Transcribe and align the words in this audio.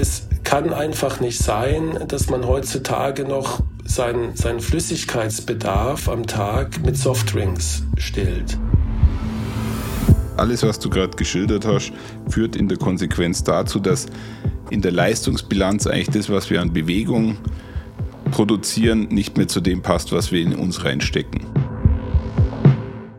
es 0.00 0.26
kann 0.44 0.72
einfach 0.72 1.20
nicht 1.20 1.38
sein, 1.38 1.98
dass 2.08 2.30
man 2.30 2.46
heutzutage 2.46 3.24
noch 3.24 3.62
seinen, 3.84 4.34
seinen 4.34 4.60
Flüssigkeitsbedarf 4.60 6.08
am 6.08 6.26
Tag 6.26 6.82
mit 6.84 6.96
Softdrinks 6.96 7.84
stillt. 7.98 8.58
Alles, 10.36 10.62
was 10.62 10.78
du 10.78 10.88
gerade 10.88 11.14
geschildert 11.16 11.66
hast, 11.66 11.92
führt 12.30 12.56
in 12.56 12.66
der 12.66 12.78
Konsequenz 12.78 13.44
dazu, 13.44 13.78
dass 13.78 14.06
in 14.70 14.80
der 14.80 14.92
Leistungsbilanz 14.92 15.86
eigentlich 15.86 16.10
das, 16.10 16.30
was 16.30 16.48
wir 16.48 16.62
an 16.62 16.72
Bewegung 16.72 17.36
produzieren, 18.30 19.08
nicht 19.08 19.36
mehr 19.36 19.48
zu 19.48 19.60
dem 19.60 19.82
passt, 19.82 20.12
was 20.12 20.32
wir 20.32 20.40
in 20.40 20.54
uns 20.54 20.84
reinstecken. 20.84 21.44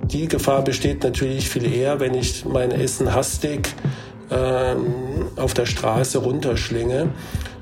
Die 0.05 0.27
Gefahr 0.27 0.63
besteht 0.63 1.03
natürlich 1.03 1.47
viel 1.47 1.71
eher, 1.71 1.99
wenn 1.99 2.15
ich 2.15 2.43
mein 2.45 2.71
Essen 2.71 3.13
hastig 3.13 3.75
äh, 4.31 4.75
auf 5.35 5.53
der 5.53 5.65
Straße 5.65 6.17
runterschlinge. 6.17 7.09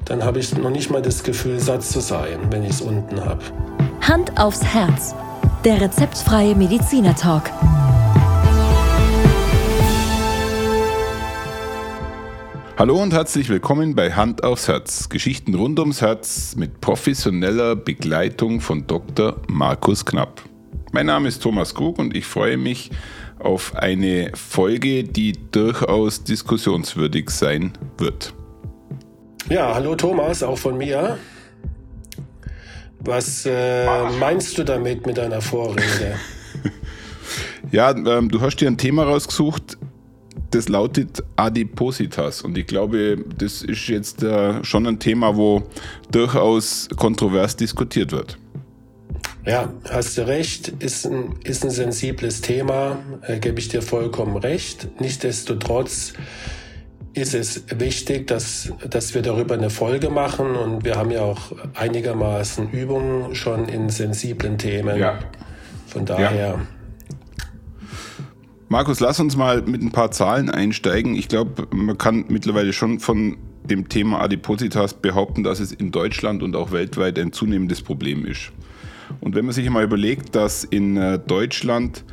Dann 0.05 0.23
habe 0.23 0.40
ich 0.40 0.55
noch 0.58 0.70
nicht 0.70 0.90
mal 0.90 1.02
das 1.02 1.23
Gefühl, 1.23 1.60
satt 1.60 1.84
zu 1.84 2.00
sein, 2.00 2.40
wenn 2.52 2.64
ich 2.64 2.72
es 2.72 2.82
unten 2.82 3.23
habe. 3.23 3.41
Hand 4.02 4.40
aufs 4.40 4.64
Herz. 4.64 5.16
Der 5.66 5.82
rezeptfreie 5.82 6.55
Mediziner 6.55 7.16
Talk. 7.16 7.52
Hallo 12.77 13.02
und 13.02 13.12
herzlich 13.12 13.49
willkommen 13.49 13.94
bei 13.94 14.13
Hand 14.13 14.46
aufs 14.46 14.70
Herz. 14.70 15.10
Geschichten 15.10 15.54
rund 15.54 15.80
ums 15.80 16.02
Herz 16.02 16.55
mit 16.55 16.80
professioneller 16.80 17.76
Begleitung 17.76 18.62
von 18.62 18.88
Dr. 18.88 19.36
Markus 19.48 20.05
Knapp. 20.05 20.41
Mein 20.94 21.08
Name 21.08 21.27
ist 21.27 21.44
Thomas 21.44 21.76
Krug 21.76 21.99
und 21.99 22.16
ich 22.16 22.26
freue 22.26 22.55
mich 22.55 22.90
auf 23.40 23.76
eine 23.76 24.32
Folge, 24.35 25.04
die 25.04 25.34
durchaus 25.51 26.23
diskussionswürdig 26.23 27.29
sein 27.29 27.73
wird. 27.98 28.34
Ja, 29.49 29.73
hallo 29.73 29.96
Thomas, 29.96 30.43
auch 30.43 30.57
von 30.57 30.77
mir. 30.77 31.18
Was 32.99 33.46
äh, 33.46 33.85
meinst 34.20 34.57
du 34.57 34.63
damit 34.63 35.05
mit 35.07 35.18
deiner 35.18 35.41
Vorrede? 35.41 36.15
ja, 37.71 37.91
ähm, 37.91 38.29
du 38.29 38.41
hast 38.41 38.57
dir 38.57 38.68
ein 38.68 38.77
Thema 38.77 39.04
rausgesucht, 39.04 39.77
das 40.51 40.68
lautet 40.68 41.24
Adipositas. 41.35 42.41
Und 42.41 42.57
ich 42.57 42.68
glaube, 42.68 43.24
das 43.37 43.62
ist 43.62 43.87
jetzt 43.87 44.24
äh, 44.24 44.63
schon 44.63 44.85
ein 44.85 44.99
Thema, 44.99 45.35
wo 45.35 45.63
durchaus 46.12 46.90
kontrovers 46.98 47.55
diskutiert 47.55 48.12
wird. 48.12 48.37
Ja, 49.45 49.71
hast 49.90 50.18
du 50.18 50.27
recht, 50.27 50.68
ist 50.79 51.05
ein, 51.05 51.35
ist 51.43 51.63
ein 51.63 51.71
sensibles 51.71 52.41
Thema, 52.41 52.99
äh, 53.21 53.40
gebe 53.40 53.59
ich 53.59 53.70
dir 53.70 53.81
vollkommen 53.81 54.37
recht. 54.37 54.90
Nichtsdestotrotz 54.99 56.13
ist 57.13 57.34
es 57.34 57.63
wichtig, 57.77 58.27
dass, 58.27 58.71
dass 58.90 59.13
wir 59.13 59.21
darüber 59.21 59.55
eine 59.55 59.70
Folge 59.70 60.09
machen 60.09 60.55
und 60.55 60.85
wir 60.85 60.96
haben 60.96 61.12
ja 61.12 61.21
auch 61.21 61.54
einigermaßen 61.73 62.70
Übungen 62.71 63.34
schon 63.35 63.68
in 63.68 63.90
sensiblen 63.90 64.57
Themen. 64.57 64.97
Ja. 64.97 65.19
Von 65.88 66.06
daher. 66.06 66.35
Ja. 66.35 66.59
Markus, 68.68 69.00
lass 69.00 69.19
uns 69.19 69.35
mal 69.35 69.63
mit 69.63 69.81
ein 69.81 69.91
paar 69.91 70.12
Zahlen 70.12 70.50
einsteigen. 70.51 71.16
Ich 71.16 71.28
glaube, 71.28 71.68
man 71.75 71.97
kann 71.97 72.25
mittlerweile 72.28 72.72
schon 72.72 73.00
von 73.00 73.38
dem 73.63 73.90
Thema 73.90 74.22
Adipositas 74.22 74.94
behaupten, 74.94 75.44
dass 75.44 75.59
es 75.59 75.72
in 75.72 75.91
Deutschland 75.91 76.44
und 76.44 76.56
auch 76.56 76.72
weltweit 76.72 77.18
ein 77.18 77.31
zunehmendes 77.31 77.81
Problem 77.81 78.25
ist. 78.25 78.51
Und 79.22 79.35
wenn 79.35 79.46
man 79.46 79.53
sich 79.53 79.69
mal 79.69 79.84
überlegt, 79.84 80.35
dass 80.35 80.63
in 80.63 80.97
äh, 80.97 81.19
Deutschland 81.19 82.03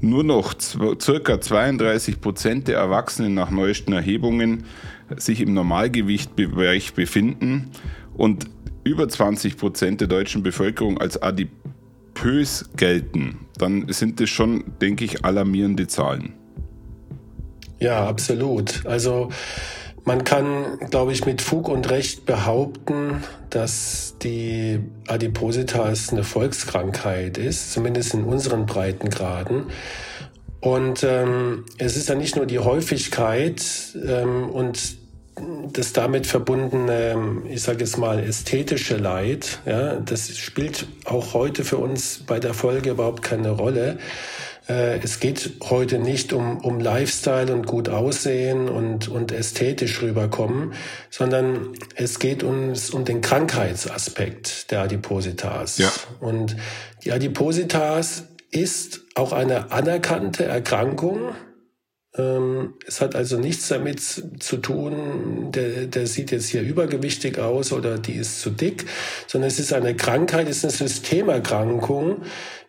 nur 0.00 0.24
noch 0.24 0.54
circa 1.00 1.40
32 1.40 2.20
Prozent 2.20 2.68
der 2.68 2.78
Erwachsenen 2.78 3.34
nach 3.34 3.50
neuesten 3.50 3.92
Erhebungen 3.92 4.64
sich 5.16 5.40
im 5.40 5.54
Normalgewichtbereich 5.54 6.94
befinden 6.94 7.70
und 8.14 8.46
über 8.84 9.08
20 9.08 9.56
Prozent 9.56 10.00
der 10.00 10.08
deutschen 10.08 10.42
Bevölkerung 10.42 10.98
als 10.98 11.20
adipös 11.20 12.70
gelten, 12.76 13.40
dann 13.58 13.92
sind 13.92 14.20
das 14.20 14.30
schon, 14.30 14.64
denke 14.80 15.04
ich, 15.04 15.24
alarmierende 15.24 15.86
Zahlen. 15.88 16.34
Ja, 17.80 18.06
absolut. 18.06 18.84
Also 18.86 19.30
man 20.08 20.24
kann, 20.24 20.78
glaube 20.88 21.12
ich, 21.12 21.26
mit 21.26 21.42
Fug 21.42 21.68
und 21.68 21.90
Recht 21.90 22.24
behaupten, 22.24 23.22
dass 23.50 24.14
die 24.22 24.80
Adipositas 25.06 26.10
eine 26.10 26.24
Volkskrankheit 26.24 27.36
ist, 27.36 27.74
zumindest 27.74 28.14
in 28.14 28.24
unseren 28.24 28.64
Breitengraden. 28.64 29.66
Und 30.60 31.04
ähm, 31.04 31.66
es 31.76 31.98
ist 31.98 32.08
ja 32.08 32.14
nicht 32.14 32.36
nur 32.36 32.46
die 32.46 32.58
Häufigkeit 32.58 33.62
ähm, 34.02 34.48
und 34.48 34.96
das 35.74 35.92
damit 35.92 36.26
verbundene, 36.26 37.42
ich 37.50 37.60
sage 37.60 37.80
jetzt 37.80 37.98
mal, 37.98 38.18
ästhetische 38.18 38.96
Leid, 38.96 39.60
ja, 39.66 39.96
das 39.96 40.34
spielt 40.38 40.86
auch 41.04 41.34
heute 41.34 41.64
für 41.64 41.76
uns 41.76 42.24
bei 42.26 42.40
der 42.40 42.54
Folge 42.54 42.90
überhaupt 42.90 43.22
keine 43.22 43.50
Rolle. 43.50 43.98
Äh, 44.68 44.98
es 44.98 45.20
geht 45.20 45.52
heute 45.64 45.98
nicht 45.98 46.32
um, 46.32 46.58
um 46.58 46.78
Lifestyle 46.78 47.52
und 47.52 47.66
gut 47.66 47.88
aussehen 47.88 48.68
und, 48.68 49.08
und 49.08 49.32
ästhetisch 49.32 50.02
rüberkommen, 50.02 50.74
sondern 51.10 51.74
es 51.94 52.18
geht 52.18 52.42
uns 52.42 52.90
um 52.90 53.04
den 53.04 53.20
Krankheitsaspekt 53.20 54.70
der 54.70 54.82
Adipositas. 54.82 55.78
Ja. 55.78 55.90
Und 56.20 56.56
die 57.04 57.12
Adipositas 57.12 58.24
ist 58.50 59.02
auch 59.14 59.32
eine 59.32 59.72
anerkannte 59.72 60.44
Erkrankung, 60.44 61.34
es 62.86 63.00
hat 63.00 63.14
also 63.14 63.38
nichts 63.38 63.68
damit 63.68 64.00
zu 64.00 64.56
tun, 64.56 65.52
der, 65.52 65.86
der 65.86 66.06
sieht 66.08 66.32
jetzt 66.32 66.48
hier 66.48 66.62
übergewichtig 66.62 67.38
aus 67.38 67.72
oder 67.72 67.96
die 67.96 68.14
ist 68.14 68.40
zu 68.40 68.50
dick, 68.50 68.86
sondern 69.28 69.48
es 69.48 69.60
ist 69.60 69.72
eine 69.72 69.94
Krankheit, 69.94 70.48
es 70.48 70.64
ist 70.64 70.80
eine 70.80 70.88
Systemerkrankung, 70.88 72.22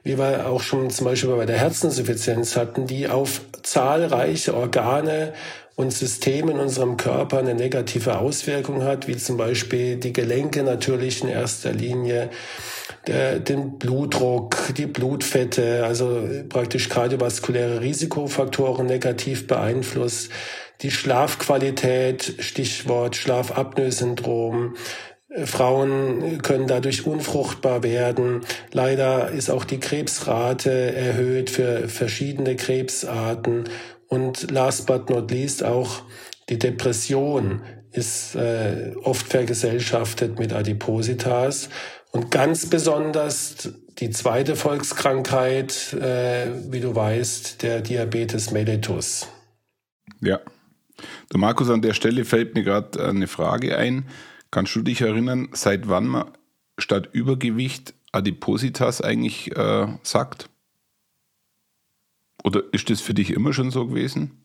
wie 0.04 0.20
wir 0.20 0.48
auch 0.48 0.62
schon 0.62 0.92
zum 0.92 1.06
Beispiel 1.06 1.30
bei 1.36 1.48
der 1.48 1.58
Herzinsuffizienz 1.58 2.56
hatten, 2.56 2.86
die 2.86 3.08
auf 3.08 3.42
zahlreiche 3.64 4.56
Organe 4.56 5.34
und 5.79 5.94
Systeme 5.94 6.51
in 6.51 6.59
unserem 6.59 6.97
Körper 6.97 7.38
eine 7.38 7.56
negative 7.56 8.19
Auswirkung 8.19 8.84
hat, 8.84 9.07
wie 9.07 9.16
zum 9.16 9.38
Beispiel 9.38 9.95
die 9.95 10.12
Gelenke 10.12 10.63
natürlich 10.63 11.23
in 11.23 11.29
erster 11.29 11.72
Linie, 11.72 12.31
der, 13.07 13.40
den 13.40 13.78
Blutdruck, 13.79 14.57
die 14.75 14.88
Blutfette, 14.88 15.85
also 15.85 16.28
praktisch 16.50 16.89
kardiovaskuläre 16.89 17.79
Risikofaktoren 17.79 18.88
negativ 18.88 19.47
beeinflusst, 19.47 20.31
die 20.81 20.91
Schlafqualität, 20.91 22.35
Stichwort 22.39 23.16
Schlafapnoe-Syndrom, 23.16 24.75
Frauen 25.45 26.41
können 26.41 26.68
dadurch 26.68 27.06
unfruchtbar 27.06 27.84
werden. 27.84 28.41
Leider 28.73 29.29
ist 29.29 29.50
auch 29.50 29.63
die 29.63 29.79
Krebsrate 29.79 30.72
erhöht 30.94 31.50
für 31.50 31.88
verschiedene 31.88 32.57
Krebsarten. 32.57 33.69
Und 34.09 34.52
last 34.52 34.88
but 34.88 35.09
not 35.09 35.31
least 35.31 35.64
auch 35.64 36.02
die 36.50 36.59
Depression 36.59 37.62
ist 37.92 38.36
äh, 38.36 38.94
oft 39.03 39.28
vergesellschaftet 39.28 40.38
mit 40.40 40.52
Adipositas. 40.52 41.70
Und 42.12 42.31
ganz 42.31 42.66
besonders 42.68 43.69
die 44.00 44.09
zweite 44.09 44.56
Volkskrankheit, 44.56 45.94
äh, 45.94 46.48
wie 46.72 46.80
du 46.80 46.96
weißt, 46.96 47.62
der 47.62 47.81
Diabetes 47.81 48.52
mellitus. 48.52 49.28
Ja. 50.22 50.40
Du 51.30 51.38
Markus, 51.38 51.69
an 51.69 51.81
der 51.81 51.94
Stelle 51.94 52.25
fällt 52.25 52.56
mir 52.56 52.64
gerade 52.64 53.03
eine 53.06 53.28
Frage 53.28 53.78
ein. 53.78 54.06
Kannst 54.52 54.75
du 54.75 54.81
dich 54.81 55.02
erinnern, 55.02 55.50
seit 55.53 55.88
wann 55.88 56.08
man 56.08 56.31
statt 56.80 57.09
Übergewicht 57.12 57.94
Adipositas 58.12 59.02
eigentlich 59.02 59.56
äh, 59.56 59.88
sagt? 60.01 60.50
Oder 62.50 62.63
ist 62.72 62.90
das 62.90 63.00
für 63.00 63.13
dich 63.13 63.30
immer 63.30 63.54
schon 63.54 63.69
so 63.69 63.86
gewesen? 63.86 64.44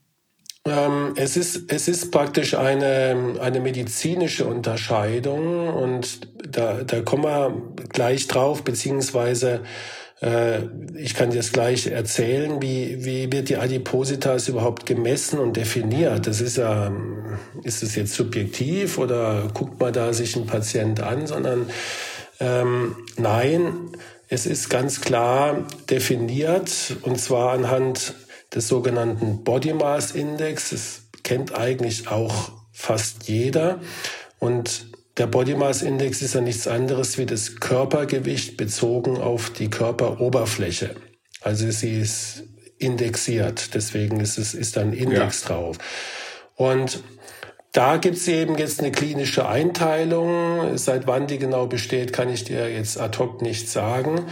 Ähm, 0.67 1.15
es, 1.17 1.39
ist, 1.39 1.73
es 1.73 1.89
ist 1.89 2.11
praktisch 2.11 2.53
eine, 2.53 3.37
eine 3.41 3.61
medizinische 3.61 4.45
Unterscheidung 4.45 5.69
und 5.69 6.29
da, 6.47 6.83
da 6.83 7.01
kommen 7.01 7.25
wir 7.25 7.62
gleich 7.89 8.27
drauf, 8.27 8.62
beziehungsweise 8.62 9.62
äh, 10.21 10.65
ich 10.99 11.15
kann 11.15 11.31
dir 11.31 11.39
das 11.39 11.53
gleich 11.53 11.87
erzählen, 11.87 12.61
wie, 12.61 13.06
wie 13.06 13.33
wird 13.33 13.49
die 13.49 13.56
Adipositas 13.56 14.49
überhaupt 14.49 14.85
gemessen 14.85 15.39
und 15.39 15.57
definiert. 15.57 16.27
Das 16.27 16.43
ist 16.43 16.59
ja, 16.59 16.93
ist 17.62 17.83
es 17.83 17.95
jetzt 17.95 18.12
subjektiv 18.12 18.99
oder 18.99 19.49
guckt 19.55 19.81
man 19.81 19.95
da 19.95 20.12
sich 20.12 20.37
ein 20.37 20.45
Patient 20.45 21.00
an, 21.00 21.27
sondern 21.27 21.71
ähm, 22.39 22.97
nein, 23.17 23.93
es 24.35 24.47
ist 24.47 24.69
ganz 24.69 25.01
klar 25.01 25.65
definiert 25.89 26.97
und 27.03 27.21
zwar 27.21 27.53
anhand 27.53 28.15
des 28.53 28.67
sogenannten 28.67 29.45
Body 29.45 29.73
Mass 29.73 30.11
Index. 30.11 30.71
Das 30.71 31.03
kennt 31.23 31.55
eigentlich 31.55 32.09
auch 32.09 32.51
fast 32.73 33.29
jeder. 33.29 33.81
Und 34.41 34.89
der 35.19 35.29
Body 35.29 35.55
Mass 35.55 35.83
Index 35.83 36.21
ist 36.21 36.35
ja 36.35 36.41
nichts 36.41 36.67
anderes 36.67 37.17
wie 37.17 37.27
das 37.27 37.61
Körpergewicht 37.61 38.57
bezogen 38.57 39.19
auf 39.19 39.51
die 39.51 39.71
Körperoberfläche. 39.71 40.97
Also 41.41 41.71
sie 41.71 42.01
ist 42.01 42.43
indexiert, 42.79 43.73
deswegen 43.75 44.19
ist 44.19 44.37
es 44.37 44.53
ist 44.53 44.77
da 44.77 44.81
ein 44.81 44.93
Index 44.93 45.43
ja. 45.43 45.51
drauf. 45.51 45.79
Und 46.57 47.05
da 47.75 47.97
gibt's 47.97 48.29
eben 48.29 48.56
jetzt 48.56 48.79
eine 48.79 48.93
klinische 48.93 49.49
Einteilung. 49.49 50.79
Seit 50.79 51.09
wann 51.09 51.26
die 51.26 51.38
genau 51.38 51.67
besteht, 51.67 52.12
kann 52.12 52.29
ich 52.29 52.44
dir 52.44 52.71
jetzt 52.71 53.00
ad 53.00 53.19
hoc 53.19 53.43
nicht 53.43 53.69
sagen. 53.69 54.26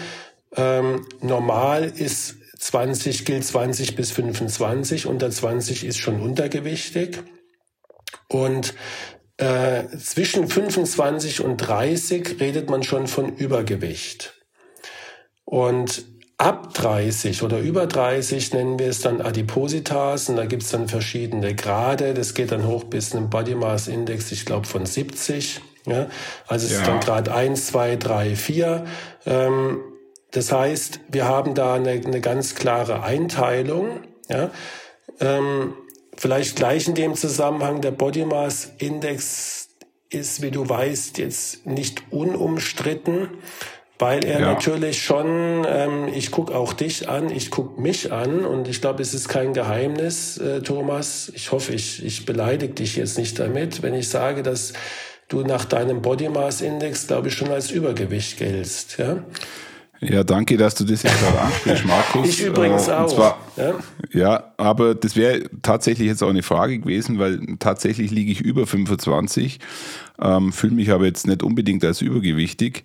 Ähm, 0.54 1.06
normal 1.20 1.84
ist 1.84 2.36
20, 2.56 3.24
gilt 3.24 3.44
20 3.44 3.96
bis 3.96 4.12
25, 4.12 5.06
unter 5.06 5.28
20 5.28 5.84
ist 5.84 5.98
schon 5.98 6.20
untergewichtig. 6.20 7.18
Und 8.28 8.74
äh, 9.38 9.88
zwischen 9.98 10.46
25 10.46 11.42
und 11.42 11.56
30 11.56 12.38
redet 12.38 12.70
man 12.70 12.84
schon 12.84 13.08
von 13.08 13.34
Übergewicht. 13.34 14.34
Und 15.44 16.04
ab 16.42 16.74
30 16.74 17.44
oder 17.44 17.60
über 17.60 17.86
30 17.86 18.52
nennen 18.52 18.78
wir 18.78 18.88
es 18.88 19.00
dann 19.00 19.20
Adipositas 19.20 20.28
und 20.28 20.36
da 20.36 20.44
gibt 20.44 20.64
es 20.64 20.70
dann 20.70 20.88
verschiedene 20.88 21.54
Grade. 21.54 22.14
Das 22.14 22.34
geht 22.34 22.50
dann 22.50 22.66
hoch 22.66 22.84
bis 22.84 23.14
einen 23.14 23.30
Body 23.30 23.54
Mass 23.54 23.86
Index, 23.86 24.32
ich 24.32 24.44
glaube 24.44 24.66
von 24.66 24.84
70. 24.84 25.60
Ja? 25.86 26.08
Also 26.48 26.66
es 26.66 26.72
ja. 26.72 26.78
ist 26.80 26.86
dann 26.88 26.98
Grad 26.98 27.28
1, 27.28 27.68
2, 27.68 27.96
3, 27.96 28.34
4. 28.34 28.84
Ähm, 29.26 29.80
das 30.32 30.50
heißt, 30.50 31.00
wir 31.08 31.26
haben 31.28 31.54
da 31.54 31.74
eine, 31.74 31.90
eine 31.90 32.20
ganz 32.20 32.56
klare 32.56 33.04
Einteilung. 33.04 34.00
Ja? 34.28 34.50
Ähm, 35.20 35.74
vielleicht 36.16 36.56
gleich 36.56 36.88
in 36.88 36.94
dem 36.96 37.14
Zusammenhang, 37.14 37.82
der 37.82 37.92
Body 37.92 38.24
Mass 38.24 38.72
Index 38.78 39.68
ist, 40.10 40.42
wie 40.42 40.50
du 40.50 40.68
weißt, 40.68 41.18
jetzt 41.18 41.66
nicht 41.66 42.02
unumstritten 42.10 43.28
weil 44.02 44.24
er 44.24 44.40
ja. 44.40 44.52
natürlich 44.52 45.00
schon, 45.00 45.64
ähm, 45.64 46.08
ich 46.12 46.32
guck 46.32 46.50
auch 46.50 46.72
dich 46.72 47.08
an, 47.08 47.30
ich 47.30 47.52
guck 47.52 47.78
mich 47.78 48.10
an 48.10 48.44
und 48.44 48.66
ich 48.66 48.80
glaube, 48.80 49.00
es 49.00 49.14
ist 49.14 49.28
kein 49.28 49.52
Geheimnis, 49.52 50.38
äh, 50.38 50.60
Thomas. 50.60 51.30
Ich 51.36 51.52
hoffe, 51.52 51.72
ich, 51.72 52.04
ich 52.04 52.26
beleidige 52.26 52.74
dich 52.74 52.96
jetzt 52.96 53.16
nicht 53.16 53.38
damit, 53.38 53.82
wenn 53.82 53.94
ich 53.94 54.08
sage, 54.08 54.42
dass 54.42 54.72
du 55.28 55.42
nach 55.42 55.64
deinem 55.64 56.02
Body 56.02 56.28
Mass 56.28 56.62
Index, 56.62 57.06
glaube 57.06 57.28
ich, 57.28 57.34
schon 57.34 57.52
als 57.52 57.70
Übergewicht 57.70 58.38
geltst. 58.38 58.98
Ja? 58.98 59.18
Ja, 60.00 60.24
danke, 60.24 60.56
dass 60.56 60.74
du 60.74 60.84
das 60.84 61.04
jetzt 61.04 61.20
gerade 61.20 61.40
ansprichst, 61.40 61.84
Markus. 61.86 62.28
ich 62.28 62.42
übrigens 62.42 62.88
äh, 62.88 62.92
auch. 62.92 63.14
Zwar, 63.14 63.38
ja? 63.56 63.74
ja, 64.12 64.52
aber 64.56 64.96
das 64.96 65.14
wäre 65.14 65.44
tatsächlich 65.62 66.08
jetzt 66.08 66.24
auch 66.24 66.30
eine 66.30 66.42
Frage 66.42 66.80
gewesen, 66.80 67.20
weil 67.20 67.38
tatsächlich 67.60 68.10
liege 68.10 68.32
ich 68.32 68.40
über 68.40 68.66
25, 68.66 69.60
ähm, 70.20 70.52
fühle 70.52 70.74
mich 70.74 70.90
aber 70.90 71.04
jetzt 71.04 71.28
nicht 71.28 71.44
unbedingt 71.44 71.84
als 71.84 72.02
übergewichtig. 72.02 72.82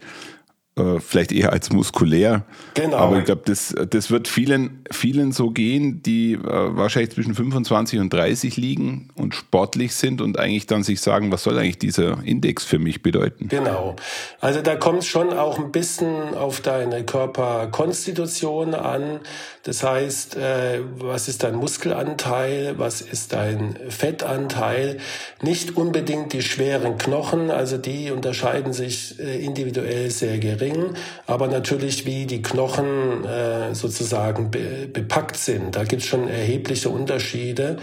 Äh, 0.77 0.99
vielleicht 0.99 1.31
eher 1.31 1.53
als 1.53 1.71
muskulär. 1.71 2.43
Genau. 2.75 2.97
Aber 2.97 3.17
ich 3.17 3.25
glaube, 3.25 3.41
das, 3.45 3.73
das 3.89 4.11
wird 4.11 4.27
vielen, 4.27 4.83
vielen 4.91 5.31
so 5.31 5.49
gehen, 5.49 6.03
die 6.03 6.33
äh, 6.33 6.39
wahrscheinlich 6.43 7.13
zwischen 7.13 7.33
25 7.33 7.99
und 7.99 8.13
30 8.13 8.57
liegen 8.57 9.09
und 9.15 9.33
sportlich 9.33 9.95
sind 9.95 10.21
und 10.21 10.37
eigentlich 10.37 10.67
dann 10.67 10.83
sich 10.83 11.01
sagen, 11.01 11.31
was 11.31 11.41
soll 11.41 11.57
eigentlich 11.57 11.79
dieser 11.79 12.23
Index 12.23 12.63
für 12.63 12.77
mich 12.77 13.01
bedeuten? 13.01 13.47
Genau. 13.47 13.95
Also 14.39 14.61
da 14.61 14.75
kommt 14.75 14.99
es 14.99 15.07
schon 15.07 15.33
auch 15.33 15.57
ein 15.57 15.71
bisschen 15.71 16.35
auf 16.35 16.61
deine 16.61 17.03
Körperkonstitution 17.03 18.75
an. 18.75 19.21
Das 19.63 19.83
heißt, 19.83 20.37
äh, 20.37 20.81
was 20.99 21.27
ist 21.27 21.43
dein 21.43 21.55
Muskelanteil, 21.55 22.75
was 22.77 23.01
ist 23.01 23.33
dein 23.33 23.79
Fettanteil? 23.89 24.99
Nicht 25.41 25.75
unbedingt 25.75 26.33
die 26.33 26.43
schweren 26.43 26.99
Knochen, 26.99 27.49
also 27.49 27.77
die 27.77 28.11
unterscheiden 28.11 28.73
sich 28.73 29.19
äh, 29.19 29.43
individuell 29.43 30.11
sehr 30.11 30.37
gering 30.37 30.66
gering, 30.67 30.93
aber 31.25 31.47
natürlich 31.47 32.05
wie 32.05 32.25
die 32.25 32.41
Knochen 32.41 33.25
äh, 33.25 33.73
sozusagen 33.73 34.51
be 34.51 34.87
bepackt 34.91 35.37
sind. 35.37 35.75
Da 35.75 35.83
gibt 35.83 36.01
es 36.01 36.07
schon 36.07 36.27
erhebliche 36.27 36.89
Unterschiede. 36.89 37.77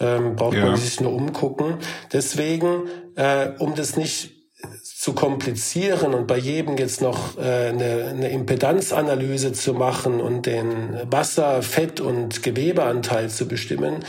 Ähm, 0.00 0.36
braucht 0.36 0.56
ja. 0.56 0.66
man 0.66 0.76
sich 0.76 1.00
nur 1.00 1.12
umgucken. 1.12 1.78
Deswegen, 2.12 2.88
äh, 3.16 3.48
um 3.58 3.74
das 3.74 3.96
nicht 3.96 4.30
zu 4.82 5.12
komplizieren 5.12 6.14
und 6.14 6.26
bei 6.26 6.36
jedem 6.36 6.76
jetzt 6.76 7.00
noch 7.00 7.36
äh, 7.38 7.68
eine, 7.68 8.06
eine 8.10 8.28
Impedanzanalyse 8.30 9.52
zu 9.52 9.74
machen 9.74 10.20
und 10.20 10.46
den 10.46 10.98
Wasser-, 11.10 11.62
Fett- 11.62 12.00
und 12.00 12.42
Gewebeanteil 12.42 13.28
zu 13.28 13.48
bestimmen, 13.48 14.04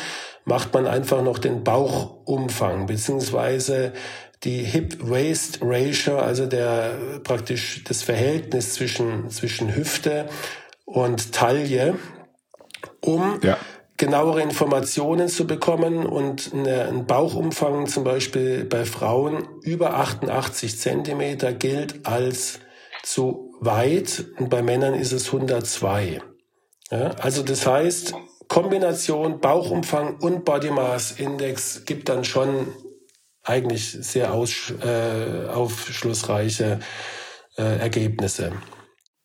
macht 0.45 0.73
man 0.73 0.87
einfach 0.87 1.23
noch 1.23 1.37
den 1.37 1.63
Bauchumfang 1.63 2.87
beziehungsweise 2.87 3.93
die 4.43 4.63
Hip-Waist-Ratio, 4.63 6.17
also 6.17 6.45
der 6.45 7.19
praktisch 7.23 7.83
das 7.83 8.03
Verhältnis 8.03 8.73
zwischen, 8.73 9.29
zwischen 9.29 9.75
Hüfte 9.75 10.29
und 10.85 11.33
Taille, 11.33 11.95
um 13.01 13.39
ja. 13.43 13.57
genauere 13.97 14.41
Informationen 14.41 15.27
zu 15.27 15.45
bekommen 15.45 16.05
und 16.05 16.51
eine, 16.53 16.87
ein 16.87 17.05
Bauchumfang 17.05 17.87
zum 17.87 18.05
Beispiel 18.05 18.63
bei 18.63 18.85
Frauen 18.85 19.47
über 19.61 19.95
88 19.95 20.79
Zentimeter 20.79 21.51
gilt 21.51 22.07
als 22.07 22.59
zu 23.03 23.53
weit 23.59 24.25
und 24.37 24.49
bei 24.49 24.61
Männern 24.61 24.93
ist 24.93 25.11
es 25.11 25.27
102. 25.27 26.21
Ja, 26.91 27.11
also 27.19 27.43
das 27.43 27.67
heißt, 27.67 28.13
Kombination 28.47 29.41
Bauchumfang 29.41 30.17
und 30.17 30.43
Body 30.45 30.71
Mass 30.71 31.11
Index 31.11 31.83
gibt 31.85 32.09
dann 32.09 32.23
schon 32.23 32.67
eigentlich 33.49 33.91
sehr 33.91 34.33
aus, 34.33 34.71
äh, 34.81 35.47
aufschlussreiche 35.47 36.79
äh, 37.57 37.79
Ergebnisse. 37.79 38.53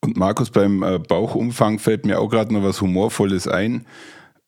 Und 0.00 0.16
Markus, 0.16 0.50
beim 0.50 0.82
äh, 0.82 0.98
Bauchumfang 0.98 1.78
fällt 1.78 2.06
mir 2.06 2.18
auch 2.18 2.28
gerade 2.28 2.52
noch 2.52 2.62
was 2.62 2.80
Humorvolles 2.80 3.46
ein. 3.46 3.86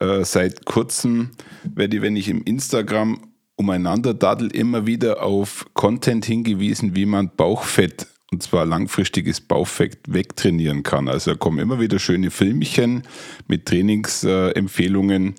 Äh, 0.01 0.25
seit 0.25 0.65
kurzem 0.65 1.31
werde 1.63 1.97
ich, 1.97 2.03
wenn 2.03 2.17
ich 2.17 2.29
im 2.29 2.43
Instagram 2.43 3.33
umeinander 3.57 4.13
daddel, 4.13 4.55
immer 4.55 4.87
wieder 4.87 5.23
auf 5.23 5.67
Content 5.75 6.25
hingewiesen, 6.25 6.95
wie 6.95 7.07
man 7.07 7.31
Bauchfett 7.37 8.07
und 8.33 8.43
zwar 8.43 8.67
langfristiges 8.67 9.41
Bauchfett 9.41 9.99
wegtrainieren 10.09 10.83
kann. 10.83 11.09
Also 11.09 11.33
da 11.33 11.37
kommen 11.37 11.59
immer 11.59 11.81
wieder 11.81 11.99
schöne 11.99 12.31
Filmchen 12.31 13.05
mit 13.47 13.67
Trainingsempfehlungen. 13.67 15.37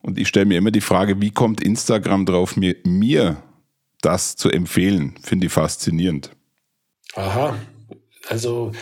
und 0.00 0.18
ich 0.18 0.28
stelle 0.28 0.46
mir 0.46 0.58
immer 0.58 0.70
die 0.70 0.80
Frage, 0.80 1.20
wie 1.20 1.30
kommt 1.30 1.60
Instagram 1.60 2.26
drauf, 2.26 2.56
mir, 2.56 2.76
mir 2.84 3.42
das 4.02 4.36
zu 4.36 4.50
empfehlen, 4.50 5.14
finde 5.22 5.46
ich 5.46 5.52
faszinierend. 5.52 6.30
Aha, 7.14 7.56
also 8.28 8.72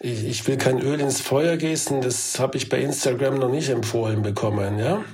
ich, 0.00 0.24
ich, 0.24 0.46
will 0.46 0.56
kein 0.56 0.80
Öl 0.80 1.00
ins 1.00 1.20
Feuer 1.20 1.56
gießen, 1.56 2.02
das 2.02 2.38
habe 2.38 2.56
ich 2.56 2.68
bei 2.68 2.80
Instagram 2.80 3.38
noch 3.38 3.50
nicht 3.50 3.68
empfohlen 3.68 4.22
bekommen, 4.22 4.78
ja. 4.78 5.04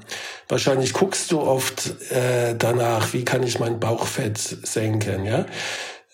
Wahrscheinlich 0.48 0.92
guckst 0.92 1.32
du 1.32 1.40
oft 1.40 2.10
äh, 2.10 2.54
danach, 2.56 3.12
wie 3.14 3.24
kann 3.24 3.42
ich 3.42 3.58
mein 3.58 3.80
Bauchfett 3.80 4.38
senken, 4.38 5.24
ja. 5.24 5.46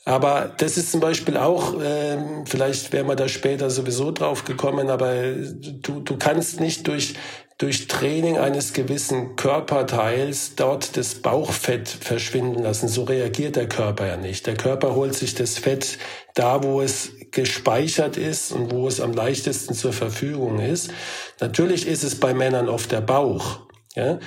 Aber 0.05 0.53
das 0.57 0.77
ist 0.77 0.93
zum 0.93 1.01
Beispiel 1.01 1.37
auch, 1.37 1.75
ähm, 1.83 2.47
vielleicht 2.47 2.93
wäre 2.93 3.05
man 3.05 3.17
da 3.17 3.29
später 3.29 3.71
sowieso 3.71 4.13
drauf 4.13 4.45
gekommen, 4.45 4.89
aber 4.89 5.15
du, 5.33 6.01
du 6.01 6.17
kannst 6.17 6.61
nicht 6.61 6.87
durch 6.87 7.15
durch 7.61 7.89
Training 7.89 8.39
eines 8.39 8.73
gewissen 8.73 9.37
Körperteils 9.37 10.55
dort 10.57 10.97
das 10.97 11.17
Bauchfett 11.17 11.91
verschwinden 11.91 12.63
lassen. 12.63 12.89
So 12.89 13.05
reagiert 13.05 13.55
der 13.57 13.69
Körper 13.69 14.07
ja 14.07 14.17
nicht. 14.17 14.47
Der 14.47 14.55
Körper 14.55 14.95
holt 14.95 15.15
sich 15.15 15.35
das 15.35 15.59
Fett 15.59 15.99
da, 16.35 16.63
wo 16.63 16.81
es 16.81 17.13
gespeichert 17.33 18.17
ist 18.17 18.53
und 18.53 18.73
wo 18.73 18.89
es 18.89 18.99
am 18.99 19.13
leichtesten 19.13 19.75
zur 19.75 19.93
Verfügung 19.93 20.59
ist. 20.59 20.91
Natürlich 21.39 21.87
ist 21.87 22.03
es 22.03 22.19
bei 22.19 22.33
Männern 22.33 22.71
oft 22.71 22.93
der 22.93 23.03
Bauch. 23.03 23.61
Ja? 23.95 24.19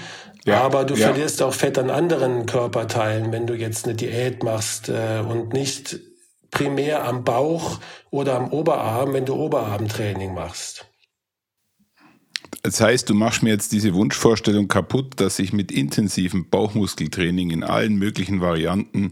Ja, 0.45 0.61
aber 0.61 0.83
du 0.83 0.93
ja. 0.93 1.07
verlierst 1.07 1.41
auch 1.41 1.55
Fett 1.55 1.79
an 1.79 1.89
anderen 1.89 2.45
Körperteilen, 2.45 3.31
wenn 3.31 3.47
du 3.47 3.55
jetzt 3.55 3.85
eine 3.85 3.95
Diät 3.95 4.43
machst 4.43 4.89
äh, 4.89 5.23
und 5.27 5.53
nicht 5.53 5.99
primär 6.51 7.03
am 7.03 7.23
Bauch 7.23 7.79
oder 8.11 8.35
am 8.35 8.53
Oberarm, 8.53 9.13
wenn 9.13 9.25
du 9.25 9.33
Oberarmtraining 9.33 10.35
machst. 10.35 10.85
Das 12.63 12.79
heißt, 12.79 13.10
du 13.10 13.13
machst 13.13 13.43
mir 13.43 13.50
jetzt 13.50 13.74
diese 13.74 13.93
Wunschvorstellung 13.93 14.70
kaputt, 14.70 15.20
dass 15.20 15.38
ich 15.38 15.51
mit 15.51 15.70
intensivem 15.70 16.50
Bauchmuskeltraining 16.50 17.51
in 17.51 17.63
allen 17.63 17.96
möglichen 17.96 18.39
Varianten 18.39 19.12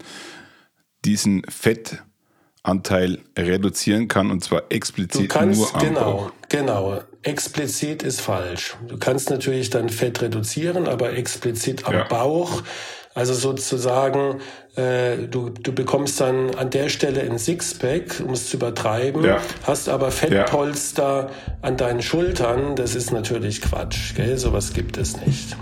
diesen 1.04 1.44
Fettanteil 1.50 3.20
reduzieren 3.38 4.08
kann 4.08 4.32
und 4.32 4.42
zwar 4.42 4.64
explizit 4.70 5.30
kannst, 5.30 5.60
nur 5.60 5.76
am 5.76 5.82
genau, 5.82 6.02
Bauch. 6.02 6.32
Genau, 6.48 7.02
explizit 7.24 8.04
ist 8.04 8.22
falsch. 8.22 8.78
Du 8.88 8.98
kannst 8.98 9.30
natürlich 9.30 9.70
dann 9.70 9.90
Fett 9.90 10.22
reduzieren, 10.22 10.88
aber 10.88 11.14
explizit 11.14 11.86
am 11.86 11.94
ja. 11.94 12.04
Bauch 12.06 12.64
also 13.14 13.34
sozusagen, 13.34 14.40
äh, 14.76 15.28
du, 15.30 15.50
du 15.50 15.74
bekommst 15.74 16.22
dann 16.22 16.56
an 16.56 16.70
der 16.70 16.88
Stelle 16.88 17.22
ein 17.22 17.38
Sixpack, 17.38 18.22
um 18.26 18.34
es 18.34 18.50
zu 18.50 18.58
übertreiben, 18.58 19.26
ja. 19.26 19.40
hast 19.64 19.90
aber 19.90 20.12
Fettpolster 20.12 21.30
ja. 21.30 21.58
an 21.62 21.76
deinen 21.76 22.02
Schultern. 22.02 22.76
Das 22.76 22.96
ist 22.96 23.12
natürlich 23.12 23.62
Quatsch. 23.62 24.16
Gell? 24.16 24.38
Sowas 24.38 24.74
gibt 24.74 24.98
es 24.98 25.18
nicht. 25.26 25.58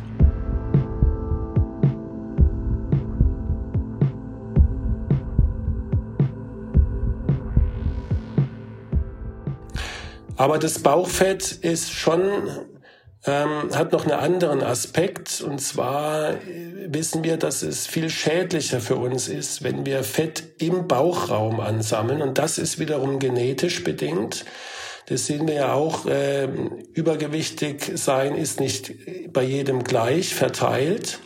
Aber 10.37 10.57
das 10.57 10.79
Bauchfett 10.79 11.51
ist 11.51 11.91
schon 11.91 12.21
ähm, 13.25 13.75
hat 13.75 13.91
noch 13.91 14.05
einen 14.05 14.19
anderen 14.19 14.63
Aspekt. 14.63 15.41
Und 15.41 15.59
zwar 15.59 16.35
wissen 16.87 17.23
wir, 17.23 17.37
dass 17.37 17.61
es 17.61 17.87
viel 17.87 18.09
schädlicher 18.09 18.79
für 18.79 18.95
uns 18.95 19.27
ist, 19.27 19.63
wenn 19.63 19.85
wir 19.85 20.03
Fett 20.03 20.43
im 20.59 20.87
Bauchraum 20.87 21.59
ansammeln. 21.59 22.21
Und 22.21 22.37
das 22.37 22.57
ist 22.57 22.79
wiederum 22.79 23.19
genetisch 23.19 23.83
bedingt. 23.83 24.45
Das 25.07 25.25
sehen 25.25 25.47
wir 25.47 25.55
ja 25.55 25.73
auch. 25.73 26.05
Äh, 26.05 26.47
übergewichtig 26.93 27.91
sein 27.95 28.35
ist 28.35 28.59
nicht 28.59 28.93
bei 29.33 29.43
jedem 29.43 29.83
gleich 29.83 30.33
verteilt 30.35 31.19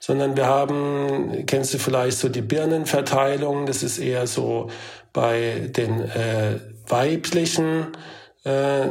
sondern 0.00 0.36
wir 0.36 0.46
haben, 0.46 1.44
kennst 1.46 1.74
du 1.74 1.78
vielleicht 1.78 2.18
so 2.18 2.28
die 2.28 2.40
Birnenverteilung, 2.40 3.66
das 3.66 3.82
ist 3.82 3.98
eher 3.98 4.26
so 4.26 4.70
bei 5.12 5.70
den 5.76 6.00
äh, 6.00 6.60
weiblichen 6.86 7.88
äh, 8.44 8.90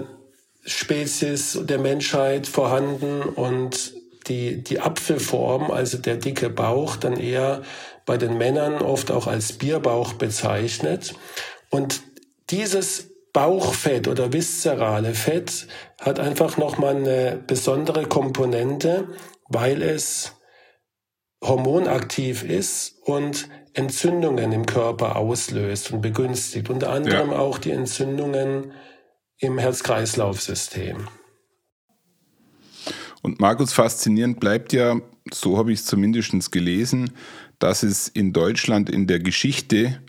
Spezies 0.67 1.57
der 1.63 1.79
Menschheit 1.79 2.45
vorhanden 2.45 3.21
und 3.21 3.93
die, 4.27 4.61
die 4.61 4.81
Apfelform, 4.81 5.71
also 5.71 5.97
der 5.97 6.17
dicke 6.17 6.49
Bauch, 6.49 6.97
dann 6.97 7.17
eher 7.17 7.61
bei 8.05 8.17
den 8.17 8.37
Männern 8.37 8.81
oft 8.81 9.09
auch 9.09 9.27
als 9.27 9.53
Bierbauch 9.53 10.13
bezeichnet. 10.13 11.13
Und 11.69 12.01
dieses 12.49 13.09
Bauchfett 13.31 14.07
oder 14.07 14.33
viszerale 14.33 15.13
Fett 15.13 15.67
hat 16.01 16.19
einfach 16.19 16.57
nochmal 16.57 16.97
eine 16.97 17.41
besondere 17.47 18.05
Komponente, 18.05 19.07
weil 19.47 19.81
es 19.81 20.33
hormonaktiv 21.41 22.43
ist 22.43 22.95
und 23.05 23.47
Entzündungen 23.73 24.51
im 24.51 24.65
Körper 24.65 25.15
auslöst 25.15 25.91
und 25.91 26.01
begünstigt. 26.01 26.69
Unter 26.69 26.89
anderem 26.89 27.31
ja. 27.31 27.37
auch 27.37 27.57
die 27.57 27.71
Entzündungen 27.71 28.71
im 29.39 29.57
Herz-Kreislauf-System. 29.57 31.07
Und 33.21 33.39
Markus, 33.39 33.73
faszinierend 33.73 34.39
bleibt 34.39 34.73
ja, 34.73 34.99
so 35.31 35.57
habe 35.57 35.71
ich 35.71 35.79
es 35.79 35.85
zumindest 35.85 36.51
gelesen, 36.51 37.11
dass 37.59 37.83
es 37.83 38.07
in 38.07 38.33
Deutschland 38.33 38.89
in 38.89 39.07
der 39.07 39.19
Geschichte, 39.19 40.01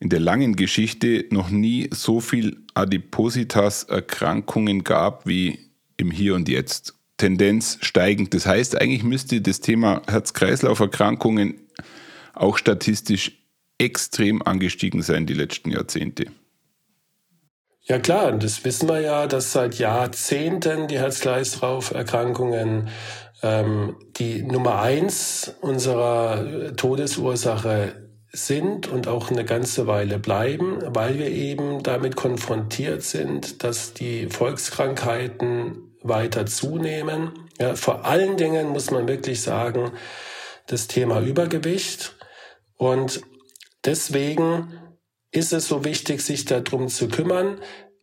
in 0.00 0.08
der 0.08 0.20
langen 0.20 0.56
Geschichte, 0.56 1.26
noch 1.30 1.50
nie 1.50 1.90
so 1.92 2.20
viel 2.20 2.64
Adipositas-Erkrankungen 2.74 4.84
gab 4.84 5.26
wie 5.26 5.70
im 5.96 6.10
Hier 6.10 6.34
und 6.34 6.48
Jetzt. 6.48 6.94
Tendenz 7.16 7.78
steigend. 7.80 8.32
Das 8.32 8.46
heißt, 8.46 8.80
eigentlich 8.80 9.02
müsste 9.02 9.40
das 9.40 9.60
Thema 9.60 10.02
Herz-Kreislauf-Erkrankungen 10.06 11.54
auch 12.34 12.56
statistisch 12.56 13.32
extrem 13.78 14.42
angestiegen 14.42 15.02
sein 15.02 15.26
die 15.26 15.34
letzten 15.34 15.70
Jahrzehnte. 15.70 16.26
Ja 17.88 17.98
klar, 17.98 18.32
das 18.32 18.66
wissen 18.66 18.86
wir 18.86 19.00
ja, 19.00 19.26
dass 19.26 19.52
seit 19.52 19.76
Jahrzehnten 19.76 20.88
die 20.88 20.98
Herz-Kreislauf-Erkrankungen 20.98 22.90
ähm, 23.42 23.96
die 24.18 24.42
Nummer 24.42 24.82
eins 24.82 25.54
unserer 25.62 26.76
Todesursache 26.76 28.10
sind 28.30 28.88
und 28.88 29.08
auch 29.08 29.30
eine 29.30 29.46
ganze 29.46 29.86
Weile 29.86 30.18
bleiben, 30.18 30.80
weil 30.84 31.18
wir 31.18 31.30
eben 31.30 31.82
damit 31.82 32.14
konfrontiert 32.14 33.02
sind, 33.02 33.64
dass 33.64 33.94
die 33.94 34.26
Volkskrankheiten 34.26 35.96
weiter 36.02 36.44
zunehmen. 36.44 37.48
Ja, 37.58 37.74
vor 37.74 38.04
allen 38.04 38.36
Dingen 38.36 38.68
muss 38.68 38.90
man 38.90 39.08
wirklich 39.08 39.40
sagen, 39.40 39.92
das 40.66 40.88
Thema 40.88 41.22
Übergewicht. 41.22 42.16
Und 42.76 43.22
deswegen 43.86 44.74
ist 45.30 45.52
es 45.52 45.68
so 45.68 45.84
wichtig, 45.84 46.22
sich 46.22 46.44
darum 46.44 46.88
zu 46.88 47.08
kümmern. 47.08 47.60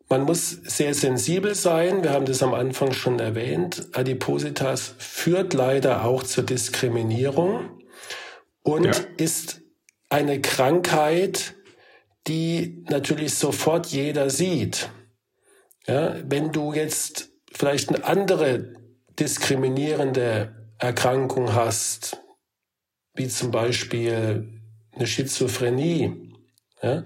Man 0.10 0.24
muss 0.24 0.52
sehr 0.52 0.94
sensibel 0.94 1.56
sein. 1.56 2.04
Wir 2.04 2.12
haben 2.12 2.26
das 2.26 2.44
am 2.44 2.54
Anfang 2.54 2.92
schon 2.94 3.20
erwähnt. 3.20 3.88
Adipositas 3.94 4.94
führt 5.00 5.54
leider 5.54 6.06
auch 6.06 6.24
zur 6.24 6.44
Diskriminierung 6.44 7.82
und 8.62 8.86
ja. 8.86 8.94
ist 9.18 9.62
eine 10.10 10.42
Krankheit, 10.42 11.56
die 12.28 12.84
natürlich 12.90 13.34
sofort 13.34 13.88
jeder 13.88 14.30
sieht. 14.30 14.90
Ja, 15.88 16.16
wenn 16.24 16.52
du 16.52 16.74
jetzt 16.74 17.30
vielleicht 17.52 17.90
eine 17.90 18.04
andere 18.04 18.74
diskriminierende 19.20 20.56
Erkrankung 20.78 21.54
hast, 21.54 22.22
wie 23.14 23.28
zum 23.28 23.52
Beispiel 23.52 24.62
eine 24.92 25.08
Schizophrenie, 25.08 26.25
ja, 26.82 27.04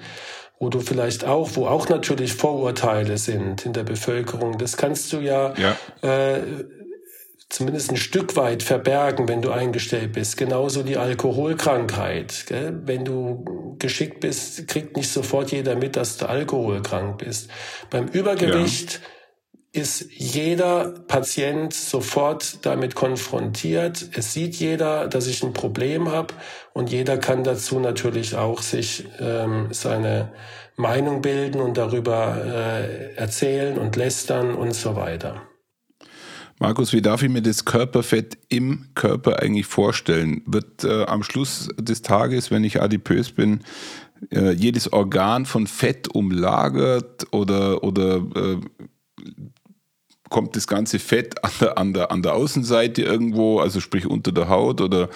wo 0.59 0.69
du 0.69 0.79
vielleicht 0.79 1.25
auch, 1.25 1.51
wo 1.53 1.67
auch 1.67 1.87
natürlich 1.89 2.33
Vorurteile 2.33 3.17
sind 3.17 3.65
in 3.65 3.73
der 3.73 3.83
Bevölkerung, 3.83 4.57
das 4.57 4.77
kannst 4.77 5.11
du 5.13 5.19
ja, 5.19 5.53
ja. 5.55 5.75
Äh, 6.01 6.41
zumindest 7.49 7.91
ein 7.91 7.97
Stück 7.97 8.35
weit 8.35 8.61
verbergen, 8.61 9.27
wenn 9.27 9.41
du 9.41 9.51
eingestellt 9.51 10.13
bist. 10.13 10.37
Genauso 10.37 10.83
die 10.83 10.97
Alkoholkrankheit. 10.97 12.45
Gell? 12.47 12.79
Wenn 12.85 13.05
du 13.05 13.75
geschickt 13.79 14.19
bist, 14.19 14.67
kriegt 14.67 14.95
nicht 14.95 15.09
sofort 15.09 15.51
jeder 15.51 15.75
mit, 15.75 15.95
dass 15.95 16.17
du 16.17 16.27
alkoholkrank 16.27 17.19
bist. 17.19 17.49
Beim 17.89 18.07
Übergewicht 18.07 18.93
ja 18.93 18.99
ist 19.71 20.07
jeder 20.11 20.95
Patient 21.07 21.73
sofort 21.73 22.65
damit 22.65 22.95
konfrontiert. 22.95 24.09
Es 24.13 24.33
sieht 24.33 24.55
jeder, 24.55 25.07
dass 25.07 25.27
ich 25.27 25.43
ein 25.43 25.53
Problem 25.53 26.09
habe 26.09 26.33
und 26.79 26.89
jeder 26.89 27.17
kann 27.17 27.43
dazu 27.43 27.77
natürlich 27.81 28.37
auch 28.37 28.61
sich 28.61 29.03
ähm, 29.19 29.67
seine 29.71 30.31
Meinung 30.77 31.21
bilden 31.21 31.59
und 31.59 31.75
darüber 31.75 32.37
äh, 32.41 33.15
erzählen 33.15 33.77
und 33.77 33.97
lästern 33.97 34.55
und 34.55 34.73
so 34.73 34.95
weiter. 34.95 35.41
Markus, 36.57 36.93
wie 36.93 37.01
darf 37.01 37.21
ich 37.21 37.27
mir 37.27 37.41
das 37.41 37.65
Körperfett 37.65 38.37
im 38.47 38.87
Körper 38.95 39.41
eigentlich 39.41 39.65
vorstellen? 39.65 40.41
Wird 40.45 40.85
äh, 40.85 41.03
am 41.03 41.21
Schluss 41.21 41.67
des 41.77 42.01
Tages, 42.01 42.49
wenn 42.49 42.63
ich 42.63 42.81
adipös 42.81 43.31
bin, 43.33 43.59
äh, 44.31 44.51
jedes 44.51 44.93
Organ 44.93 45.45
von 45.45 45.67
Fett 45.67 46.07
umlagert 46.15 47.27
oder, 47.33 47.83
oder 47.83 48.23
äh, 48.35 48.57
kommt 50.29 50.55
das 50.55 50.65
ganze 50.65 50.99
Fett 50.99 51.43
an 51.43 51.51
der, 51.59 51.77
an 51.77 51.93
der, 51.93 52.11
an 52.11 52.21
der 52.21 52.35
Außenseite 52.35 53.01
irgendwo, 53.01 53.59
also 53.59 53.81
sprich 53.81 54.07
unter 54.07 54.31
der 54.31 54.47
Haut 54.47 54.79
oder 54.79 55.09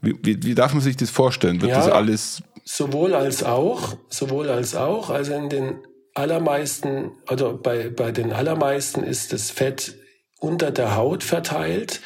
wie, 0.00 0.16
wie, 0.22 0.42
wie 0.42 0.54
darf 0.54 0.72
man 0.72 0.82
sich 0.82 0.96
das 0.96 1.10
vorstellen? 1.10 1.60
Wird 1.60 1.72
ja, 1.72 1.78
das 1.78 1.88
alles? 1.88 2.42
Sowohl 2.64 3.14
als 3.14 3.42
auch, 3.42 3.96
sowohl 4.08 4.48
als 4.48 4.74
auch. 4.74 5.10
Also 5.10 5.34
in 5.34 5.48
den 5.48 5.78
allermeisten, 6.14 7.12
also 7.26 7.58
bei, 7.62 7.90
bei 7.90 8.12
den 8.12 8.32
allermeisten 8.32 9.02
ist 9.02 9.32
das 9.32 9.50
Fett 9.50 9.96
unter 10.38 10.70
der 10.70 10.96
Haut 10.96 11.22
verteilt, 11.22 12.00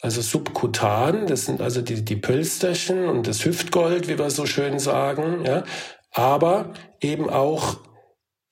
also 0.00 0.20
subkutan. 0.20 1.26
Das 1.26 1.46
sind 1.46 1.60
also 1.60 1.82
die, 1.82 2.04
die 2.04 2.16
Pölsterchen 2.16 3.08
und 3.08 3.26
das 3.26 3.44
Hüftgold, 3.44 4.08
wie 4.08 4.18
wir 4.18 4.30
so 4.30 4.46
schön 4.46 4.78
sagen, 4.78 5.44
ja. 5.44 5.64
Aber 6.12 6.72
eben 7.00 7.28
auch 7.28 7.78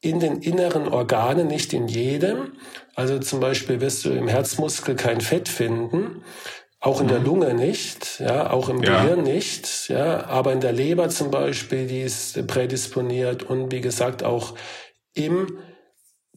in 0.00 0.18
den 0.18 0.42
inneren 0.42 0.88
Organen, 0.88 1.46
nicht 1.46 1.72
in 1.72 1.86
jedem. 1.86 2.52
Also 2.96 3.18
zum 3.20 3.40
Beispiel 3.40 3.80
wirst 3.80 4.04
du 4.04 4.10
im 4.10 4.28
Herzmuskel 4.28 4.96
kein 4.96 5.20
Fett 5.20 5.48
finden, 5.48 6.24
auch 6.82 7.00
in 7.00 7.06
der 7.06 7.20
mhm. 7.20 7.26
Lunge 7.26 7.54
nicht, 7.54 8.18
ja, 8.18 8.50
auch 8.50 8.68
im 8.68 8.82
ja. 8.82 9.02
Gehirn 9.02 9.22
nicht, 9.22 9.88
ja, 9.88 10.26
aber 10.26 10.52
in 10.52 10.60
der 10.60 10.72
Leber 10.72 11.08
zum 11.08 11.30
Beispiel, 11.30 11.86
die 11.86 12.02
ist 12.02 12.44
prädisponiert 12.48 13.44
und 13.44 13.70
wie 13.70 13.80
gesagt 13.80 14.24
auch 14.24 14.54
im 15.14 15.58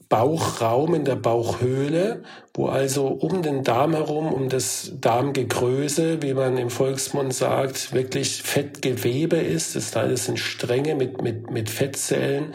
Bauchraum, 0.07 0.93
in 0.93 1.03
der 1.03 1.15
Bauchhöhle, 1.15 2.21
wo 2.53 2.67
also 2.67 3.07
um 3.07 3.41
den 3.41 3.63
Darm 3.63 3.93
herum, 3.93 4.31
um 4.31 4.49
das 4.49 4.91
Darmgegröße, 5.01 6.21
wie 6.21 6.35
man 6.35 6.57
im 6.57 6.69
Volksmund 6.69 7.33
sagt, 7.33 7.91
wirklich 7.91 8.43
Fettgewebe 8.43 9.37
ist. 9.37 9.75
Das 9.75 10.25
sind 10.25 10.37
Stränge 10.37 10.93
mit, 10.93 11.23
mit, 11.23 11.49
mit 11.49 11.71
Fettzellen, 11.71 12.53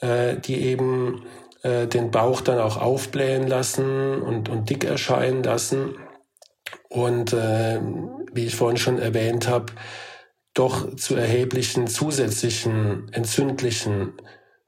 äh, 0.00 0.36
die 0.36 0.62
eben 0.62 1.24
äh, 1.62 1.88
den 1.88 2.12
Bauch 2.12 2.40
dann 2.40 2.60
auch 2.60 2.80
aufblähen 2.80 3.48
lassen 3.48 4.22
und, 4.22 4.48
und 4.48 4.70
dick 4.70 4.84
erscheinen 4.84 5.42
lassen. 5.42 5.96
Und 6.92 7.32
äh, 7.32 7.80
wie 8.32 8.46
ich 8.46 8.54
vorhin 8.54 8.76
schon 8.76 8.98
erwähnt 8.98 9.48
habe, 9.48 9.66
doch 10.54 10.94
zu 10.96 11.14
erheblichen 11.16 11.86
zusätzlichen 11.86 13.08
entzündlichen 13.12 14.12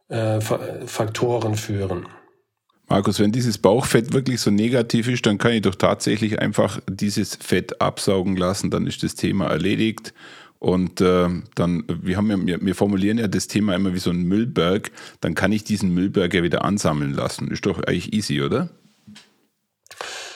äh, 0.08 0.40
Faktoren 0.40 1.54
führen. 1.56 2.08
Markus, 2.88 3.18
wenn 3.18 3.32
dieses 3.32 3.58
Bauchfett 3.58 4.12
wirklich 4.12 4.40
so 4.40 4.50
negativ 4.50 5.08
ist, 5.08 5.26
dann 5.26 5.38
kann 5.38 5.52
ich 5.52 5.62
doch 5.62 5.74
tatsächlich 5.74 6.38
einfach 6.38 6.80
dieses 6.88 7.36
Fett 7.36 7.80
absaugen 7.80 8.36
lassen, 8.36 8.70
dann 8.70 8.86
ist 8.86 9.02
das 9.02 9.14
Thema 9.14 9.46
erledigt 9.46 10.14
und 10.58 11.00
äh, 11.02 11.28
dann, 11.54 11.84
wir, 11.88 12.16
haben 12.16 12.48
ja, 12.48 12.56
wir 12.58 12.74
formulieren 12.74 13.18
ja 13.18 13.28
das 13.28 13.48
Thema 13.48 13.74
immer 13.74 13.92
wie 13.92 13.98
so 13.98 14.10
ein 14.10 14.22
Müllberg, 14.22 14.90
dann 15.20 15.34
kann 15.34 15.52
ich 15.52 15.64
diesen 15.64 15.92
Müllberg 15.92 16.32
ja 16.32 16.42
wieder 16.42 16.64
ansammeln 16.64 17.12
lassen. 17.12 17.48
Ist 17.48 17.66
doch 17.66 17.82
eigentlich 17.82 18.14
easy, 18.14 18.40
oder? 18.40 18.70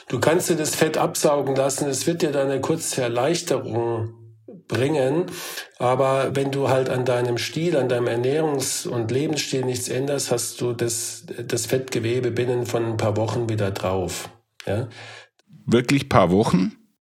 Du 0.08 0.20
kannst 0.20 0.48
dir 0.48 0.56
das 0.56 0.74
Fett 0.74 0.96
absaugen 0.96 1.54
lassen, 1.54 1.88
es 1.88 2.06
wird 2.06 2.22
dir 2.22 2.32
dann 2.32 2.50
eine 2.50 2.60
kurze 2.60 3.02
Erleichterung 3.02 4.14
bringen. 4.68 5.26
Aber 5.78 6.34
wenn 6.36 6.50
du 6.50 6.68
halt 6.68 6.88
an 6.88 7.04
deinem 7.04 7.38
Stil, 7.38 7.76
an 7.76 7.88
deinem 7.88 8.06
Ernährungs- 8.06 8.86
und 8.86 9.10
Lebensstil 9.10 9.64
nichts 9.64 9.88
änderst, 9.88 10.30
hast 10.30 10.60
du 10.60 10.72
das, 10.72 11.24
das 11.46 11.66
Fettgewebe 11.66 12.30
binnen 12.30 12.66
von 12.66 12.84
ein 12.84 12.96
paar 12.96 13.16
Wochen 13.16 13.48
wieder 13.48 13.70
drauf. 13.70 14.30
Ja. 14.66 14.88
Wirklich 15.66 16.08
paar 16.08 16.30
Wochen? 16.30 16.72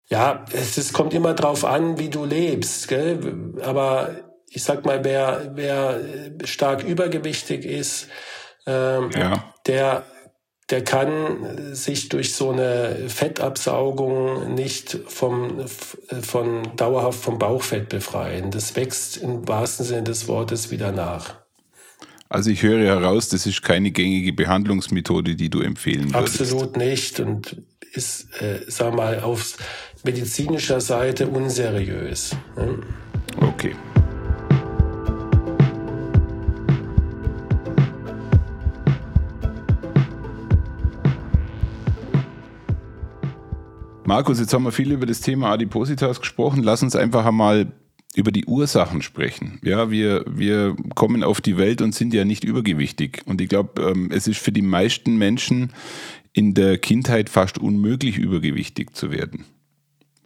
Ja, 0.09 0.45
es, 0.53 0.77
es 0.77 0.93
kommt 0.93 1.15
immer 1.15 1.35
drauf 1.35 1.65
an, 1.65 1.99
wie 1.99 2.11
du 2.11 2.25
lebst. 2.25 2.89
Gell? 2.89 3.55
Aber 3.63 4.11
ich 4.49 4.63
sag 4.63 4.85
mal, 4.85 5.05
wer, 5.05 5.53
wer 5.55 6.01
stark 6.45 6.85
übergewichtig 6.85 7.65
ist, 7.65 8.09
ähm, 8.67 9.11
ja. 9.15 9.55
der 9.67 10.05
der 10.71 10.85
kann 10.85 11.75
sich 11.75 12.09
durch 12.09 12.35
so 12.35 12.51
eine 12.51 13.09
Fettabsaugung 13.09 14.55
nicht 14.55 14.99
vom, 15.07 15.67
von 16.23 16.77
dauerhaft 16.77 17.23
vom 17.23 17.39
Bauchfett 17.39 17.89
befreien. 17.89 18.51
Das 18.51 18.75
wächst 18.77 19.19
im 19.19 19.47
wahrsten 19.47 19.85
Sinne 19.85 20.05
des 20.05 20.29
Wortes 20.29 20.71
wieder 20.71 20.93
nach. 20.93 21.35
Also 22.29 22.49
ich 22.49 22.63
höre 22.63 22.83
heraus, 22.83 23.29
das 23.29 23.45
ist 23.45 23.63
keine 23.63 23.91
gängige 23.91 24.33
Behandlungsmethode, 24.33 25.35
die 25.37 25.51
du 25.51 25.61
empfehlen 25.61 26.15
würdest. 26.15 26.41
Absolut 26.41 26.79
nicht 26.79 27.21
und 27.21 27.63
ist, 27.93 28.41
äh, 28.41 28.61
sag 28.69 28.95
mal, 28.95 29.21
auf 29.21 29.59
medizinischer 30.03 30.81
Seite 30.81 31.27
unseriös. 31.27 32.35
Ne? 32.57 32.79
Okay. 33.39 33.77
Markus, 44.13 44.41
jetzt 44.41 44.53
haben 44.53 44.65
wir 44.65 44.73
viel 44.73 44.93
über 44.93 45.07
das 45.07 45.23
Thema 45.23 45.53
Adipositas 45.53 46.21
gesprochen. 46.21 46.63
Lass 46.63 46.83
uns 46.83 46.95
einfach 46.95 47.25
einmal 47.25 47.73
über 48.15 48.31
die 48.31 48.45
Ursachen 48.45 49.01
sprechen. 49.01 49.59
Ja, 49.65 49.91
wir, 49.91 50.27
wir 50.29 50.77
kommen 50.95 51.25
auf 51.25 51.41
die 51.41 51.57
Welt 51.57 51.81
und 51.81 51.95
sind 51.95 52.13
ja 52.13 52.27
nicht 52.27 52.45
übergewichtig. 52.45 53.23
Und 53.25 53.41
ich 53.41 53.49
glaube, 53.49 53.81
ähm, 53.81 54.11
es 54.13 54.29
ist 54.29 54.37
für 54.37 54.53
die 54.53 54.61
meisten 54.61 55.17
Menschen 55.17 55.73
in 56.35 56.53
der 56.53 56.77
Kindheit 56.77 57.31
fast 57.31 57.57
unmöglich, 57.57 58.19
übergewichtig 58.19 58.95
zu 58.95 59.11
werden. 59.11 59.47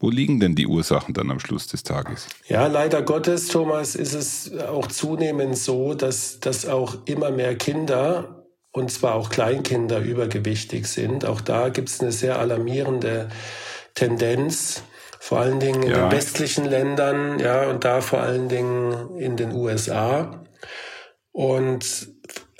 Wo 0.00 0.10
liegen 0.10 0.40
denn 0.40 0.56
die 0.56 0.66
Ursachen 0.66 1.14
dann 1.14 1.30
am 1.30 1.38
Schluss 1.38 1.68
des 1.68 1.84
Tages? 1.84 2.26
Ja, 2.48 2.66
leider 2.66 3.02
Gottes, 3.02 3.46
Thomas, 3.46 3.94
ist 3.94 4.14
es 4.14 4.58
auch 4.58 4.88
zunehmend 4.88 5.56
so, 5.56 5.94
dass, 5.94 6.40
dass 6.40 6.66
auch 6.66 6.96
immer 7.04 7.30
mehr 7.30 7.54
Kinder, 7.54 8.46
und 8.72 8.90
zwar 8.90 9.14
auch 9.14 9.30
Kleinkinder, 9.30 10.00
übergewichtig 10.00 10.88
sind. 10.88 11.24
Auch 11.24 11.40
da 11.40 11.68
gibt 11.68 11.88
es 11.88 12.00
eine 12.00 12.10
sehr 12.10 12.40
alarmierende 12.40 13.28
Tendenz, 13.96 14.84
vor 15.18 15.40
allen 15.40 15.58
Dingen 15.58 15.82
in 15.82 15.90
ja. 15.90 16.08
den 16.08 16.16
westlichen 16.16 16.64
Ländern, 16.64 17.40
ja, 17.40 17.68
und 17.68 17.84
da 17.84 18.00
vor 18.00 18.20
allen 18.20 18.48
Dingen 18.48 19.16
in 19.18 19.36
den 19.36 19.52
USA. 19.52 20.44
Und 21.32 22.08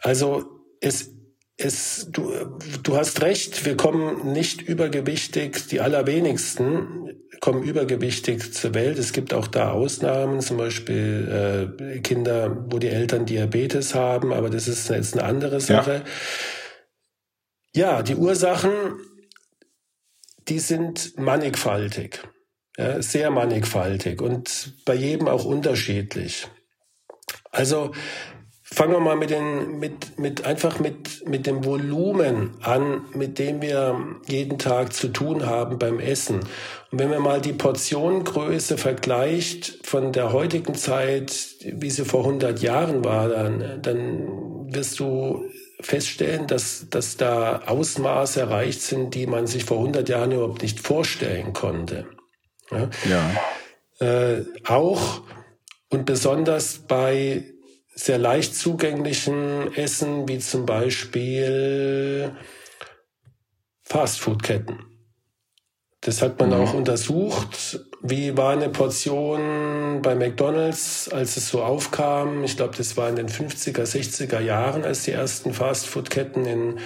also 0.03 0.45
es 0.81 1.17
es, 1.59 2.09
du, 2.11 2.33
du 2.83 2.97
hast 2.97 3.23
recht, 3.23 3.65
wir 3.65 3.77
kommen 3.77 4.33
nicht 4.33 4.61
übergewichtig, 4.61 5.69
die 5.69 5.81
allerwenigsten 5.81 7.17
kommen 7.41 7.63
übergewichtig 7.63 8.53
zur 8.53 8.75
Welt. 8.75 8.99
Es 8.99 9.13
gibt 9.13 9.33
auch 9.33 9.47
da 9.47 9.73
Ausnahmen, 9.73 10.41
zum 10.41 10.59
Beispiel 10.59 11.73
äh, 11.87 12.01
Kinder, 12.01 12.67
wo 12.71 12.79
die 12.79 12.89
Eltern 12.89 13.25
Diabetes 13.25 13.95
haben, 13.95 14.33
aber 14.33 14.51
das 14.51 14.69
ist 14.69 14.89
jetzt 14.91 15.15
eine 15.15 15.25
andere 15.25 15.61
Sache. 15.61 16.03
Ja, 17.75 17.97
ja 17.97 18.03
die 18.03 18.17
Ursachen 18.17 18.71
die 20.49 20.59
sind 20.59 21.19
mannigfaltig, 21.19 22.21
ja, 22.77 23.03
sehr 23.03 23.31
mannigfaltig 23.31 24.21
und 24.21 24.75
bei 24.85 24.95
jedem 24.95 25.29
auch 25.29 25.45
unterschiedlich. 25.45 26.49
Also 27.51 27.93
fangen 28.63 28.93
wir 28.93 29.01
mal 29.01 29.17
mit 29.17 29.31
den, 29.31 29.79
mit, 29.79 30.19
mit 30.19 30.45
einfach 30.45 30.81
mit, 30.81 31.27
mit 31.29 31.47
dem 31.47 31.65
Volumen 31.65 32.55
an, 32.63 33.05
mit 33.15 33.39
dem 33.39 33.63
wir 33.63 34.19
jeden 34.27 34.59
Tag 34.59 34.93
zu 34.93 35.09
tun 35.09 35.47
haben 35.47 35.79
beim 35.79 36.01
Essen. 36.01 36.41
Und 36.91 36.99
wenn 36.99 37.11
man 37.11 37.23
mal 37.23 37.41
die 37.41 37.53
Portionengröße 37.53 38.77
vergleicht 38.77 39.87
von 39.87 40.13
der 40.13 40.33
heutigen 40.33 40.75
Zeit, 40.75 41.57
wie 41.65 41.91
sie 41.91 42.05
vor 42.05 42.25
100 42.25 42.61
Jahren 42.61 43.05
war, 43.05 43.29
dann, 43.29 43.81
dann 43.83 44.75
wirst 44.75 44.99
du 44.99 45.45
feststellen, 45.81 46.47
dass, 46.47 46.87
dass 46.91 47.17
da 47.17 47.63
Ausmaße 47.67 48.41
erreicht 48.41 48.83
sind, 48.83 49.15
die 49.15 49.27
man 49.27 49.47
sich 49.47 49.65
vor 49.65 49.79
100 49.79 50.09
Jahren 50.09 50.33
überhaupt 50.33 50.63
nicht 50.63 50.81
vorstellen 50.81 51.53
konnte. 51.53 52.07
Ja. 52.71 52.91
ja. 53.09 53.37
Äh, 54.07 54.45
auch 54.65 55.23
und 55.91 56.05
besonders 56.05 56.79
bei 56.87 57.45
sehr 57.95 58.19
leicht 58.19 58.55
zugänglichen 58.55 59.75
Essen, 59.75 60.29
wie 60.29 60.39
zum 60.39 60.67
Beispiel 60.67 62.37
Fastfood-Ketten. 63.85 64.96
Das 66.07 66.23
hat 66.23 66.39
man 66.39 66.51
mhm. 66.51 66.55
auch 66.55 66.73
untersucht. 66.73 67.81
Wie 68.01 68.37
war 68.37 68.53
eine 68.53 68.69
Portion 68.69 70.03
bei 70.03 70.15
McDonald's, 70.15 71.09
als 71.09 71.37
es 71.37 71.49
so 71.49 71.65
aufkam? 71.65 72.45
Ich 72.45 72.57
glaube, 72.57 72.77
das 72.77 72.97
war 72.97 73.09
in 73.09 73.17
den 73.17 73.29
50er, 73.29 73.83
60er 73.83 74.39
Jahren, 74.39 74.85
als 74.85 75.03
die 75.03 75.11
ersten 75.11 75.53
Fastfood-Ketten 75.53 76.45
in 76.45 76.79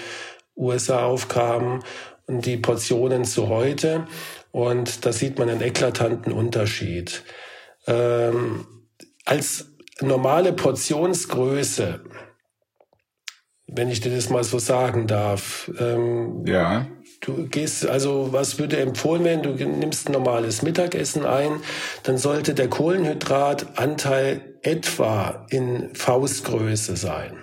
USA 0.57 1.05
aufkamen 1.05 1.85
und 2.27 2.47
die 2.47 2.57
Portionen 2.57 3.27
zu 3.27 3.49
heute. 3.49 4.07
Und 4.53 5.05
da 5.05 5.13
sieht 5.13 5.39
man 5.39 5.51
einen 5.51 5.61
eklatanten 5.61 6.33
Unterschied. 6.33 7.23
Ähm, 7.87 8.67
als 9.27 9.67
normale 10.01 10.55
Portionsgröße, 10.55 12.01
wenn 13.67 13.91
ich 13.91 14.01
dir 14.01 14.17
das 14.17 14.31
mal 14.31 14.45
so 14.45 14.59
sagen 14.59 15.07
darf, 15.07 15.71
ähm, 15.79 16.43
ja. 16.47 16.87
Du 17.37 17.47
gehst, 17.47 17.87
also 17.87 18.33
was 18.33 18.59
würde 18.59 18.79
empfohlen 18.79 19.25
werden? 19.25 19.43
Du 19.43 19.65
nimmst 19.65 20.09
ein 20.09 20.13
normales 20.13 20.63
Mittagessen 20.63 21.25
ein, 21.25 21.61
dann 22.03 22.19
sollte 22.19 22.55
der 22.55 22.69
Kohlenhydratanteil 22.69 24.57
etwa 24.63 25.47
in 25.51 25.95
Faustgröße 25.95 26.97
sein. 26.97 27.37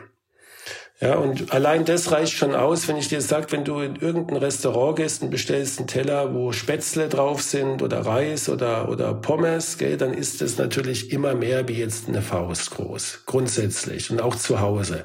Ja, 1.00 1.16
und 1.18 1.54
allein 1.54 1.86
das 1.86 2.12
reicht 2.12 2.34
schon 2.34 2.56
aus, 2.56 2.88
wenn 2.88 2.98
ich 2.98 3.08
dir 3.08 3.22
sage, 3.22 3.52
wenn 3.52 3.64
du 3.64 3.82
in 3.82 3.98
irgendein 3.98 4.38
Restaurant 4.38 4.96
gehst 4.96 5.22
und 5.22 5.30
bestellst 5.30 5.78
einen 5.78 5.88
Teller, 5.88 6.34
wo 6.34 6.52
Spätzle 6.52 7.08
drauf 7.08 7.44
sind 7.44 7.84
oder 7.84 8.00
Reis 8.00 8.50
oder, 8.50 8.90
oder 8.90 9.14
Pommes, 9.14 9.78
gell, 9.78 9.98
dann 9.98 10.16
ist 10.16 10.42
es 10.42 10.58
natürlich 10.58 11.12
immer 11.12 11.36
mehr 11.36 11.68
wie 11.68 11.76
jetzt 11.76 12.08
eine 12.08 12.24
Faust 12.24 12.72
groß, 12.72 13.24
grundsätzlich 13.28 14.10
und 14.10 14.24
auch 14.24 14.36
zu 14.36 14.60
Hause. 14.60 15.04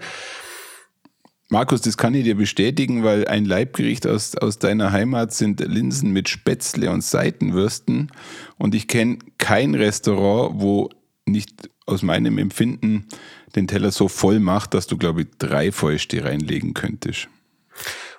Markus, 1.52 1.82
das 1.82 1.98
kann 1.98 2.14
ich 2.14 2.24
dir 2.24 2.34
bestätigen, 2.34 3.04
weil 3.04 3.28
ein 3.28 3.44
Leibgericht 3.44 4.06
aus, 4.06 4.34
aus 4.38 4.58
deiner 4.58 4.90
Heimat 4.90 5.34
sind 5.34 5.60
Linsen 5.60 6.10
mit 6.10 6.30
Spätzle 6.30 6.90
und 6.90 7.04
Seitenwürsten. 7.04 8.10
Und 8.56 8.74
ich 8.74 8.88
kenne 8.88 9.18
kein 9.36 9.74
Restaurant, 9.74 10.62
wo 10.62 10.88
nicht 11.26 11.68
aus 11.84 12.00
meinem 12.00 12.38
Empfinden 12.38 13.06
den 13.54 13.68
Teller 13.68 13.90
so 13.90 14.08
voll 14.08 14.40
macht, 14.40 14.72
dass 14.72 14.86
du, 14.86 14.96
glaube 14.96 15.20
ich, 15.20 15.26
drei 15.36 15.72
Fäuste 15.72 16.24
reinlegen 16.24 16.72
könntest. 16.72 17.28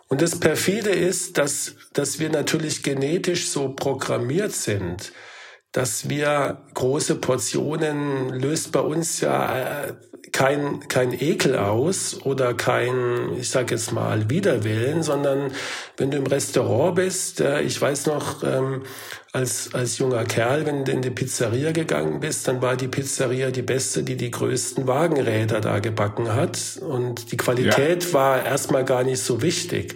Und 0.10 0.22
das 0.22 0.40
perfide 0.40 0.92
ist, 0.92 1.40
dass, 1.40 1.74
dass 1.94 2.20
wir 2.20 2.30
natürlich 2.30 2.84
genetisch 2.84 3.50
so 3.50 3.70
programmiert 3.70 4.52
sind, 4.52 5.12
dass 5.72 6.08
wir 6.08 6.68
große 6.76 7.16
Portionen 7.16 8.30
löst 8.30 8.72
bei 8.72 8.82
uns 8.82 9.22
ja 9.22 9.86
äh, 9.86 9.94
kein, 10.34 10.86
kein 10.90 11.14
Ekel 11.14 11.56
aus 11.56 12.20
oder 12.26 12.54
kein, 12.54 13.38
ich 13.40 13.50
sag 13.50 13.72
jetzt 13.72 13.94
mal, 13.94 14.30
Widerwillen, 14.30 15.04
sondern 15.04 15.52
wenn 15.96 16.12
du 16.12 16.18
im 16.18 16.26
Restaurant 16.26 16.96
bist, 16.96 17.40
äh, 17.40 17.62
ich 17.62 17.80
weiß 17.80 18.08
noch, 18.08 18.44
ähm, 18.44 18.82
als, 19.32 19.74
als 19.74 20.00
junger 20.00 20.26
Kerl, 20.26 20.66
wenn 20.66 20.86
du 20.86 20.92
in 20.92 21.02
die 21.02 21.12
Pizzeria 21.12 21.72
gegangen 21.72 22.20
bist, 22.20 22.48
dann 22.48 22.62
war 22.62 22.76
die 22.76 22.88
Pizzeria 22.88 23.52
die 23.52 23.62
beste, 23.62 24.04
die 24.04 24.18
die 24.18 24.32
größten 24.32 24.88
Wagenräder 24.88 25.62
da 25.62 25.80
gebacken 25.80 26.34
hat. 26.34 26.60
Und 26.82 27.32
die 27.32 27.38
Qualität 27.38 28.04
ja. 28.06 28.14
war 28.14 28.46
erstmal 28.46 28.86
gar 28.86 29.04
nicht 29.04 29.24
so 29.24 29.42
wichtig 29.42 29.96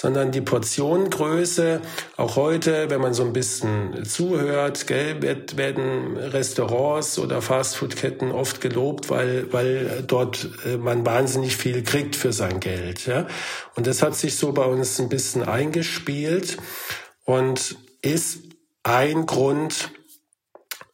sondern 0.00 0.30
die 0.30 0.42
Portionengröße, 0.42 1.80
auch 2.16 2.36
heute, 2.36 2.88
wenn 2.88 3.00
man 3.00 3.14
so 3.14 3.24
ein 3.24 3.32
bisschen 3.32 4.04
zuhört, 4.04 4.86
gell, 4.86 5.20
werden 5.20 6.16
Restaurants 6.16 7.18
oder 7.18 7.42
Fastfoodketten 7.42 8.30
oft 8.30 8.60
gelobt, 8.60 9.10
weil, 9.10 9.52
weil 9.52 10.04
dort 10.06 10.50
äh, 10.64 10.76
man 10.76 11.04
wahnsinnig 11.04 11.56
viel 11.56 11.82
kriegt 11.82 12.14
für 12.14 12.32
sein 12.32 12.60
Geld. 12.60 13.06
Ja? 13.06 13.26
Und 13.74 13.88
das 13.88 14.00
hat 14.00 14.14
sich 14.14 14.36
so 14.36 14.52
bei 14.52 14.64
uns 14.66 15.00
ein 15.00 15.08
bisschen 15.08 15.42
eingespielt 15.42 16.58
und 17.24 17.74
ist 18.00 18.42
ein 18.84 19.26
Grund 19.26 19.90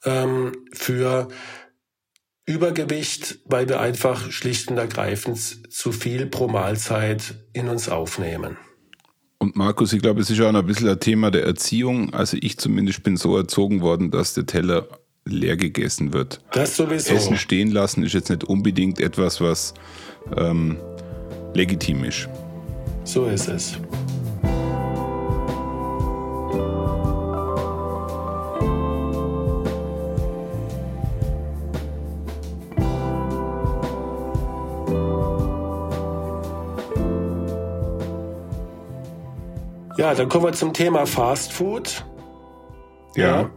ähm, 0.06 0.52
für 0.72 1.28
Übergewicht, 2.46 3.40
weil 3.44 3.68
wir 3.68 3.80
einfach 3.80 4.30
schlicht 4.30 4.70
und 4.70 4.78
ergreifend 4.78 5.38
zu 5.70 5.92
viel 5.92 6.24
pro 6.24 6.48
Mahlzeit 6.48 7.34
in 7.52 7.68
uns 7.68 7.90
aufnehmen. 7.90 8.56
Und 9.44 9.56
Markus, 9.56 9.92
ich 9.92 10.00
glaube, 10.00 10.22
es 10.22 10.30
ist 10.30 10.40
auch 10.40 10.52
noch 10.52 10.60
ein 10.60 10.66
bisschen 10.66 10.88
ein 10.88 10.98
Thema 10.98 11.30
der 11.30 11.44
Erziehung. 11.44 12.14
Also 12.14 12.38
ich 12.40 12.56
zumindest 12.56 13.02
bin 13.02 13.18
so 13.18 13.36
erzogen 13.36 13.82
worden, 13.82 14.10
dass 14.10 14.32
der 14.32 14.46
Teller 14.46 14.88
leer 15.26 15.58
gegessen 15.58 16.14
wird. 16.14 16.40
Das 16.52 16.76
sowieso. 16.76 17.12
Essen 17.12 17.36
stehen 17.36 17.70
lassen 17.70 18.04
ist 18.04 18.14
jetzt 18.14 18.30
nicht 18.30 18.44
unbedingt 18.44 19.00
etwas, 19.00 19.42
was 19.42 19.74
ähm, 20.34 20.78
legitim 21.52 22.04
ist. 22.04 22.26
So 23.04 23.26
ist 23.26 23.48
es. 23.48 23.76
Ja, 40.04 40.12
dann 40.12 40.28
kommen 40.28 40.44
wir 40.44 40.52
zum 40.52 40.74
Thema 40.74 41.06
Fast 41.06 41.50
Food. 41.50 42.04
Ja. 43.16 43.40
ja. 43.40 43.50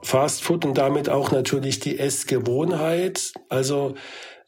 Fast 0.00 0.44
Food 0.44 0.64
und 0.64 0.78
damit 0.78 1.08
auch 1.08 1.32
natürlich 1.32 1.80
die 1.80 1.98
Essgewohnheit. 1.98 3.32
Also 3.48 3.96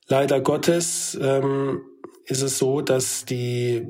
leider 0.07 0.41
Gottes 0.41 1.19
ähm, 1.21 1.81
ist 2.27 2.43
es 2.43 2.57
so, 2.57 2.83
dass 2.83 3.25
die 3.25 3.85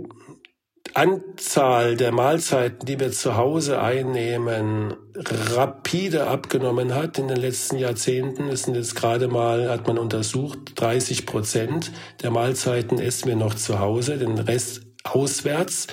Anzahl 0.95 1.99
der 1.99 2.13
Mahlzeiten, 2.13 2.87
die 2.87 2.99
wir 2.99 3.13
zu 3.13 3.37
Hause 3.37 3.83
einnehmen, 3.83 4.95
rapide 5.15 6.29
abgenommen 6.29 6.95
hat 6.95 7.19
in 7.19 7.29
den 7.29 7.37
letzten 7.37 7.77
Jahrzehnten. 7.77 8.49
Es 8.49 8.63
sind 8.63 8.75
jetzt 8.75 8.95
gerade 8.95 9.29
mal, 9.29 9.69
hat 9.69 9.87
man 9.87 9.99
untersucht, 9.99 10.61
30 10.77 11.27
Prozent 11.27 11.93
der 12.23 12.31
Mahlzeiten 12.31 12.99
essen 12.99 13.29
wir 13.29 13.37
noch 13.37 13.53
zu 13.55 13.81
Hause, 13.81 14.17
den 14.17 14.39
Rest 14.39 14.87
auswärts. 15.05 15.89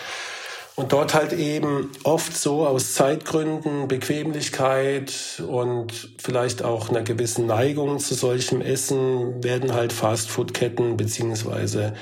Und 0.80 0.94
dort 0.94 1.14
halt 1.14 1.34
eben 1.34 1.92
oft 2.06 2.34
so 2.38 2.66
aus 2.66 2.94
Zeitgründen, 2.94 3.90
Bequemlichkeit 3.90 5.44
und 5.46 6.14
vielleicht 6.18 6.64
auch 6.64 6.88
einer 6.88 7.02
gewissen 7.02 7.48
Neigung 7.48 8.00
zu 8.00 8.16
solchem 8.16 8.62
Essen 8.62 9.44
werden 9.44 9.74
halt 9.74 9.92
Fastfood-Ketten 9.92 10.96
beziehungsweise 10.96 11.96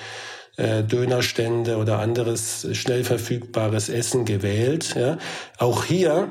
äh, 0.58 0.84
Dönerstände 0.84 1.78
oder 1.78 1.98
anderes 1.98 2.68
schnell 2.74 3.04
verfügbares 3.04 3.90
Essen 3.90 4.26
gewählt. 4.26 4.94
Ja. 4.96 5.18
Auch 5.58 5.84
hier 5.84 6.30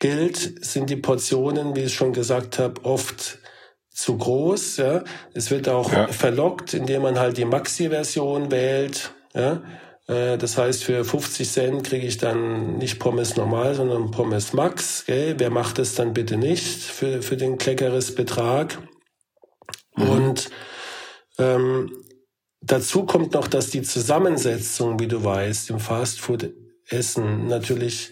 gilt, 0.00 0.64
sind 0.64 0.90
die 0.90 0.96
Portionen, 0.96 1.76
wie 1.76 1.82
ich 1.82 1.94
schon 1.94 2.12
gesagt 2.12 2.58
habe, 2.58 2.84
oft 2.84 3.38
zu 3.90 4.18
groß. 4.18 4.78
Ja. 4.78 5.04
Es 5.34 5.52
wird 5.52 5.68
auch 5.68 5.92
ja. 5.92 6.08
verlockt, 6.08 6.74
indem 6.74 7.02
man 7.02 7.20
halt 7.20 7.36
die 7.36 7.44
Maxi-Version 7.44 8.50
wählt. 8.50 9.12
Ja. 9.34 9.62
Äh, 10.06 10.38
das 10.38 10.58
heißt, 10.58 10.84
für 10.84 11.04
50 11.04 11.48
Cent 11.48 11.84
kriege 11.84 12.06
ich 12.06 12.18
dann 12.18 12.78
nicht 12.78 12.98
Pommes 12.98 13.36
normal, 13.36 13.74
sondern 13.74 14.10
Pommes 14.10 14.52
Max. 14.52 15.04
Gell? 15.06 15.34
Wer 15.38 15.50
macht 15.50 15.78
es 15.78 15.94
dann 15.94 16.12
bitte 16.12 16.36
nicht 16.36 16.82
für, 16.82 17.22
für 17.22 17.36
den 17.36 17.58
kleckeres 17.58 18.14
Betrag? 18.14 18.78
Mhm. 19.96 20.08
Und 20.08 20.50
ähm, 21.38 21.92
dazu 22.60 23.04
kommt 23.04 23.34
noch, 23.34 23.48
dass 23.48 23.70
die 23.70 23.82
Zusammensetzung, 23.82 24.98
wie 25.00 25.08
du 25.08 25.22
weißt, 25.22 25.70
im 25.70 25.80
Fastfood-Essen 25.80 27.46
natürlich 27.48 28.10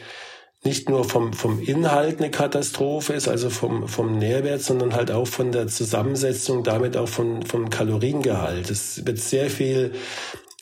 nicht 0.65 0.89
nur 0.89 1.05
vom, 1.05 1.33
vom 1.33 1.63
Inhalt 1.63 2.19
eine 2.19 2.31
Katastrophe 2.31 3.13
ist, 3.13 3.29
also 3.29 3.49
vom, 3.49 3.87
vom 3.87 4.19
Nährwert, 4.19 4.61
sondern 4.61 4.95
halt 4.95 5.11
auch 5.11 5.27
von 5.27 5.53
der 5.53 5.69
Zusammensetzung, 5.69 6.65
damit 6.65 6.97
auch 6.97 7.09
von, 7.09 7.43
vom 7.43 7.71
Kaloriengehalt. 7.71 8.69
Es 8.69 9.07
wird 9.07 9.19
sehr 9.19 9.51
viel 9.51 9.93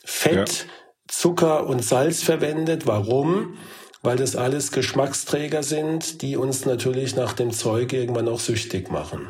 Fett, 0.03 0.65
ja. 0.67 0.73
Zucker 1.07 1.67
und 1.67 1.83
Salz 1.83 2.21
verwendet. 2.21 2.87
Warum? 2.87 3.55
Weil 4.01 4.17
das 4.17 4.35
alles 4.35 4.71
Geschmacksträger 4.71 5.63
sind, 5.63 6.21
die 6.21 6.37
uns 6.37 6.65
natürlich 6.65 7.15
nach 7.15 7.33
dem 7.33 7.51
Zeug 7.51 7.93
irgendwann 7.93 8.27
auch 8.27 8.39
süchtig 8.39 8.91
machen. 8.91 9.27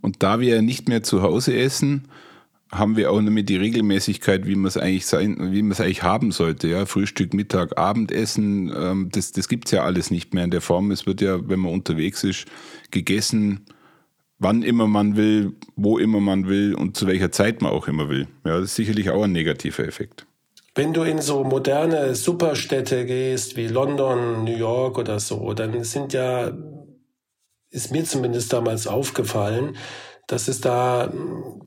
Und 0.00 0.22
da 0.22 0.40
wir 0.40 0.62
nicht 0.62 0.88
mehr 0.88 1.02
zu 1.02 1.22
Hause 1.22 1.56
essen, 1.56 2.08
haben 2.72 2.96
wir 2.96 3.12
auch 3.12 3.20
nicht 3.20 3.32
mehr 3.32 3.42
die 3.42 3.56
Regelmäßigkeit, 3.56 4.46
wie 4.46 4.56
man 4.56 4.66
es 4.66 4.76
eigentlich 4.76 5.06
sein, 5.06 5.52
wie 5.52 5.62
man 5.62 5.72
es 5.72 5.80
eigentlich 5.80 6.02
haben 6.02 6.32
sollte. 6.32 6.68
Ja, 6.68 6.86
Frühstück, 6.86 7.32
Mittag, 7.32 7.78
Abendessen, 7.78 8.72
ähm, 8.76 9.08
das, 9.12 9.32
das 9.32 9.48
gibt 9.48 9.66
es 9.66 9.72
ja 9.72 9.84
alles 9.84 10.10
nicht 10.10 10.34
mehr 10.34 10.44
in 10.44 10.50
der 10.50 10.60
Form. 10.60 10.90
Es 10.90 11.06
wird 11.06 11.20
ja, 11.20 11.48
wenn 11.48 11.60
man 11.60 11.72
unterwegs 11.72 12.24
ist, 12.24 12.46
gegessen 12.90 13.66
wann 14.38 14.62
immer 14.62 14.86
man 14.86 15.16
will, 15.16 15.52
wo 15.76 15.98
immer 15.98 16.20
man 16.20 16.48
will 16.48 16.74
und 16.74 16.96
zu 16.96 17.06
welcher 17.06 17.32
Zeit 17.32 17.62
man 17.62 17.72
auch 17.72 17.88
immer 17.88 18.08
will. 18.08 18.28
Ja, 18.44 18.58
das 18.58 18.70
ist 18.70 18.76
sicherlich 18.76 19.10
auch 19.10 19.22
ein 19.22 19.32
negativer 19.32 19.84
Effekt. 19.86 20.26
Wenn 20.74 20.92
du 20.92 21.02
in 21.02 21.22
so 21.22 21.42
moderne 21.42 22.14
Superstädte 22.14 23.06
gehst, 23.06 23.56
wie 23.56 23.66
London, 23.66 24.44
New 24.44 24.56
York 24.56 24.98
oder 24.98 25.20
so, 25.20 25.54
dann 25.54 25.84
sind 25.84 26.12
ja, 26.12 26.52
ist 27.70 27.92
mir 27.92 28.04
zumindest 28.04 28.52
damals 28.52 28.86
aufgefallen, 28.86 29.76
dass 30.26 30.48
es 30.48 30.60
da 30.60 31.12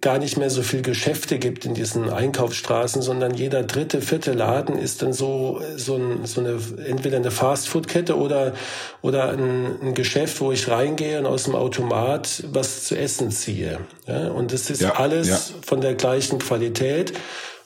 gar 0.01 0.17
nicht 0.17 0.37
mehr 0.37 0.49
so 0.49 0.63
viel 0.63 0.81
Geschäfte 0.81 1.39
gibt 1.39 1.63
in 1.63 1.73
diesen 1.73 2.09
Einkaufsstraßen, 2.09 3.01
sondern 3.01 3.33
jeder 3.33 3.63
dritte, 3.63 4.01
vierte 4.01 4.33
Laden 4.33 4.77
ist 4.77 5.01
dann 5.01 5.13
so, 5.13 5.61
so, 5.77 5.95
ein, 5.95 6.25
so 6.25 6.41
eine, 6.41 6.59
entweder 6.85 7.17
eine 7.17 7.31
Fastfood-Kette 7.31 8.17
oder, 8.17 8.53
oder 9.01 9.29
ein, 9.29 9.81
ein, 9.81 9.93
Geschäft, 9.93 10.41
wo 10.41 10.51
ich 10.51 10.67
reingehe 10.67 11.19
und 11.19 11.25
aus 11.25 11.45
dem 11.45 11.55
Automat 11.55 12.43
was 12.51 12.83
zu 12.83 12.97
essen 12.97 13.31
ziehe. 13.31 13.79
Ja, 14.07 14.27
und 14.27 14.51
das 14.51 14.69
ist 14.69 14.81
ja, 14.81 14.95
alles 14.95 15.29
ja. 15.29 15.39
von 15.65 15.79
der 15.79 15.95
gleichen 15.95 16.39
Qualität. 16.39 17.13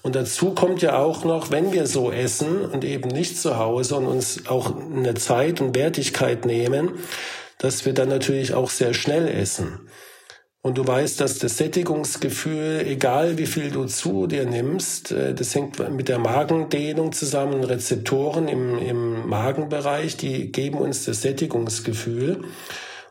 Und 0.04 0.16
dazu 0.16 0.52
kommt 0.52 0.84
ja 0.84 1.00
auch 1.00 1.24
noch, 1.24 1.50
wenn 1.50 1.72
wir 1.72 1.88
so 1.88 2.12
essen 2.12 2.62
und 2.66 2.84
eben 2.84 3.10
nicht 3.10 3.40
zu 3.40 3.58
Hause 3.58 3.96
und 3.96 4.06
uns 4.06 4.46
auch 4.48 4.76
eine 4.76 5.16
Zeit 5.16 5.60
und 5.60 5.76
Wertigkeit 5.76 6.46
nehmen, 6.46 6.92
dass 7.58 7.86
wir 7.86 7.94
dann 7.94 8.10
natürlich 8.10 8.54
auch 8.54 8.70
sehr 8.70 8.94
schnell 8.94 9.28
essen. 9.28 9.80
Und 10.66 10.78
du 10.78 10.88
weißt, 10.88 11.20
dass 11.20 11.40
das 11.40 11.58
Sättigungsgefühl, 11.58 12.86
egal 12.88 13.38
wie 13.38 13.48
viel 13.48 13.70
du 13.70 13.84
zu 13.84 14.28
dir 14.28 14.46
nimmst, 14.46 15.12
äh, 15.12 15.34
das 15.34 15.54
hängt 15.54 15.78
mit 15.92 16.08
der 16.08 16.20
Magendehnung 16.20 17.12
zusammen, 17.12 17.66
Rezeptoren 17.66 18.48
im, 18.48 18.80
im 18.80 19.28
Magenbereich, 19.28 20.16
die 20.16 20.54
geben 20.54 20.78
uns 20.78 21.04
das 21.04 21.22
Sättigungsgefühl. 21.22 22.46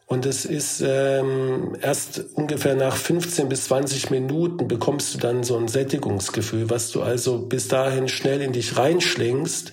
Und 0.06 0.24
es 0.24 0.46
ist 0.46 0.82
ähm, 0.86 1.76
erst 1.82 2.24
ungefähr 2.34 2.74
nach 2.74 2.96
15 2.96 3.50
bis 3.50 3.64
20 3.64 4.10
Minuten 4.10 4.66
bekommst 4.66 5.14
du 5.14 5.18
dann 5.18 5.44
so 5.44 5.58
ein 5.58 5.68
Sättigungsgefühl, 5.68 6.70
was 6.70 6.90
du 6.90 7.02
also 7.02 7.38
bis 7.38 7.68
dahin 7.68 8.08
schnell 8.08 8.40
in 8.40 8.52
dich 8.52 8.78
reinschlingst, 8.78 9.72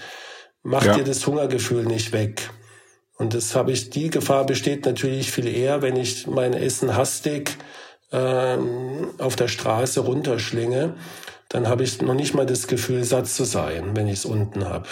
macht 0.64 0.88
ja. 0.88 0.96
dir 0.96 1.06
das 1.06 1.26
Hungergefühl 1.26 1.86
nicht 1.86 2.12
weg. 2.12 2.50
Und 3.20 3.34
das 3.34 3.54
habe 3.54 3.74
ich, 3.74 3.90
die 3.90 4.10
Gefahr 4.10 4.46
besteht 4.46 4.86
natürlich 4.86 5.30
viel 5.30 5.48
eher, 5.48 5.82
wenn 5.82 5.98
ich 5.98 6.26
mein 6.26 6.54
Essen 6.54 6.96
hastig 6.96 7.58
ähm, 8.14 9.10
auf 9.18 9.36
der 9.36 9.50
Straße 9.50 10.00
runterschlinge, 10.00 10.96
dann 11.50 11.68
habe 11.68 11.84
ich 11.84 12.02
noch 12.02 12.14
nicht 12.14 12.34
mal 12.34 12.46
das 12.46 12.68
Gefühl, 12.68 13.04
satt 13.04 13.28
zu 13.28 13.44
sein, 13.44 13.96
wenn 13.96 14.08
ich 14.08 14.20
es 14.20 14.26
unten 14.26 14.64
habe. 14.66 14.88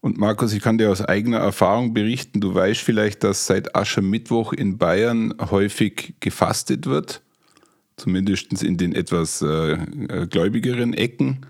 Und 0.00 0.16
Markus, 0.16 0.54
ich 0.54 0.62
kann 0.62 0.78
dir 0.78 0.90
aus 0.90 1.02
eigener 1.02 1.38
Erfahrung 1.38 1.92
berichten, 1.92 2.40
du 2.40 2.54
weißt 2.54 2.80
vielleicht, 2.80 3.22
dass 3.24 3.46
seit 3.46 3.76
Aschermittwoch 3.76 4.54
in 4.54 4.78
Bayern 4.78 5.34
häufig 5.50 6.14
gefastet 6.20 6.86
wird, 6.86 7.20
zumindest 7.96 8.62
in 8.62 8.78
den 8.78 8.94
etwas 8.94 9.42
äh, 9.42 9.76
gläubigeren 10.30 10.94
Ecken. 10.94 11.46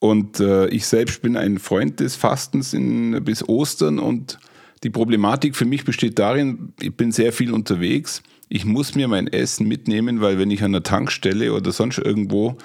Und 0.00 0.40
äh, 0.40 0.66
ich 0.68 0.86
selbst 0.86 1.22
bin 1.22 1.36
ein 1.36 1.60
Freund 1.60 2.00
des 2.00 2.16
Fastens 2.16 2.72
in, 2.72 3.22
bis 3.22 3.48
Ostern 3.48 4.00
und 4.00 4.40
die 4.82 4.90
Problematik 4.90 5.56
für 5.56 5.64
mich 5.64 5.84
besteht 5.84 6.18
darin, 6.18 6.72
ich 6.80 6.94
bin 6.96 7.12
sehr 7.12 7.32
viel 7.32 7.52
unterwegs. 7.52 8.22
Ich 8.48 8.64
muss 8.64 8.94
mir 8.94 9.08
mein 9.08 9.28
Essen 9.28 9.66
mitnehmen, 9.66 10.20
weil 10.20 10.38
wenn 10.38 10.50
ich 10.50 10.62
an 10.62 10.72
der 10.72 10.82
Tankstelle 10.82 11.52
oder 11.52 11.72
sonst 11.72 11.98
irgendwo 11.98 12.58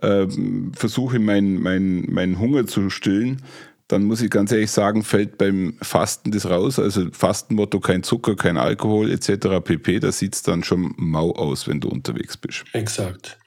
äh, 0.00 0.26
versuche, 0.72 1.18
meinen 1.18 1.60
mein, 1.60 2.06
mein 2.08 2.38
Hunger 2.38 2.66
zu 2.66 2.88
stillen, 2.90 3.42
dann 3.88 4.04
muss 4.04 4.20
ich 4.20 4.30
ganz 4.30 4.52
ehrlich 4.52 4.70
sagen, 4.70 5.02
fällt 5.02 5.38
beim 5.38 5.76
Fasten 5.80 6.30
das 6.30 6.48
raus. 6.48 6.78
Also 6.78 7.06
Fastenmotto 7.10 7.80
kein 7.80 8.02
Zucker, 8.02 8.36
kein 8.36 8.58
Alkohol 8.58 9.10
etc. 9.10 9.60
pp. 9.64 10.00
Da 10.00 10.12
sieht 10.12 10.34
es 10.34 10.42
dann 10.42 10.62
schon 10.62 10.94
mau 10.96 11.32
aus, 11.32 11.66
wenn 11.66 11.80
du 11.80 11.88
unterwegs 11.88 12.36
bist. 12.36 12.64
Exakt. 12.74 13.38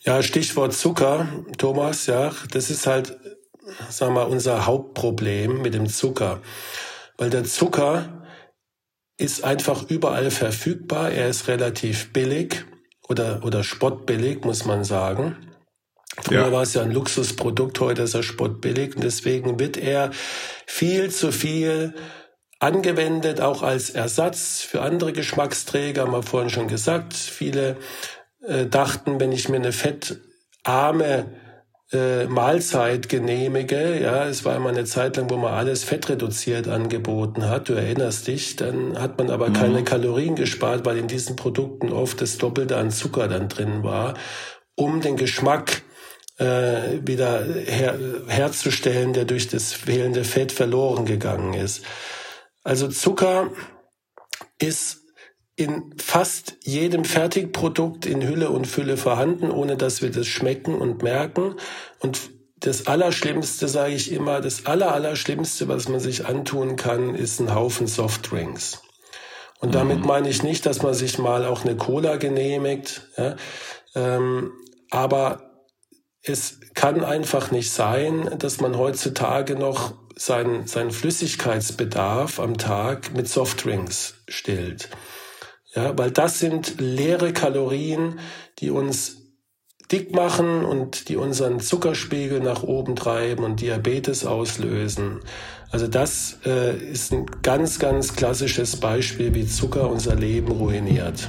Ja, 0.00 0.22
Stichwort 0.22 0.72
Zucker, 0.72 1.28
Thomas, 1.58 2.06
ja, 2.06 2.32
das 2.50 2.70
ist 2.70 2.86
halt, 2.86 3.16
sagen 3.88 4.14
wir 4.14 4.24
mal, 4.24 4.30
unser 4.30 4.66
Hauptproblem 4.66 5.62
mit 5.62 5.74
dem 5.74 5.86
Zucker 5.86 6.40
weil 7.18 7.30
der 7.30 7.44
Zucker 7.44 8.26
ist 9.18 9.44
einfach 9.44 9.88
überall 9.88 10.30
verfügbar. 10.30 11.10
Er 11.10 11.28
ist 11.28 11.48
relativ 11.48 12.12
billig 12.12 12.64
oder, 13.08 13.44
oder 13.44 13.62
spottbillig, 13.62 14.44
muss 14.44 14.64
man 14.64 14.84
sagen. 14.84 15.36
Früher 16.20 16.46
ja. 16.46 16.52
war 16.52 16.62
es 16.62 16.74
ja 16.74 16.82
ein 16.82 16.92
Luxusprodukt, 16.92 17.80
heute 17.80 18.02
ist 18.02 18.14
er 18.14 18.22
spottbillig 18.22 18.96
und 18.96 19.04
deswegen 19.04 19.58
wird 19.58 19.78
er 19.78 20.10
viel 20.66 21.10
zu 21.10 21.32
viel 21.32 21.94
angewendet, 22.58 23.40
auch 23.40 23.62
als 23.62 23.90
Ersatz 23.90 24.60
für 24.60 24.82
andere 24.82 25.12
Geschmacksträger, 25.12 26.02
haben 26.02 26.12
wir 26.12 26.22
vorhin 26.22 26.50
schon 26.50 26.68
gesagt. 26.68 27.14
Viele 27.14 27.78
äh, 28.46 28.66
dachten, 28.66 29.20
wenn 29.20 29.32
ich 29.32 29.48
mir 29.48 29.56
eine 29.56 29.72
fettarme 29.72 31.26
äh, 31.92 32.26
Mahlzeit 32.26 33.08
genehmige. 33.08 34.00
Ja, 34.00 34.26
es 34.26 34.44
war 34.44 34.56
immer 34.56 34.70
eine 34.70 34.84
Zeit 34.84 35.16
lang, 35.16 35.30
wo 35.30 35.36
man 35.36 35.52
alles 35.52 35.84
fettreduziert 35.84 36.68
angeboten 36.68 37.48
hat. 37.48 37.68
Du 37.68 37.74
erinnerst 37.74 38.26
dich. 38.26 38.56
Dann 38.56 38.98
hat 38.98 39.18
man 39.18 39.30
aber 39.30 39.50
mhm. 39.50 39.52
keine 39.54 39.84
Kalorien 39.84 40.34
gespart, 40.34 40.86
weil 40.86 40.98
in 40.98 41.08
diesen 41.08 41.36
Produkten 41.36 41.92
oft 41.92 42.20
das 42.20 42.38
Doppelte 42.38 42.76
an 42.76 42.90
Zucker 42.90 43.28
dann 43.28 43.48
drin 43.48 43.82
war, 43.82 44.14
um 44.74 45.00
den 45.00 45.16
Geschmack 45.16 45.82
äh, 46.38 47.00
wieder 47.06 47.44
her 47.44 47.98
herzustellen, 48.26 49.12
der 49.12 49.26
durch 49.26 49.48
das 49.48 49.72
fehlende 49.72 50.24
Fett 50.24 50.52
verloren 50.52 51.04
gegangen 51.04 51.54
ist. 51.54 51.84
Also 52.64 52.88
Zucker 52.88 53.50
ist 54.58 55.01
in 55.62 55.94
fast 55.96 56.56
jedem 56.64 57.04
Fertigprodukt 57.04 58.06
in 58.06 58.26
Hülle 58.26 58.50
und 58.50 58.66
Fülle 58.66 58.96
vorhanden, 58.96 59.50
ohne 59.50 59.76
dass 59.76 60.02
wir 60.02 60.10
das 60.10 60.26
schmecken 60.26 60.74
und 60.74 61.02
merken. 61.02 61.54
Und 62.00 62.20
das 62.58 62.86
Allerschlimmste, 62.86 63.68
sage 63.68 63.94
ich 63.94 64.12
immer, 64.12 64.40
das 64.40 64.66
Allerallerschlimmste, 64.66 65.68
was 65.68 65.88
man 65.88 66.00
sich 66.00 66.26
antun 66.26 66.76
kann, 66.76 67.14
ist 67.14 67.40
ein 67.40 67.54
Haufen 67.54 67.86
Softdrinks. 67.86 68.82
Und 69.60 69.74
damit 69.74 70.00
mhm. 70.00 70.06
meine 70.06 70.28
ich 70.28 70.42
nicht, 70.42 70.66
dass 70.66 70.82
man 70.82 70.94
sich 70.94 71.18
mal 71.18 71.44
auch 71.44 71.64
eine 71.64 71.76
Cola 71.76 72.16
genehmigt, 72.16 73.08
ja, 73.16 73.36
ähm, 73.94 74.52
aber 74.90 75.52
es 76.22 76.60
kann 76.74 77.04
einfach 77.04 77.50
nicht 77.50 77.70
sein, 77.70 78.28
dass 78.38 78.60
man 78.60 78.76
heutzutage 78.76 79.54
noch 79.54 79.94
seinen, 80.16 80.66
seinen 80.66 80.90
Flüssigkeitsbedarf 80.90 82.38
am 82.38 82.58
Tag 82.58 83.14
mit 83.14 83.28
Softdrinks 83.28 84.14
stillt. 84.28 84.88
Ja, 85.74 85.96
weil 85.96 86.10
das 86.10 86.38
sind 86.38 86.80
leere 86.80 87.32
Kalorien, 87.32 88.18
die 88.58 88.70
uns 88.70 89.22
dick 89.90 90.14
machen 90.14 90.64
und 90.64 91.08
die 91.08 91.16
unseren 91.16 91.60
Zuckerspiegel 91.60 92.40
nach 92.40 92.62
oben 92.62 92.96
treiben 92.96 93.44
und 93.44 93.60
Diabetes 93.60 94.24
auslösen. 94.24 95.20
Also 95.70 95.86
das 95.86 96.38
äh, 96.44 96.76
ist 96.76 97.12
ein 97.12 97.26
ganz, 97.42 97.78
ganz 97.78 98.14
klassisches 98.14 98.76
Beispiel, 98.76 99.34
wie 99.34 99.46
Zucker 99.46 99.90
unser 99.90 100.14
Leben 100.14 100.52
ruiniert. 100.52 101.28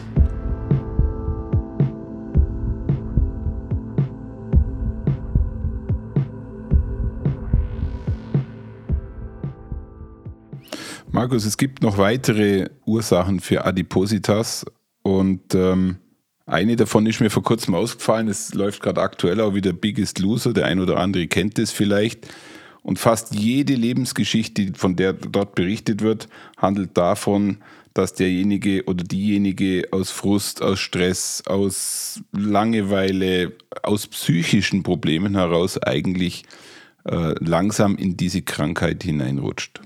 Markus, 11.13 11.45
es 11.45 11.57
gibt 11.57 11.83
noch 11.83 11.99
weitere 11.99 12.69
Ursachen 12.87 13.39
für 13.39 13.65
Adipositas 13.65 14.65
und 15.03 15.53
ähm, 15.53 15.97
eine 16.47 16.75
davon 16.75 17.05
ist 17.05 17.19
mir 17.19 17.29
vor 17.29 17.43
kurzem 17.43 17.75
ausgefallen. 17.75 18.27
Es 18.27 18.55
läuft 18.55 18.81
gerade 18.81 18.99
aktuell 18.99 19.39
auch 19.39 19.53
wieder 19.53 19.73
Biggest 19.73 20.17
Loser. 20.17 20.53
Der 20.53 20.65
ein 20.65 20.79
oder 20.79 20.97
andere 20.97 21.27
kennt 21.27 21.59
es 21.59 21.69
vielleicht. 21.69 22.27
Und 22.81 22.97
fast 22.97 23.35
jede 23.35 23.75
Lebensgeschichte, 23.75 24.71
von 24.73 24.95
der 24.95 25.13
dort 25.13 25.53
berichtet 25.53 26.01
wird, 26.01 26.29
handelt 26.57 26.97
davon, 26.97 27.59
dass 27.93 28.15
derjenige 28.15 28.83
oder 28.85 29.03
diejenige 29.03 29.89
aus 29.91 30.09
Frust, 30.09 30.63
aus 30.63 30.79
Stress, 30.79 31.43
aus 31.45 32.21
Langeweile, 32.31 33.53
aus 33.83 34.07
psychischen 34.07 34.81
Problemen 34.81 35.35
heraus 35.35 35.77
eigentlich 35.77 36.43
äh, 37.05 37.35
langsam 37.39 37.97
in 37.97 38.17
diese 38.17 38.41
Krankheit 38.41 39.03
hineinrutscht. 39.03 39.79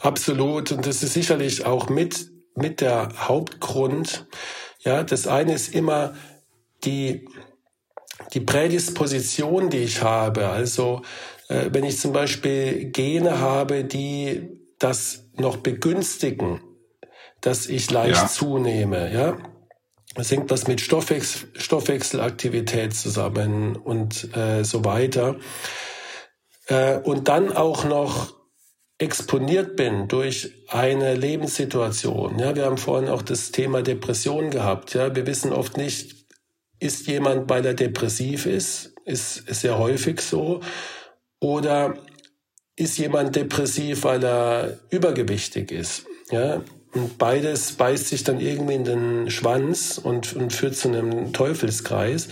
Absolut. 0.00 0.72
Und 0.72 0.86
das 0.86 1.02
ist 1.02 1.14
sicherlich 1.14 1.64
auch 1.64 1.88
mit, 1.88 2.30
mit 2.54 2.80
der 2.80 3.08
Hauptgrund, 3.28 4.26
ja, 4.80 5.02
das 5.02 5.26
eine 5.26 5.52
ist 5.52 5.74
immer 5.74 6.14
die, 6.84 7.28
die 8.34 8.40
Prädisposition, 8.40 9.68
die 9.68 9.78
ich 9.78 10.02
habe. 10.02 10.48
Also 10.48 11.02
äh, 11.48 11.70
wenn 11.72 11.84
ich 11.84 11.98
zum 11.98 12.12
Beispiel 12.12 12.86
Gene 12.92 13.40
habe, 13.40 13.82
die 13.84 14.48
das 14.78 15.24
noch 15.34 15.56
begünstigen, 15.56 16.60
dass 17.40 17.66
ich 17.66 17.90
leicht 17.90 18.22
ja. 18.22 18.28
zunehme, 18.28 19.12
ja. 19.12 19.36
Es 20.14 20.30
hängt 20.30 20.50
was 20.50 20.66
mit 20.66 20.80
Stoffwechsel, 20.80 21.50
Stoffwechselaktivität 21.56 22.94
zusammen 22.94 23.76
und 23.76 24.34
äh, 24.34 24.64
so 24.64 24.84
weiter. 24.84 25.36
Äh, 26.68 26.98
und 26.98 27.28
dann 27.28 27.52
auch 27.52 27.84
noch 27.84 28.35
exponiert 28.98 29.76
bin 29.76 30.08
durch 30.08 30.52
eine 30.68 31.14
Lebenssituation. 31.14 32.38
Ja, 32.38 32.56
wir 32.56 32.64
haben 32.64 32.78
vorhin 32.78 33.08
auch 33.08 33.22
das 33.22 33.52
Thema 33.52 33.82
Depression 33.82 34.50
gehabt. 34.50 34.94
Ja, 34.94 35.14
wir 35.14 35.26
wissen 35.26 35.52
oft 35.52 35.76
nicht, 35.76 36.26
ist 36.78 37.06
jemand, 37.06 37.48
weil 37.50 37.64
er 37.66 37.74
depressiv 37.74 38.46
ist, 38.46 38.94
ist, 39.04 39.46
sehr 39.46 39.78
häufig 39.78 40.20
so, 40.20 40.60
oder 41.40 41.94
ist 42.76 42.98
jemand 42.98 43.36
depressiv, 43.36 44.04
weil 44.04 44.24
er 44.24 44.78
übergewichtig 44.90 45.72
ist. 45.72 46.06
Ja, 46.30 46.62
und 46.92 47.18
beides 47.18 47.72
beißt 47.72 48.08
sich 48.08 48.24
dann 48.24 48.40
irgendwie 48.40 48.74
in 48.74 48.84
den 48.84 49.30
Schwanz 49.30 49.98
und, 50.02 50.34
und 50.34 50.52
führt 50.52 50.76
zu 50.76 50.88
einem 50.88 51.32
Teufelskreis. 51.32 52.28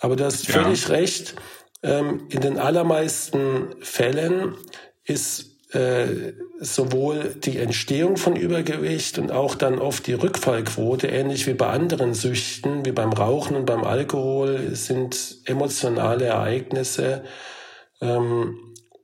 Aber 0.00 0.14
du 0.14 0.24
hast 0.24 0.46
völlig 0.46 0.84
ja. 0.84 0.94
recht. 0.94 1.34
Ähm, 1.82 2.26
in 2.28 2.40
den 2.40 2.58
allermeisten 2.58 3.74
Fällen 3.80 4.56
ist 5.04 5.55
äh, 5.72 6.32
sowohl 6.60 7.34
die 7.34 7.58
Entstehung 7.58 8.16
von 8.16 8.36
Übergewicht 8.36 9.18
und 9.18 9.32
auch 9.32 9.54
dann 9.54 9.78
oft 9.78 10.06
die 10.06 10.14
Rückfallquote, 10.14 11.08
ähnlich 11.08 11.46
wie 11.46 11.54
bei 11.54 11.66
anderen 11.66 12.14
Süchten, 12.14 12.84
wie 12.86 12.92
beim 12.92 13.12
Rauchen 13.12 13.56
und 13.56 13.66
beim 13.66 13.84
Alkohol, 13.84 14.74
sind 14.74 15.38
emotionale 15.44 16.26
Ereignisse 16.26 17.24
ähm, 18.00 18.58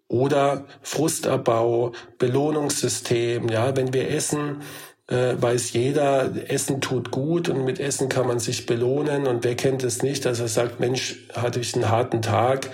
oder 0.09 0.67
Frustabbau, 0.83 1.93
Belohnungssystem. 2.19 3.49
Ja, 3.49 3.77
wenn 3.77 3.93
wir 3.93 4.11
essen, 4.11 4.63
äh, 5.09 5.35
weiß 5.37 5.73
jeder, 5.73 6.31
Essen 6.49 6.81
tut 6.81 7.11
gut 7.11 7.49
und 7.49 7.65
mit 7.65 7.81
Essen 7.81 8.09
kann 8.09 8.27
man 8.27 8.39
sich 8.39 8.67
belohnen. 8.67 9.27
Und 9.27 9.43
wer 9.43 9.57
kennt 9.57 9.83
es 9.83 10.03
nicht, 10.03 10.25
dass 10.27 10.41
er 10.41 10.49
sagt, 10.49 10.81
Mensch, 10.81 11.27
hatte 11.35 11.61
ich 11.61 11.75
einen 11.75 11.91
harten 11.91 12.23
Tag 12.23 12.71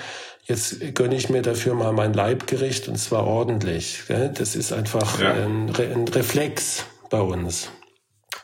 jetzt 0.48 0.94
gönne 0.94 1.14
ich 1.14 1.28
mir 1.28 1.42
dafür 1.42 1.74
mal 1.74 1.92
mein 1.92 2.14
Leibgericht 2.14 2.88
und 2.88 2.96
zwar 2.96 3.26
ordentlich. 3.26 4.02
Das 4.08 4.56
ist 4.56 4.72
einfach 4.72 5.20
ja. 5.20 5.32
ein, 5.32 5.74
ein 5.76 6.08
Reflex 6.08 6.84
bei 7.10 7.20
uns. 7.20 7.70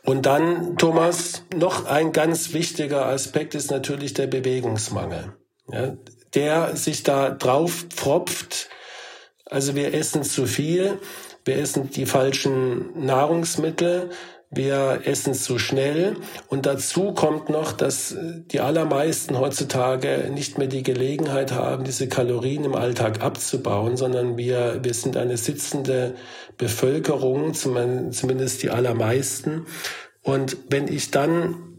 Und 0.04 0.26
dann, 0.26 0.76
Thomas, 0.76 1.44
noch 1.56 1.86
ein 1.86 2.12
ganz 2.12 2.52
wichtiger 2.52 3.06
Aspekt 3.06 3.54
ist 3.54 3.70
natürlich 3.70 4.12
der 4.12 4.26
Bewegungsmangel, 4.26 5.32
ja, 5.72 5.96
der 6.34 6.76
sich 6.76 7.02
da 7.04 7.30
drauf 7.30 7.86
pfropft. 7.88 8.68
Also 9.46 9.74
wir 9.74 9.94
essen 9.94 10.22
zu 10.22 10.46
viel, 10.46 10.98
wir 11.46 11.56
essen 11.56 11.90
die 11.90 12.06
falschen 12.06 13.06
Nahrungsmittel, 13.06 14.10
wir 14.54 15.02
essen 15.04 15.34
zu 15.34 15.58
schnell 15.58 16.16
und 16.48 16.66
dazu 16.66 17.12
kommt 17.12 17.48
noch, 17.48 17.72
dass 17.72 18.16
die 18.18 18.60
allermeisten 18.60 19.38
heutzutage 19.38 20.30
nicht 20.32 20.58
mehr 20.58 20.68
die 20.68 20.82
Gelegenheit 20.82 21.52
haben, 21.52 21.84
diese 21.84 22.08
Kalorien 22.08 22.64
im 22.64 22.74
Alltag 22.74 23.22
abzubauen, 23.22 23.96
sondern 23.96 24.36
wir, 24.36 24.80
wir 24.82 24.94
sind 24.94 25.16
eine 25.16 25.36
sitzende 25.36 26.14
Bevölkerung, 26.56 27.54
zumindest 27.54 28.62
die 28.62 28.70
allermeisten. 28.70 29.66
Und 30.22 30.56
wenn 30.70 30.88
ich 30.88 31.10
dann 31.10 31.74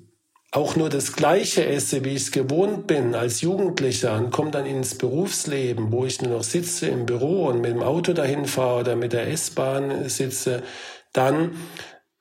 auch 0.55 0.77
nur 0.77 0.89
das 0.89 1.13
Gleiche 1.13 1.65
esse, 1.65 2.05
wie 2.05 2.15
ich 2.15 2.23
es 2.23 2.31
gewohnt 2.31 2.87
bin 2.87 3.13
als 3.13 3.41
Jugendlicher 3.41 4.15
und 4.15 4.31
komme 4.31 4.51
dann 4.51 4.65
ins 4.65 4.95
Berufsleben, 4.95 5.91
wo 5.91 6.05
ich 6.05 6.21
nur 6.21 6.37
noch 6.37 6.43
sitze 6.43 6.87
im 6.87 7.05
Büro 7.05 7.47
und 7.47 7.59
mit 7.59 7.71
dem 7.71 7.83
Auto 7.83 8.13
dahin 8.13 8.45
fahre 8.45 8.79
oder 8.79 8.95
mit 8.95 9.11
der 9.11 9.27
S-Bahn 9.27 10.07
sitze, 10.07 10.63
dann 11.11 11.51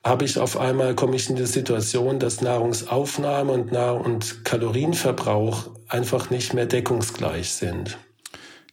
habe 0.04 0.26
ich 0.26 0.38
auf 0.38 0.58
einmal, 0.58 0.94
komme 0.94 1.16
ich 1.16 1.30
in 1.30 1.36
die 1.36 1.46
Situation, 1.46 2.18
dass 2.20 2.42
Nahrungsaufnahme 2.42 3.52
und, 3.52 3.72
Nahr 3.72 4.04
und 4.04 4.44
Kalorienverbrauch 4.44 5.70
einfach 5.88 6.30
nicht 6.30 6.52
mehr 6.52 6.66
deckungsgleich 6.66 7.50
sind. 7.50 7.96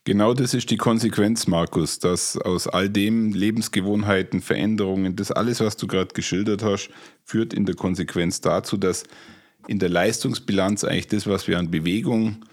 Genau 0.03 0.33
das 0.33 0.53
ist 0.53 0.71
die 0.71 0.77
Konsequenz, 0.77 1.47
Markus, 1.47 1.99
dass 1.99 2.35
aus 2.35 2.67
all 2.67 2.89
dem 2.89 3.33
Lebensgewohnheiten, 3.33 4.41
Veränderungen, 4.41 5.15
das 5.15 5.31
alles, 5.31 5.61
was 5.61 5.77
du 5.77 5.87
gerade 5.87 6.13
geschildert 6.13 6.63
hast, 6.63 6.89
führt 7.23 7.53
in 7.53 7.65
der 7.65 7.75
Konsequenz 7.75 8.41
dazu, 8.41 8.77
dass 8.77 9.03
in 9.67 9.77
der 9.79 9.89
Leistungsbilanz 9.89 10.83
eigentlich 10.83 11.07
das, 11.07 11.27
was 11.27 11.47
wir 11.47 11.59
an 11.59 11.69
Bewegung 11.69 12.43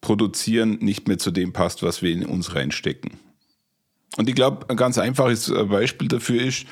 produzieren, 0.00 0.78
nicht 0.80 1.06
mehr 1.06 1.18
zu 1.18 1.30
dem 1.30 1.52
passt, 1.52 1.82
was 1.84 2.02
wir 2.02 2.10
in 2.10 2.26
uns 2.26 2.54
reinstecken. 2.56 3.12
Und 4.16 4.28
ich 4.28 4.34
glaube, 4.34 4.68
ein 4.68 4.76
ganz 4.76 4.98
einfaches 4.98 5.52
Beispiel 5.68 6.08
dafür 6.08 6.42
ist, 6.42 6.66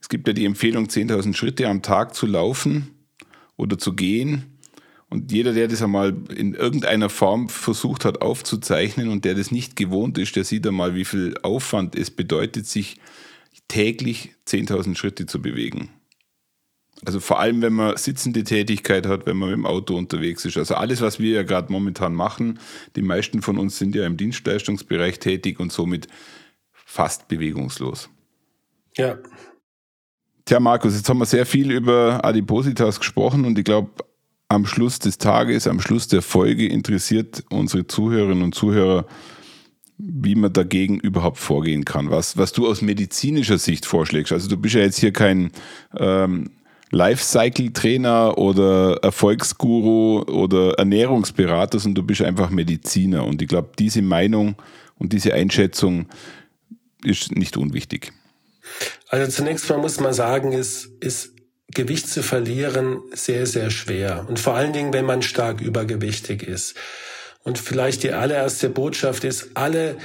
es 0.00 0.08
gibt 0.08 0.26
ja 0.26 0.32
die 0.32 0.44
Empfehlung, 0.44 0.86
10.000 0.86 1.34
Schritte 1.34 1.68
am 1.68 1.82
Tag 1.82 2.14
zu 2.14 2.26
laufen 2.26 2.90
oder 3.56 3.78
zu 3.78 3.94
gehen. 3.94 4.58
Und 5.08 5.32
jeder, 5.32 5.52
der 5.52 5.68
das 5.68 5.82
einmal 5.82 6.16
in 6.34 6.54
irgendeiner 6.54 7.08
Form 7.08 7.48
versucht 7.48 8.04
hat 8.04 8.22
aufzuzeichnen 8.22 9.08
und 9.08 9.24
der 9.24 9.34
das 9.34 9.50
nicht 9.50 9.76
gewohnt 9.76 10.18
ist, 10.18 10.36
der 10.36 10.44
sieht 10.44 10.66
einmal, 10.66 10.94
wie 10.94 11.04
viel 11.04 11.34
Aufwand 11.42 11.96
es 11.96 12.10
bedeutet, 12.10 12.66
sich 12.66 12.96
täglich 13.68 14.34
10.000 14.46 14.96
Schritte 14.96 15.26
zu 15.26 15.42
bewegen. 15.42 15.90
Also 17.04 17.18
vor 17.18 17.40
allem, 17.40 17.62
wenn 17.62 17.72
man 17.72 17.96
sitzende 17.96 18.44
Tätigkeit 18.44 19.06
hat, 19.06 19.26
wenn 19.26 19.36
man 19.36 19.48
mit 19.48 19.56
dem 19.56 19.66
Auto 19.66 19.96
unterwegs 19.96 20.44
ist. 20.44 20.58
Also 20.58 20.74
alles, 20.74 21.00
was 21.00 21.18
wir 21.18 21.32
ja 21.32 21.42
gerade 21.42 21.72
momentan 21.72 22.14
machen, 22.14 22.58
die 22.94 23.02
meisten 23.02 23.42
von 23.42 23.58
uns 23.58 23.78
sind 23.78 23.94
ja 23.94 24.06
im 24.06 24.16
Dienstleistungsbereich 24.16 25.18
tätig 25.18 25.60
und 25.60 25.72
somit 25.72 26.08
fast 26.72 27.28
bewegungslos. 27.28 28.10
Ja, 28.96 29.18
Tja, 30.50 30.58
Markus, 30.58 30.96
jetzt 30.96 31.08
haben 31.08 31.18
wir 31.18 31.26
sehr 31.26 31.46
viel 31.46 31.70
über 31.70 32.24
Adipositas 32.24 32.98
gesprochen 32.98 33.44
und 33.44 33.56
ich 33.56 33.62
glaube, 33.62 33.90
am 34.48 34.66
Schluss 34.66 34.98
des 34.98 35.16
Tages, 35.16 35.68
am 35.68 35.80
Schluss 35.80 36.08
der 36.08 36.22
Folge 36.22 36.66
interessiert 36.66 37.44
unsere 37.50 37.86
Zuhörerinnen 37.86 38.42
und 38.42 38.52
Zuhörer, 38.52 39.06
wie 39.96 40.34
man 40.34 40.52
dagegen 40.52 40.98
überhaupt 40.98 41.38
vorgehen 41.38 41.84
kann. 41.84 42.10
Was, 42.10 42.36
was 42.36 42.50
du 42.50 42.66
aus 42.66 42.82
medizinischer 42.82 43.58
Sicht 43.58 43.86
vorschlägst. 43.86 44.32
Also 44.32 44.48
du 44.48 44.56
bist 44.56 44.74
ja 44.74 44.80
jetzt 44.80 44.98
hier 44.98 45.12
kein 45.12 45.52
ähm, 45.96 46.50
Lifecycle-Trainer 46.90 48.36
oder 48.36 48.98
Erfolgsguru 49.04 50.22
oder 50.22 50.72
Ernährungsberater, 50.80 51.78
sondern 51.78 52.02
du 52.02 52.06
bist 52.08 52.22
einfach 52.22 52.50
Mediziner. 52.50 53.24
Und 53.24 53.40
ich 53.40 53.46
glaube, 53.46 53.70
diese 53.78 54.02
Meinung 54.02 54.56
und 54.98 55.12
diese 55.12 55.32
Einschätzung 55.32 56.06
ist 57.04 57.36
nicht 57.36 57.56
unwichtig. 57.56 58.12
Also 59.08 59.30
zunächst 59.30 59.68
mal 59.68 59.78
muss 59.78 60.00
man 60.00 60.12
sagen, 60.12 60.52
ist, 60.52 60.90
ist 61.00 61.30
Gewicht 61.72 62.08
zu 62.08 62.22
verlieren 62.22 63.00
sehr, 63.12 63.46
sehr 63.46 63.70
schwer. 63.70 64.26
Und 64.28 64.38
vor 64.38 64.54
allen 64.54 64.72
Dingen, 64.72 64.92
wenn 64.92 65.04
man 65.04 65.22
stark 65.22 65.60
übergewichtig 65.60 66.42
ist. 66.42 66.76
Und 67.42 67.58
vielleicht 67.58 68.02
die 68.02 68.12
allererste 68.12 68.68
Botschaft 68.68 69.24
ist, 69.24 69.50
alle 69.54 69.96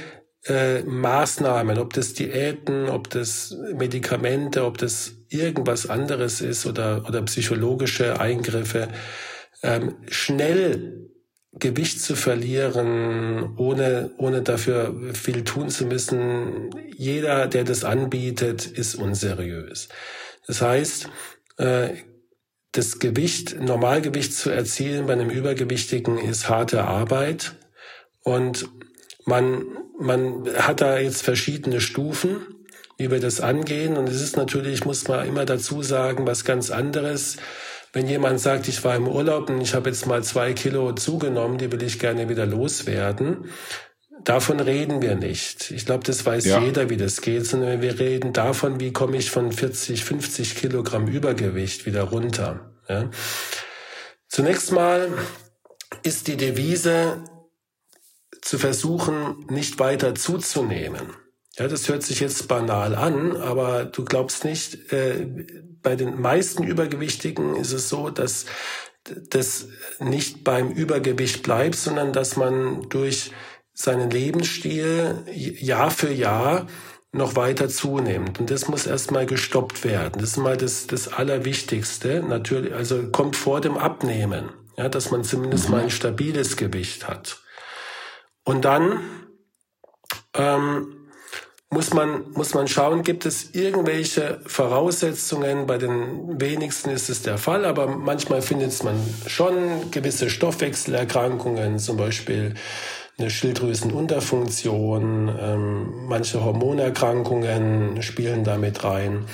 äh, 0.46 0.82
Maßnahmen, 0.82 1.78
ob 1.78 1.92
das 1.92 2.14
Diäten, 2.14 2.88
ob 2.88 3.10
das 3.10 3.56
Medikamente, 3.74 4.64
ob 4.64 4.78
das 4.78 5.14
irgendwas 5.28 5.88
anderes 5.88 6.40
ist 6.40 6.66
oder, 6.66 7.04
oder 7.08 7.22
psychologische 7.22 8.20
Eingriffe, 8.20 8.88
ähm, 9.62 9.96
schnell 10.08 11.10
Gewicht 11.58 12.02
zu 12.02 12.16
verlieren, 12.16 13.56
ohne, 13.56 14.10
ohne 14.18 14.42
dafür 14.42 14.94
viel 15.14 15.44
tun 15.44 15.70
zu 15.70 15.86
müssen. 15.86 16.70
Jeder, 16.96 17.46
der 17.46 17.64
das 17.64 17.84
anbietet, 17.84 18.66
ist 18.66 18.94
unseriös. 18.94 19.88
Das 20.46 20.60
heißt, 20.60 21.08
äh, 21.58 21.88
das 22.72 22.98
Gewicht, 22.98 23.58
Normalgewicht 23.58 24.34
zu 24.34 24.50
erzielen 24.50 25.06
bei 25.06 25.14
einem 25.14 25.30
Übergewichtigen 25.30 26.18
ist 26.18 26.48
harte 26.48 26.84
Arbeit 26.84 27.54
und 28.22 28.68
man, 29.24 29.64
man 29.98 30.46
hat 30.56 30.82
da 30.82 30.98
jetzt 30.98 31.22
verschiedene 31.22 31.80
Stufen, 31.80 32.46
wie 32.98 33.10
wir 33.10 33.20
das 33.20 33.40
angehen 33.40 33.96
und 33.96 34.08
es 34.08 34.20
ist 34.20 34.36
natürlich, 34.36 34.84
muss 34.84 35.08
man 35.08 35.26
immer 35.26 35.46
dazu 35.46 35.82
sagen, 35.82 36.26
was 36.26 36.44
ganz 36.44 36.70
anderes. 36.70 37.38
Wenn 37.96 38.08
jemand 38.08 38.38
sagt, 38.40 38.68
ich 38.68 38.84
war 38.84 38.94
im 38.94 39.08
Urlaub 39.08 39.48
und 39.48 39.62
ich 39.62 39.72
habe 39.72 39.88
jetzt 39.88 40.06
mal 40.06 40.22
zwei 40.22 40.52
Kilo 40.52 40.92
zugenommen, 40.92 41.56
die 41.56 41.72
will 41.72 41.82
ich 41.82 41.98
gerne 41.98 42.28
wieder 42.28 42.44
loswerden, 42.44 43.48
Davon 44.22 44.60
reden 44.60 45.00
wir 45.00 45.14
nicht. 45.14 45.70
Ich 45.70 45.86
glaube, 45.86 46.04
das 46.04 46.26
weiß 46.26 46.44
ja. 46.46 46.60
jeder, 46.60 46.90
wie 46.90 46.96
das 46.96 47.20
geht, 47.20 47.46
sondern 47.46 47.80
wir 47.80 47.98
reden 47.98 48.32
davon, 48.32 48.80
wie 48.80 48.92
komme 48.92 49.16
ich 49.16 49.30
von 49.30 49.52
40, 49.52 50.04
50 50.04 50.56
Kilogramm 50.56 51.06
Übergewicht 51.06 51.86
wieder 51.86 52.02
runter. 52.02 52.72
Ja? 52.88 53.10
Zunächst 54.28 54.72
mal 54.72 55.10
ist 56.02 56.26
die 56.26 56.36
Devise 56.36 57.22
zu 58.42 58.58
versuchen, 58.58 59.46
nicht 59.48 59.78
weiter 59.78 60.14
zuzunehmen. 60.14 61.14
Ja, 61.58 61.68
das 61.68 61.88
hört 61.88 62.02
sich 62.02 62.20
jetzt 62.20 62.48
banal 62.48 62.94
an, 62.94 63.36
aber 63.36 63.86
du 63.86 64.04
glaubst 64.04 64.44
nicht, 64.44 64.92
äh, 64.92 65.26
bei 65.82 65.96
den 65.96 66.20
meisten 66.20 66.64
Übergewichtigen 66.64 67.56
ist 67.56 67.72
es 67.72 67.88
so, 67.88 68.10
dass 68.10 68.44
das 69.30 69.68
nicht 69.98 70.44
beim 70.44 70.70
Übergewicht 70.70 71.42
bleibt, 71.42 71.76
sondern 71.76 72.12
dass 72.12 72.36
man 72.36 72.88
durch 72.88 73.30
seinen 73.72 74.10
Lebensstil 74.10 75.24
Jahr 75.32 75.90
für 75.90 76.12
Jahr 76.12 76.66
noch 77.12 77.36
weiter 77.36 77.68
zunimmt. 77.68 78.40
Und 78.40 78.50
das 78.50 78.68
muss 78.68 78.86
erstmal 78.86 79.26
gestoppt 79.26 79.84
werden. 79.84 80.20
Das 80.20 80.30
ist 80.30 80.36
mal 80.36 80.56
das, 80.56 80.86
das 80.86 81.12
Allerwichtigste. 81.12 82.22
Natürlich, 82.22 82.74
also 82.74 83.10
kommt 83.10 83.36
vor 83.36 83.60
dem 83.60 83.78
Abnehmen, 83.78 84.50
ja, 84.76 84.88
dass 84.88 85.10
man 85.10 85.24
zumindest 85.24 85.70
mal 85.70 85.84
ein 85.84 85.90
stabiles 85.90 86.56
Gewicht 86.56 87.08
hat. 87.08 87.42
Und 88.44 88.64
dann 88.64 89.00
ähm, 90.34 91.05
muss 91.70 91.92
man, 91.92 92.30
muss 92.32 92.54
man 92.54 92.68
schauen, 92.68 93.02
gibt 93.02 93.26
es 93.26 93.54
irgendwelche 93.54 94.40
Voraussetzungen? 94.46 95.66
Bei 95.66 95.78
den 95.78 96.40
wenigsten 96.40 96.90
ist 96.90 97.10
es 97.10 97.22
der 97.22 97.38
Fall, 97.38 97.64
aber 97.64 97.88
manchmal 97.88 98.40
findet 98.40 98.82
man 98.84 98.94
schon 99.26 99.90
gewisse 99.90 100.30
Stoffwechselerkrankungen, 100.30 101.78
zum 101.78 101.96
Beispiel 101.96 102.54
eine 103.18 103.30
Schilddrüsenunterfunktion, 103.30 105.34
ähm, 105.40 106.06
manche 106.06 106.44
Hormonerkrankungen 106.44 108.02
spielen 108.02 108.44
damit 108.44 108.84
rein. 108.84 109.24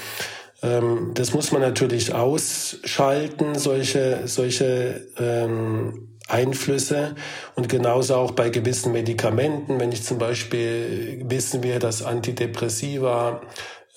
Ähm, 0.63 1.11
das 1.15 1.35
muss 1.35 1.53
man 1.53 1.61
natürlich 1.61 2.15
ausschalten, 2.15 3.59
solche, 3.59 4.27
solche 4.27 5.07
ähm, 5.19 6.12
Einflüsse 6.33 7.15
und 7.55 7.69
genauso 7.69 8.17
auch 8.17 8.31
bei 8.33 8.49
gewissen 8.49 8.93
Medikamenten. 8.93 9.79
Wenn 9.79 9.93
ich 9.93 10.03
zum 10.03 10.19
Beispiel 10.19 11.23
wissen 11.27 11.63
wir, 11.63 11.79
dass 11.79 12.03
Antidepressiva 12.03 13.43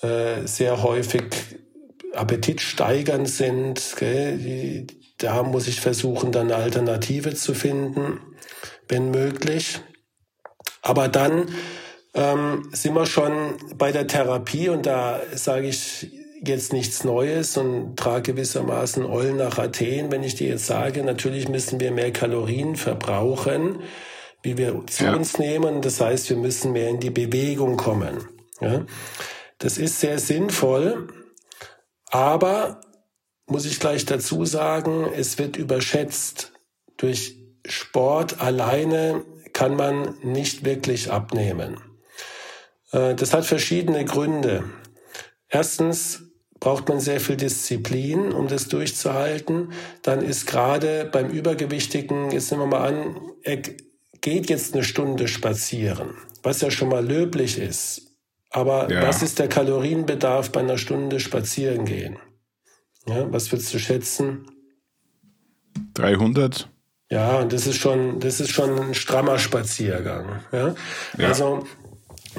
äh, 0.02 0.46
sehr 0.46 0.82
häufig 0.82 1.24
appetitsteigernd 2.12 3.28
sind, 3.28 3.94
gell? 3.98 4.86
Da 5.18 5.42
muss 5.42 5.66
ich 5.66 5.80
versuchen, 5.80 6.30
dann 6.30 6.52
eine 6.52 6.56
Alternative 6.56 7.34
zu 7.34 7.54
finden 7.54 8.20
wenn 8.88 9.10
möglich. 9.10 9.80
Aber 10.82 11.08
dann 11.08 11.48
ähm, 12.14 12.68
sind 12.72 12.94
wir 12.94 13.06
schon 13.06 13.56
bei 13.76 13.92
der 13.92 14.06
Therapie 14.06 14.68
und 14.68 14.86
da 14.86 15.20
sage 15.34 15.68
ich 15.68 16.15
jetzt 16.44 16.72
nichts 16.72 17.04
Neues 17.04 17.56
und 17.56 17.96
trage 17.96 18.32
gewissermaßen 18.32 19.04
Eulen 19.04 19.36
nach 19.36 19.58
Athen, 19.58 20.10
wenn 20.10 20.22
ich 20.22 20.34
dir 20.34 20.48
jetzt 20.48 20.66
sage, 20.66 21.02
natürlich 21.02 21.48
müssen 21.48 21.80
wir 21.80 21.90
mehr 21.90 22.12
Kalorien 22.12 22.76
verbrauchen, 22.76 23.80
wie 24.42 24.58
wir 24.58 24.82
zu 24.86 25.04
ja. 25.04 25.14
uns 25.14 25.38
nehmen. 25.38 25.82
Das 25.82 26.00
heißt, 26.00 26.28
wir 26.30 26.36
müssen 26.36 26.72
mehr 26.72 26.88
in 26.90 27.00
die 27.00 27.10
Bewegung 27.10 27.76
kommen. 27.76 28.28
Ja? 28.60 28.84
Das 29.58 29.78
ist 29.78 30.00
sehr 30.00 30.18
sinnvoll, 30.18 31.08
aber 32.10 32.80
muss 33.46 33.64
ich 33.64 33.80
gleich 33.80 34.04
dazu 34.04 34.44
sagen, 34.44 35.06
es 35.16 35.38
wird 35.38 35.56
überschätzt 35.56 36.52
durch 36.96 37.36
Sport 37.64 38.40
alleine 38.40 39.24
kann 39.52 39.74
man 39.74 40.16
nicht 40.22 40.64
wirklich 40.64 41.10
abnehmen. 41.10 41.80
Äh, 42.92 43.14
das 43.14 43.32
hat 43.32 43.44
verschiedene 43.44 44.04
Gründe. 44.04 44.64
Erstens 45.48 46.25
braucht 46.66 46.88
man 46.88 46.98
sehr 46.98 47.20
viel 47.20 47.36
Disziplin, 47.36 48.32
um 48.32 48.48
das 48.48 48.66
durchzuhalten. 48.66 49.70
Dann 50.02 50.20
ist 50.20 50.46
gerade 50.46 51.08
beim 51.12 51.30
Übergewichtigen, 51.30 52.32
jetzt 52.32 52.50
nehmen 52.50 52.64
wir 52.64 52.78
mal 52.78 52.88
an, 52.88 53.20
er 53.44 53.58
geht 54.20 54.50
jetzt 54.50 54.74
eine 54.74 54.82
Stunde 54.82 55.28
spazieren, 55.28 56.14
was 56.42 56.62
ja 56.62 56.72
schon 56.72 56.88
mal 56.88 57.06
löblich 57.06 57.60
ist. 57.60 58.16
Aber 58.50 58.90
ja. 58.90 59.06
was 59.06 59.22
ist 59.22 59.38
der 59.38 59.46
Kalorienbedarf 59.48 60.50
bei 60.50 60.58
einer 60.58 60.76
Stunde 60.76 61.20
spazieren 61.20 61.84
gehen? 61.84 62.16
Ja, 63.06 63.32
was 63.32 63.52
würdest 63.52 63.72
du 63.72 63.78
schätzen? 63.78 64.50
300? 65.94 66.68
Ja, 67.12 67.38
und 67.38 67.52
das 67.52 67.68
ist 67.68 67.76
schon, 67.76 68.18
das 68.18 68.40
ist 68.40 68.50
schon 68.50 68.76
ein 68.76 68.94
strammer 68.94 69.38
Spaziergang. 69.38 70.40
Ja? 70.50 70.74
ja. 71.16 71.28
Also, 71.28 71.64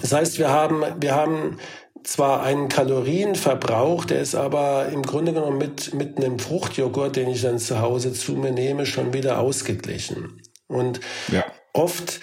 das 0.01 0.11
heißt, 0.11 0.37
wir 0.37 0.49
haben, 0.49 0.83
wir 0.99 1.15
haben 1.15 1.59
zwar 2.07 2.41
einen 2.41 2.69
Kalorienverbrauch, 2.69 4.05
der 4.05 4.21
ist 4.21 4.33
aber 4.33 4.87
im 4.87 5.03
Grunde 5.03 5.33
genommen 5.33 5.57
mit, 5.57 5.93
mit 5.93 6.17
einem 6.17 6.39
Fruchtjoghurt, 6.39 7.17
den 7.17 7.27
ich 7.27 7.41
dann 7.41 7.59
zu 7.59 7.81
Hause 7.81 8.13
zu 8.13 8.33
mir 8.33 8.51
nehme, 8.51 8.85
schon 8.85 9.11
wieder 9.11 9.39
ausgeglichen. 9.39 10.41
Und 10.67 11.01
ja. 11.29 11.43
oft 11.73 12.21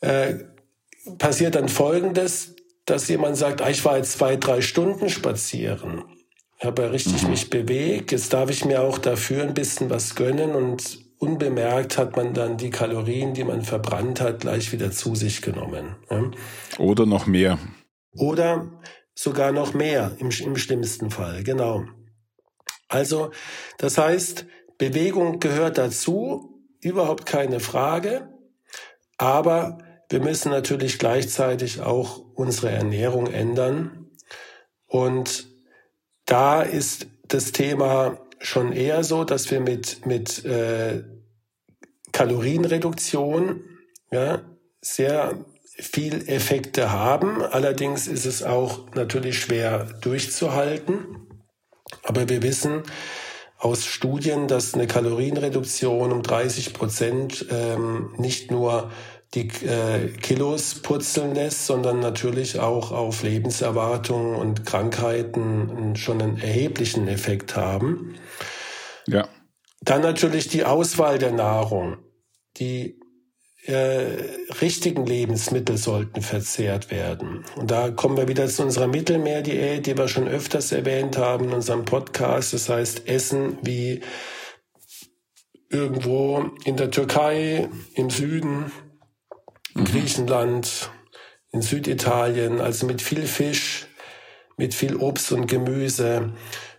äh, 0.00 0.36
passiert 1.18 1.54
dann 1.54 1.68
Folgendes, 1.68 2.54
dass 2.86 3.08
jemand 3.08 3.36
sagt, 3.36 3.60
ah, 3.60 3.68
ich 3.68 3.84
war 3.84 3.98
jetzt 3.98 4.12
zwei, 4.12 4.36
drei 4.36 4.62
Stunden 4.62 5.10
spazieren, 5.10 6.04
habe 6.58 6.90
richtig 6.90 7.22
mhm. 7.24 7.30
mich 7.30 7.50
bewegt, 7.50 8.12
jetzt 8.12 8.32
darf 8.32 8.48
ich 8.48 8.64
mir 8.64 8.80
auch 8.80 8.96
dafür 8.96 9.42
ein 9.42 9.52
bisschen 9.52 9.90
was 9.90 10.14
gönnen 10.14 10.52
und 10.52 10.98
unbemerkt 11.18 11.98
hat 11.98 12.16
man 12.16 12.32
dann 12.32 12.56
die 12.56 12.70
Kalorien, 12.70 13.34
die 13.34 13.44
man 13.44 13.60
verbrannt 13.60 14.22
hat, 14.22 14.40
gleich 14.40 14.72
wieder 14.72 14.90
zu 14.90 15.14
sich 15.14 15.42
genommen. 15.42 15.96
Ja. 16.10 16.30
Oder 16.78 17.04
noch 17.04 17.26
mehr. 17.26 17.58
Oder 18.12 18.66
sogar 19.14 19.52
noch 19.52 19.74
mehr 19.74 20.12
im, 20.18 20.30
im 20.30 20.56
schlimmsten 20.56 21.10
Fall, 21.10 21.42
genau. 21.42 21.84
Also, 22.88 23.30
das 23.78 23.98
heißt, 23.98 24.46
Bewegung 24.78 25.40
gehört 25.40 25.78
dazu, 25.78 26.64
überhaupt 26.80 27.26
keine 27.26 27.60
Frage, 27.60 28.28
aber 29.18 29.78
wir 30.08 30.20
müssen 30.20 30.50
natürlich 30.50 30.98
gleichzeitig 30.98 31.80
auch 31.80 32.18
unsere 32.34 32.70
Ernährung 32.70 33.28
ändern. 33.28 34.10
Und 34.86 35.46
da 36.24 36.62
ist 36.62 37.06
das 37.28 37.52
Thema 37.52 38.18
schon 38.40 38.72
eher 38.72 39.04
so, 39.04 39.24
dass 39.24 39.50
wir 39.50 39.60
mit, 39.60 40.04
mit 40.06 40.44
äh, 40.44 41.04
Kalorienreduktion 42.12 43.62
ja, 44.10 44.42
sehr 44.80 45.44
viel 45.80 46.28
Effekte 46.28 46.92
haben. 46.92 47.42
Allerdings 47.42 48.06
ist 48.06 48.26
es 48.26 48.42
auch 48.42 48.94
natürlich 48.94 49.40
schwer 49.40 49.84
durchzuhalten. 50.00 51.26
Aber 52.04 52.28
wir 52.28 52.42
wissen 52.42 52.82
aus 53.58 53.84
Studien, 53.84 54.48
dass 54.48 54.74
eine 54.74 54.86
Kalorienreduktion 54.86 56.12
um 56.12 56.22
30 56.22 56.72
Prozent 56.72 57.46
ähm, 57.50 58.14
nicht 58.16 58.50
nur 58.50 58.90
die 59.34 59.48
äh, 59.64 60.08
Kilos 60.20 60.76
purzeln 60.76 61.34
lässt, 61.34 61.66
sondern 61.66 62.00
natürlich 62.00 62.58
auch 62.58 62.90
auf 62.90 63.22
Lebenserwartung 63.22 64.34
und 64.34 64.66
Krankheiten 64.66 65.94
schon 65.96 66.20
einen 66.20 66.38
erheblichen 66.38 67.06
Effekt 67.06 67.54
haben. 67.54 68.16
Ja. 69.06 69.28
Dann 69.82 70.02
natürlich 70.02 70.48
die 70.48 70.64
Auswahl 70.64 71.18
der 71.18 71.32
Nahrung. 71.32 71.98
Die 72.56 72.99
äh, 73.66 74.16
richtigen 74.60 75.06
Lebensmittel 75.06 75.76
sollten 75.76 76.22
verzehrt 76.22 76.90
werden. 76.90 77.44
Und 77.56 77.70
da 77.70 77.90
kommen 77.90 78.16
wir 78.16 78.28
wieder 78.28 78.46
zu 78.48 78.62
unserer 78.62 78.86
Mittelmeerdiät, 78.86 79.86
die 79.86 79.96
wir 79.96 80.08
schon 80.08 80.28
öfters 80.28 80.72
erwähnt 80.72 81.18
haben 81.18 81.46
in 81.46 81.52
unserem 81.54 81.84
Podcast. 81.84 82.52
Das 82.52 82.68
heißt, 82.68 83.06
Essen 83.06 83.58
wie 83.62 84.00
irgendwo 85.70 86.50
in 86.64 86.76
der 86.76 86.90
Türkei, 86.90 87.68
im 87.94 88.10
Süden, 88.10 88.72
in 89.74 89.82
mhm. 89.82 89.84
Griechenland, 89.86 90.90
in 91.52 91.62
Süditalien, 91.62 92.60
also 92.60 92.86
mit 92.86 93.02
viel 93.02 93.26
Fisch, 93.26 93.86
mit 94.56 94.74
viel 94.74 94.96
Obst 94.96 95.32
und 95.32 95.46
Gemüse, 95.46 96.32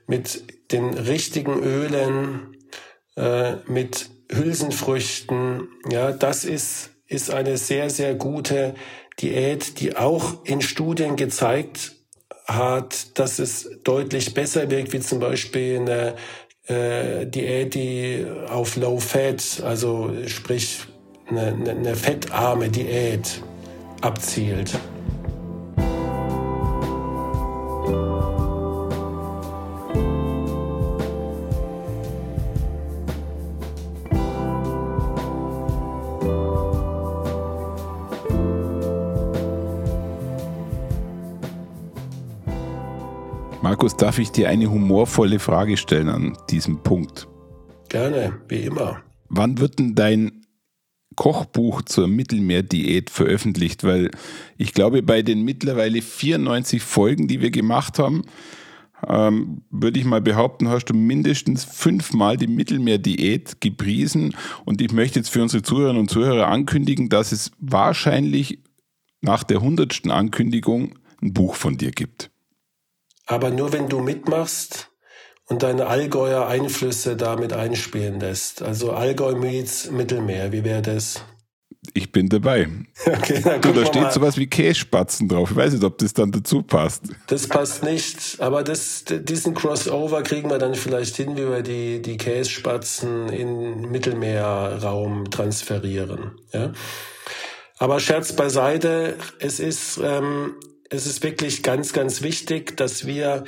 mit 0.08 0.44
den 0.72 0.94
richtigen 0.94 1.62
Ölen, 1.64 2.58
äh, 3.16 3.56
mit 3.66 4.11
Hülsenfrüchten. 4.32 5.68
Ja, 5.90 6.12
das 6.12 6.46
ist, 6.46 6.92
ist 7.08 7.32
eine 7.32 7.58
sehr, 7.58 7.90
sehr 7.90 8.16
gute 8.16 8.76
Diät, 9.20 9.80
die 9.80 9.96
auch 9.96 10.44
in 10.46 10.62
Studien 10.62 11.16
gezeigt 11.16 11.94
hat, 12.46 13.20
dass 13.20 13.40
es 13.40 13.70
deutlich 13.84 14.34
besser 14.34 14.70
wirkt, 14.70 14.94
wie 14.94 15.00
zum 15.00 15.20
Beispiel 15.20 15.80
eine 15.80 16.16
äh, 16.68 17.26
Diät, 17.26 17.76
die 17.76 18.26
auf 18.50 18.76
Low 18.76 19.00
Fat, 19.00 19.62
also 19.64 20.12
sprich 20.28 20.80
eine, 21.28 21.54
eine 21.70 21.96
fettarme 21.96 22.70
Diät 22.70 23.42
abzielt. 24.02 24.78
Markus, 43.82 43.98
darf 43.98 44.20
ich 44.20 44.30
dir 44.30 44.48
eine 44.48 44.70
humorvolle 44.70 45.40
Frage 45.40 45.76
stellen 45.76 46.08
an 46.08 46.38
diesem 46.52 46.84
Punkt? 46.84 47.28
Gerne, 47.90 48.40
wie 48.48 48.60
immer. 48.60 49.02
Wann 49.28 49.58
wird 49.58 49.80
denn 49.80 49.96
dein 49.96 50.46
Kochbuch 51.16 51.82
zur 51.82 52.08
Mittelmeerdiät 52.08 53.10
veröffentlicht? 53.10 53.84
Weil 53.84 54.12
ich 54.56 54.76
glaube, 54.76 55.02
bei 55.02 55.24
den 55.24 55.42
mittlerweile 55.42 56.04
94 56.04 56.80
Folgen, 56.80 57.28
die 57.28 57.42
wir 57.42 57.50
gemacht 57.50 57.98
haben, 57.98 58.22
ähm, 59.08 59.64
würde 59.72 60.00
ich 60.00 60.06
mal 60.06 60.22
behaupten, 60.22 60.70
hast 60.70 60.86
du 60.86 60.94
mindestens 60.94 61.64
fünfmal 61.64 62.38
die 62.38 62.46
Mittelmeerdiät 62.46 63.62
gepriesen. 63.62 64.36
Und 64.64 64.80
ich 64.80 64.92
möchte 64.92 65.18
jetzt 65.18 65.30
für 65.30 65.42
unsere 65.42 65.64
Zuhörerinnen 65.64 66.02
und 66.02 66.12
Zuhörer 66.12 66.50
ankündigen, 66.50 67.10
dass 67.10 67.32
es 67.32 67.50
wahrscheinlich 67.58 68.60
nach 69.22 69.44
der 69.44 69.60
hundertsten 69.60 70.12
Ankündigung 70.12 71.00
ein 71.24 71.34
Buch 71.34 71.56
von 71.56 71.80
dir 71.80 71.90
gibt 71.90 72.31
aber 73.32 73.50
nur 73.50 73.72
wenn 73.72 73.88
du 73.88 74.00
mitmachst 74.00 74.90
und 75.48 75.64
deine 75.64 75.88
Allgäuer 75.88 76.48
Einflüsse 76.48 77.16
damit 77.16 77.54
einspielen 77.54 78.20
lässt. 78.20 78.62
Also 78.62 78.92
Allgäu 78.92 79.36
meets 79.36 79.90
Mittelmeer, 79.90 80.52
wie 80.52 80.66
wäre 80.66 80.82
das? 80.82 81.24
Ich 81.94 82.12
bin 82.12 82.30
dabei. 82.30 82.68
Okay, 83.06 83.42
du, 83.62 83.72
da 83.72 83.86
steht 83.86 84.04
mal. 84.04 84.12
sowas 84.12 84.38
wie 84.38 84.48
Kässpatzen 84.48 85.28
drauf. 85.28 85.52
Ich 85.52 85.56
weiß 85.56 85.74
nicht, 85.74 85.84
ob 85.84 85.98
das 85.98 86.14
dann 86.14 86.32
dazu 86.32 86.62
passt. 86.62 87.06
Das 87.28 87.48
passt 87.48 87.84
nicht, 87.84 88.40
aber 88.40 88.64
das, 88.64 89.06
diesen 89.08 89.56
Crossover 89.56 90.22
kriegen 90.22 90.50
wir 90.50 90.60
dann 90.60 90.76
vielleicht 90.76 91.16
hin, 91.16 91.36
wie 91.36 91.48
wir 91.48 91.62
die, 91.64 92.02
die 92.02 92.18
Kässpatzen 92.18 93.30
in 93.30 93.90
Mittelmeerraum 93.90 95.32
transferieren. 95.32 96.34
Ja? 96.54 96.74
Aber 97.78 98.00
Scherz 98.00 98.34
beiseite, 98.34 99.18
es 99.40 99.60
ist 99.60 100.00
ähm, 100.04 100.54
es 100.92 101.08
ist 101.08 101.24
wirklich 101.24 101.64
ganz, 101.64 101.94
ganz 101.94 102.22
wichtig, 102.22 102.78
dass 102.78 103.08
wir, 103.08 103.46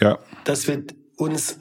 ja. 0.00 0.18
dass 0.44 0.68
wir 0.68 0.84
uns 1.16 1.58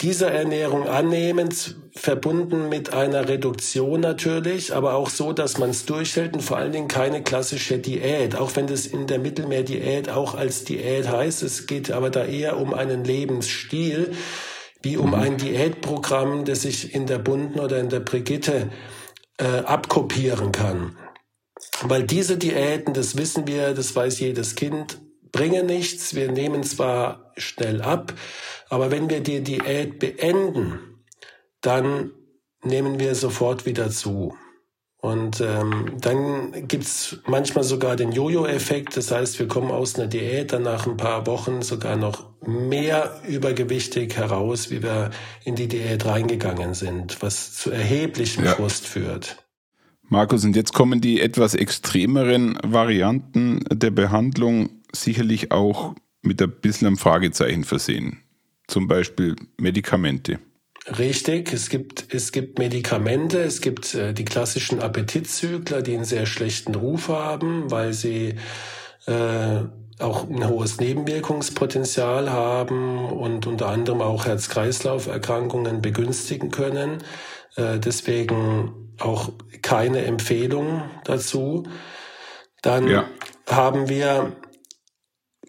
dieser 0.00 0.30
Ernährung 0.30 0.88
annehmen, 0.88 1.50
verbunden 1.94 2.68
mit 2.68 2.92
einer 2.92 3.28
Reduktion 3.28 4.00
natürlich, 4.00 4.74
aber 4.74 4.94
auch 4.94 5.10
so, 5.10 5.32
dass 5.32 5.58
man 5.58 5.70
es 5.70 5.84
durchhält 5.84 6.34
und 6.34 6.42
vor 6.42 6.56
allen 6.56 6.72
Dingen 6.72 6.88
keine 6.88 7.22
klassische 7.22 7.78
Diät, 7.78 8.36
auch 8.36 8.56
wenn 8.56 8.66
das 8.66 8.86
in 8.86 9.06
der 9.06 9.18
Mittelmeerdiät 9.18 10.08
auch 10.08 10.34
als 10.34 10.64
Diät 10.64 11.08
heißt. 11.08 11.42
Es 11.42 11.66
geht 11.66 11.90
aber 11.90 12.10
da 12.10 12.24
eher 12.24 12.58
um 12.58 12.72
einen 12.72 13.04
Lebensstil, 13.04 14.12
wie 14.82 14.96
um 14.96 15.08
mhm. 15.08 15.14
ein 15.14 15.36
Diätprogramm, 15.36 16.44
das 16.44 16.64
ich 16.64 16.94
in 16.94 17.06
der 17.06 17.18
Bunden 17.18 17.60
oder 17.60 17.78
in 17.78 17.90
der 17.90 18.00
Brigitte 18.00 18.70
äh, 19.38 19.44
abkopieren 19.44 20.50
kann. 20.52 20.96
Weil 21.82 22.04
diese 22.04 22.36
Diäten, 22.36 22.94
das 22.94 23.16
wissen 23.16 23.46
wir, 23.46 23.74
das 23.74 23.94
weiß 23.94 24.20
jedes 24.20 24.54
Kind, 24.54 24.98
bringen 25.32 25.66
nichts. 25.66 26.14
Wir 26.14 26.30
nehmen 26.30 26.62
zwar 26.62 27.32
schnell 27.36 27.82
ab, 27.82 28.14
aber 28.68 28.90
wenn 28.90 29.10
wir 29.10 29.20
die 29.20 29.42
Diät 29.42 29.98
beenden, 29.98 30.78
dann 31.60 32.12
nehmen 32.62 32.98
wir 32.98 33.14
sofort 33.14 33.66
wieder 33.66 33.90
zu. 33.90 34.34
Und 35.04 35.42
ähm, 35.42 35.96
dann 36.00 36.66
gibt's 36.66 37.18
manchmal 37.26 37.62
sogar 37.62 37.94
den 37.94 38.10
Jojo-Effekt. 38.10 38.96
Das 38.96 39.10
heißt, 39.10 39.38
wir 39.38 39.48
kommen 39.48 39.70
aus 39.70 39.96
einer 39.96 40.06
Diät 40.06 40.54
dann 40.54 40.62
nach 40.62 40.86
ein 40.86 40.96
paar 40.96 41.26
Wochen 41.26 41.60
sogar 41.60 41.96
noch 41.96 42.30
mehr 42.40 43.20
übergewichtig 43.28 44.16
heraus, 44.16 44.70
wie 44.70 44.82
wir 44.82 45.10
in 45.44 45.56
die 45.56 45.68
Diät 45.68 46.06
reingegangen 46.06 46.72
sind, 46.72 47.20
was 47.20 47.52
zu 47.52 47.70
erheblichem 47.70 48.46
ja. 48.46 48.52
Frust 48.52 48.86
führt. 48.86 49.43
Markus, 50.08 50.44
und 50.44 50.54
jetzt 50.54 50.72
kommen 50.72 51.00
die 51.00 51.20
etwas 51.20 51.54
extremeren 51.54 52.58
Varianten 52.62 53.64
der 53.70 53.90
Behandlung 53.90 54.70
sicherlich 54.92 55.50
auch 55.50 55.94
mit 56.22 56.40
ein 56.42 56.50
bisschen 56.50 56.86
einem 56.86 56.96
Fragezeichen 56.96 57.64
versehen. 57.64 58.20
Zum 58.66 58.88
Beispiel 58.88 59.36
Medikamente. 59.58 60.38
Richtig, 60.98 61.52
es 61.52 61.70
gibt, 61.70 62.12
es 62.12 62.30
gibt 62.30 62.58
Medikamente, 62.58 63.40
es 63.40 63.62
gibt 63.62 63.94
äh, 63.94 64.12
die 64.12 64.24
klassischen 64.24 64.80
Appetitzügler, 64.80 65.80
die 65.80 65.94
einen 65.94 66.04
sehr 66.04 66.26
schlechten 66.26 66.74
Ruf 66.74 67.08
haben, 67.08 67.70
weil 67.70 67.94
sie 67.94 68.34
äh, 69.06 69.62
auch 69.98 70.28
ein 70.28 70.46
hohes 70.46 70.80
Nebenwirkungspotenzial 70.80 72.30
haben 72.30 72.98
und 72.98 73.46
unter 73.46 73.68
anderem 73.68 74.02
auch 74.02 74.26
Herz-Kreislauf-Erkrankungen 74.26 75.80
begünstigen 75.80 76.50
können. 76.50 76.98
Äh, 77.56 77.78
deswegen 77.78 78.83
auch 78.98 79.30
keine 79.62 80.04
Empfehlung 80.04 80.82
dazu. 81.04 81.64
Dann 82.62 82.88
ja. 82.88 83.04
haben 83.48 83.88
wir 83.88 84.36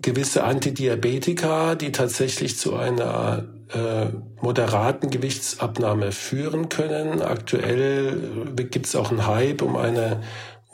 gewisse 0.01 0.43
Antidiabetika, 0.43 1.75
die 1.75 1.91
tatsächlich 1.91 2.57
zu 2.57 2.75
einer 2.75 3.45
äh, 3.73 4.07
moderaten 4.41 5.09
Gewichtsabnahme 5.09 6.11
führen 6.11 6.69
können. 6.69 7.21
Aktuell 7.21 8.53
äh, 8.57 8.63
gibt 8.65 8.85
es 8.85 8.95
auch 8.95 9.11
einen 9.11 9.27
Hype 9.27 9.61
um 9.61 9.75
eine 9.75 10.21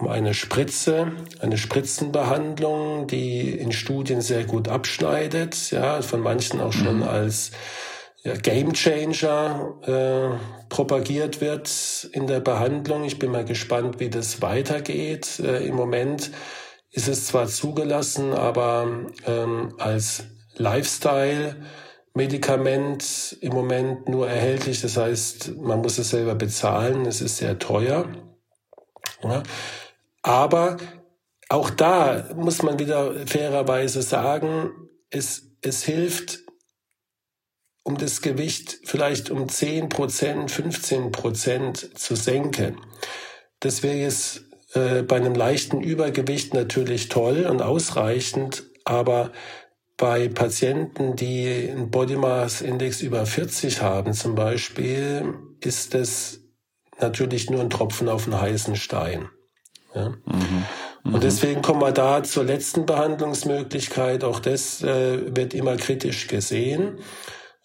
um 0.02 0.08
eine 0.08 0.34
Spritze, 0.34 1.12
eine 1.42 1.58
Spritzenbehandlung, 1.58 3.06
die 3.06 3.52
in 3.52 3.72
Studien 3.72 4.22
sehr 4.22 4.46
gut 4.46 4.68
abschneidet, 4.68 5.70
ja, 5.70 6.02
von 6.02 6.22
manchen 6.22 6.60
auch 6.60 6.74
schon 6.74 6.98
mhm. 6.98 7.04
als 7.04 7.52
ja, 8.24 8.36
Game 8.36 8.74
Changer 8.74 9.80
äh, 9.84 10.30
propagiert 10.70 11.42
wird 11.42 12.08
in 12.14 12.28
der 12.28 12.40
Behandlung. 12.40 13.04
Ich 13.04 13.18
bin 13.18 13.32
mal 13.32 13.46
gespannt, 13.46 14.00
wie 14.00 14.12
das 14.12 14.44
weitergeht. 14.44 15.40
Äh, 15.40 15.66
Im 15.66 15.74
Moment 15.76 16.30
ist 16.92 17.08
es 17.08 17.26
zwar 17.28 17.48
zugelassen, 17.48 18.34
aber 18.34 19.08
ähm, 19.26 19.74
als 19.80 20.26
Lifestyle-Medikament 20.56 23.38
im 23.42 23.54
Moment 23.54 24.08
nur 24.08 24.30
erhältlich. 24.30 24.82
Das 24.82 24.98
heißt, 24.98 25.56
man 25.58 25.82
muss 25.82 25.98
es 25.98 26.12
selber 26.12 26.36
bezahlen. 26.36 27.06
Es 27.06 27.22
ist 27.22 27.38
sehr 27.38 27.58
teuer. 27.58 28.08
Ja. 29.24 29.42
Aber 30.22 30.78
auch 31.50 31.72
da 31.72 32.30
muss 32.36 32.62
man 32.62 32.78
wieder 32.78 33.26
fairerweise 33.26 34.04
sagen, 34.04 34.70
es, 35.10 35.48
es 35.62 35.84
hilft 35.84 36.42
um 37.84 37.98
das 37.98 38.22
Gewicht 38.22 38.80
vielleicht 38.84 39.30
um 39.30 39.50
10 39.50 39.90
Prozent, 39.90 40.52
15 40.52 41.12
Prozent 41.12 41.98
zu 41.98 42.16
senken. 42.16 42.78
Das 43.60 43.84
wäre 43.84 43.98
jetzt 43.98 44.44
äh, 44.74 45.02
bei 45.02 45.18
einem 45.18 45.36
leichten 45.36 45.82
Übergewicht 45.82 46.54
natürlich 46.54 47.10
toll 47.10 47.46
und 47.50 47.62
ausreichend, 47.62 48.64
aber 48.86 49.32
bei 49.98 50.30
Patienten, 50.30 51.16
die 51.16 51.70
einen 51.70 51.92
Body 51.92 52.16
Mass 52.16 52.62
Index 52.62 53.02
über 53.02 53.26
40 53.26 53.82
haben 53.82 54.14
zum 54.14 54.34
Beispiel, 54.34 55.36
ist 55.60 55.94
das 55.94 56.40
natürlich 57.00 57.50
nur 57.50 57.62
ein 57.62 57.70
Tropfen 57.70 58.10
auf 58.10 58.26
einen 58.26 58.42
heißen 58.42 58.76
Stein. 58.76 59.30
Ja. 59.94 60.10
Mhm. 60.10 60.66
Und 61.04 61.14
mhm. 61.14 61.20
deswegen 61.20 61.62
kommen 61.62 61.82
wir 61.82 61.92
da 61.92 62.24
zur 62.24 62.46
letzten 62.46 62.86
Behandlungsmöglichkeit. 62.86 64.24
Auch 64.24 64.40
das 64.40 64.82
äh, 64.82 65.36
wird 65.36 65.54
immer 65.54 65.76
kritisch 65.78 66.28
gesehen, 66.28 67.00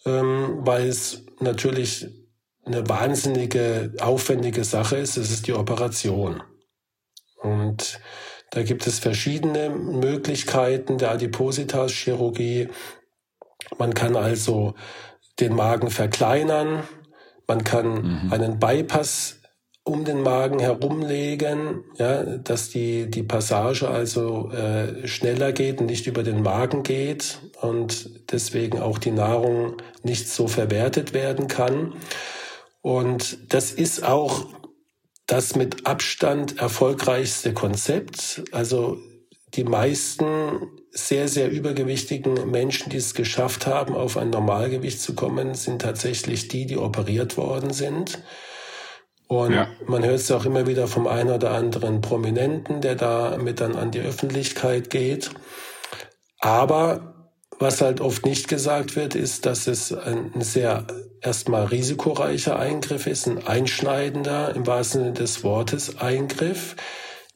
ähm, 0.06 0.58
weil 0.60 0.86
es 0.88 1.24
natürlich 1.40 2.08
eine 2.64 2.88
wahnsinnige, 2.88 3.92
aufwendige 4.00 4.64
Sache 4.64 4.96
ist. 4.96 5.16
Es 5.16 5.30
ist 5.30 5.46
die 5.46 5.52
Operation. 5.52 6.42
Und 7.42 8.00
da 8.50 8.62
gibt 8.62 8.86
es 8.86 8.98
verschiedene 8.98 9.70
Möglichkeiten 9.70 10.98
der 10.98 11.10
Adipositas-Chirurgie. 11.12 12.68
Man 13.78 13.94
kann 13.94 14.16
also 14.16 14.74
den 15.38 15.54
Magen 15.54 15.90
verkleinern. 15.90 16.84
Man 17.46 17.64
kann 17.64 18.24
mhm. 18.24 18.32
einen 18.32 18.58
Bypass 18.58 19.40
um 19.86 20.04
den 20.04 20.20
Magen 20.22 20.58
herumlegen, 20.58 21.84
ja, 21.96 22.24
dass 22.24 22.70
die, 22.70 23.08
die 23.08 23.22
Passage 23.22 23.88
also 23.88 24.50
äh, 24.50 25.06
schneller 25.06 25.52
geht 25.52 25.80
und 25.80 25.86
nicht 25.86 26.08
über 26.08 26.24
den 26.24 26.42
Magen 26.42 26.82
geht 26.82 27.38
und 27.60 28.10
deswegen 28.32 28.80
auch 28.80 28.98
die 28.98 29.12
Nahrung 29.12 29.76
nicht 30.02 30.28
so 30.28 30.48
verwertet 30.48 31.14
werden 31.14 31.46
kann. 31.46 31.94
Und 32.82 33.52
das 33.54 33.70
ist 33.70 34.02
auch 34.02 34.46
das 35.28 35.54
mit 35.54 35.86
Abstand 35.86 36.58
erfolgreichste 36.58 37.54
Konzept. 37.54 38.42
Also 38.50 38.98
die 39.54 39.64
meisten 39.64 40.26
sehr, 40.90 41.28
sehr 41.28 41.48
übergewichtigen 41.48 42.50
Menschen, 42.50 42.90
die 42.90 42.96
es 42.96 43.14
geschafft 43.14 43.68
haben, 43.68 43.94
auf 43.94 44.16
ein 44.16 44.30
Normalgewicht 44.30 45.00
zu 45.00 45.14
kommen, 45.14 45.54
sind 45.54 45.82
tatsächlich 45.82 46.48
die, 46.48 46.66
die 46.66 46.76
operiert 46.76 47.36
worden 47.36 47.72
sind. 47.72 48.20
Und 49.28 49.52
ja. 49.52 49.68
man 49.86 50.04
hört 50.04 50.20
es 50.20 50.30
auch 50.30 50.44
immer 50.44 50.66
wieder 50.66 50.86
vom 50.86 51.06
einen 51.06 51.30
oder 51.30 51.50
anderen 51.50 52.00
Prominenten, 52.00 52.80
der 52.80 52.94
da 52.94 53.36
mit 53.38 53.60
dann 53.60 53.74
an 53.74 53.90
die 53.90 54.00
Öffentlichkeit 54.00 54.90
geht. 54.90 55.30
Aber 56.38 57.14
was 57.58 57.80
halt 57.80 58.00
oft 58.00 58.24
nicht 58.24 58.48
gesagt 58.48 58.96
wird, 58.96 59.14
ist, 59.14 59.46
dass 59.46 59.66
es 59.66 59.92
ein 59.92 60.32
sehr 60.40 60.86
erstmal 61.20 61.64
risikoreicher 61.64 62.58
Eingriff 62.58 63.06
ist, 63.06 63.26
ein 63.26 63.46
einschneidender, 63.46 64.54
im 64.54 64.66
wahrsten 64.66 65.00
Sinne 65.00 65.12
des 65.14 65.42
Wortes, 65.42 65.98
Eingriff, 65.98 66.76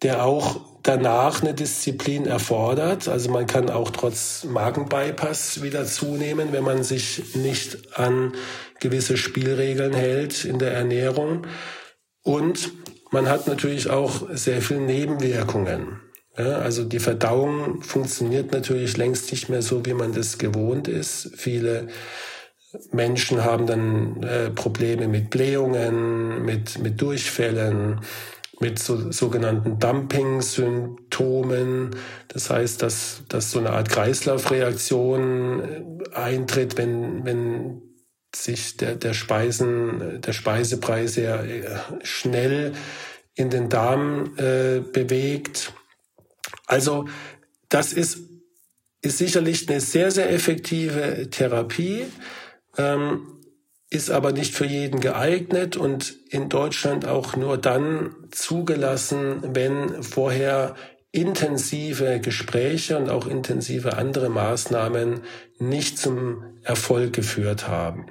der 0.02 0.24
auch 0.24 0.60
danach 0.82 1.42
eine 1.42 1.54
Disziplin 1.54 2.26
erfordert. 2.26 3.08
Also 3.08 3.30
man 3.30 3.46
kann 3.46 3.68
auch 3.70 3.90
trotz 3.90 4.44
Magenbypass 4.44 5.62
wieder 5.62 5.84
zunehmen, 5.84 6.52
wenn 6.52 6.64
man 6.64 6.84
sich 6.84 7.34
nicht 7.34 7.98
an 7.98 8.32
gewisse 8.78 9.16
Spielregeln 9.16 9.92
hält 9.92 10.44
in 10.44 10.58
der 10.58 10.72
Ernährung. 10.72 11.46
Und 12.22 12.72
man 13.10 13.28
hat 13.28 13.46
natürlich 13.46 13.90
auch 13.90 14.28
sehr 14.32 14.62
viele 14.62 14.80
Nebenwirkungen. 14.80 16.00
Ja, 16.38 16.58
also 16.58 16.84
die 16.84 17.00
Verdauung 17.00 17.82
funktioniert 17.82 18.52
natürlich 18.52 18.96
längst 18.96 19.32
nicht 19.32 19.48
mehr 19.48 19.62
so, 19.62 19.84
wie 19.84 19.94
man 19.94 20.12
das 20.12 20.38
gewohnt 20.38 20.86
ist. 20.86 21.32
Viele 21.34 21.88
Menschen 22.92 23.44
haben 23.44 23.66
dann 23.66 24.22
äh, 24.22 24.50
Probleme 24.50 25.08
mit 25.08 25.30
Blähungen, 25.30 26.44
mit, 26.44 26.78
mit 26.78 27.00
Durchfällen, 27.00 28.02
mit 28.60 28.78
so, 28.78 29.10
sogenannten 29.10 29.80
Dumping-Symptomen. 29.80 31.96
Das 32.28 32.48
heißt, 32.48 32.80
dass, 32.82 33.24
dass 33.28 33.50
so 33.50 33.58
eine 33.58 33.70
Art 33.70 33.88
Kreislaufreaktion 33.88 35.60
äh, 35.60 35.82
eintritt, 36.14 36.78
wenn, 36.78 37.24
wenn 37.24 37.89
sich 38.34 38.76
der, 38.76 38.94
der 38.94 39.14
Speisen, 39.14 40.20
der 40.20 40.32
Speisebrei 40.32 41.06
sehr 41.06 41.44
äh, 41.44 41.78
schnell 42.02 42.74
in 43.34 43.50
den 43.50 43.68
Darm 43.68 44.36
äh, 44.36 44.80
bewegt. 44.80 45.72
Also 46.66 47.06
das 47.68 47.92
ist, 47.92 48.18
ist 49.02 49.18
sicherlich 49.18 49.68
eine 49.68 49.80
sehr, 49.80 50.10
sehr 50.10 50.30
effektive 50.32 51.28
Therapie, 51.30 52.06
ähm, 52.76 53.40
ist 53.88 54.10
aber 54.10 54.32
nicht 54.32 54.54
für 54.54 54.66
jeden 54.66 55.00
geeignet 55.00 55.76
und 55.76 56.16
in 56.30 56.48
Deutschland 56.48 57.06
auch 57.06 57.34
nur 57.34 57.58
dann 57.58 58.14
zugelassen, 58.30 59.54
wenn 59.54 60.02
vorher 60.02 60.76
intensive 61.12 62.20
Gespräche 62.20 62.96
und 62.96 63.10
auch 63.10 63.26
intensive 63.26 63.96
andere 63.96 64.28
Maßnahmen 64.28 65.20
nicht 65.58 65.98
zum 65.98 66.44
Erfolg 66.62 67.12
geführt 67.12 67.68
haben. 67.68 68.06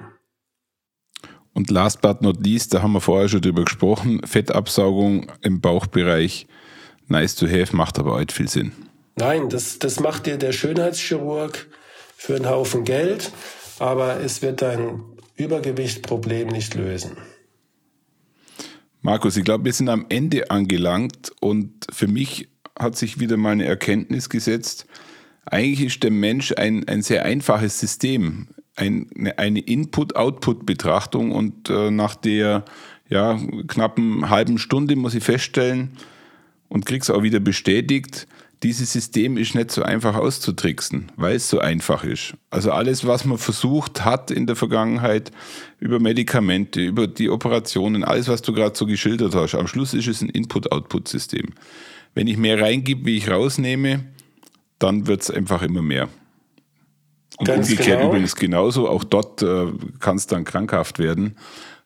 Und 1.52 1.70
last 1.70 2.00
but 2.00 2.22
not 2.22 2.44
least, 2.44 2.74
da 2.74 2.82
haben 2.82 2.92
wir 2.92 3.00
vorher 3.00 3.28
schon 3.28 3.40
drüber 3.40 3.64
gesprochen, 3.64 4.20
Fettabsaugung 4.24 5.32
im 5.42 5.60
Bauchbereich, 5.60 6.46
nice 7.08 7.34
to 7.34 7.46
have, 7.46 7.74
macht 7.74 7.98
aber 7.98 8.12
heute 8.12 8.34
viel 8.34 8.48
Sinn. 8.48 8.72
Nein, 9.16 9.48
das, 9.48 9.78
das 9.78 9.98
macht 10.00 10.26
dir 10.26 10.36
der 10.36 10.52
Schönheitschirurg 10.52 11.68
für 12.16 12.36
einen 12.36 12.48
Haufen 12.48 12.84
Geld, 12.84 13.32
aber 13.78 14.20
es 14.20 14.42
wird 14.42 14.62
dein 14.62 15.02
Übergewichtproblem 15.36 16.48
nicht 16.48 16.74
lösen. 16.74 17.16
Markus, 19.02 19.36
ich 19.36 19.44
glaube, 19.44 19.64
wir 19.64 19.72
sind 19.72 19.88
am 19.88 20.06
Ende 20.10 20.50
angelangt 20.50 21.32
und 21.40 21.86
für 21.90 22.06
mich 22.06 22.49
hat 22.78 22.96
sich 22.96 23.20
wieder 23.20 23.36
mal 23.36 23.52
eine 23.52 23.66
Erkenntnis 23.66 24.28
gesetzt. 24.28 24.86
Eigentlich 25.46 25.86
ist 25.86 26.02
der 26.02 26.10
Mensch 26.10 26.52
ein, 26.56 26.86
ein 26.88 27.02
sehr 27.02 27.24
einfaches 27.24 27.80
System 27.80 28.48
ein, 28.80 29.06
eine 29.36 29.60
Input-Output-Betrachtung 29.60 31.32
und 31.32 31.70
äh, 31.70 31.90
nach 31.90 32.14
der 32.14 32.64
ja, 33.08 33.38
knappen 33.66 34.30
halben 34.30 34.58
Stunde 34.58 34.96
muss 34.96 35.14
ich 35.14 35.24
feststellen 35.24 35.96
und 36.68 36.86
krieg's 36.86 37.10
auch 37.10 37.22
wieder 37.22 37.40
bestätigt, 37.40 38.26
dieses 38.62 38.92
System 38.92 39.38
ist 39.38 39.54
nicht 39.54 39.70
so 39.70 39.82
einfach 39.82 40.14
auszutricksen, 40.14 41.10
weil 41.16 41.36
es 41.36 41.48
so 41.48 41.60
einfach 41.60 42.04
ist. 42.04 42.34
Also 42.50 42.72
alles, 42.72 43.06
was 43.06 43.24
man 43.24 43.38
versucht 43.38 44.04
hat 44.04 44.30
in 44.30 44.46
der 44.46 44.54
Vergangenheit 44.54 45.30
über 45.78 45.98
Medikamente, 45.98 46.82
über 46.82 47.06
die 47.06 47.30
Operationen, 47.30 48.04
alles, 48.04 48.28
was 48.28 48.42
du 48.42 48.52
gerade 48.52 48.76
so 48.76 48.84
geschildert 48.84 49.34
hast, 49.34 49.54
am 49.54 49.66
Schluss 49.66 49.94
ist 49.94 50.08
es 50.08 50.20
ein 50.20 50.28
Input-Output-System. 50.28 51.54
Wenn 52.14 52.26
ich 52.26 52.36
mehr 52.36 52.60
reingebe, 52.60 53.04
wie 53.06 53.16
ich 53.16 53.30
rausnehme, 53.30 54.04
dann 54.78 55.06
wird 55.06 55.22
es 55.22 55.30
einfach 55.30 55.62
immer 55.62 55.82
mehr. 55.82 56.08
Und 57.38 57.46
Ganz 57.46 57.70
umgekehrt 57.70 57.98
genau. 57.98 58.10
übrigens 58.10 58.36
genauso. 58.36 58.88
Auch 58.88 59.04
dort 59.04 59.42
äh, 59.42 59.66
kann 59.98 60.16
es 60.16 60.26
dann 60.26 60.44
krankhaft 60.44 60.98
werden, 60.98 61.36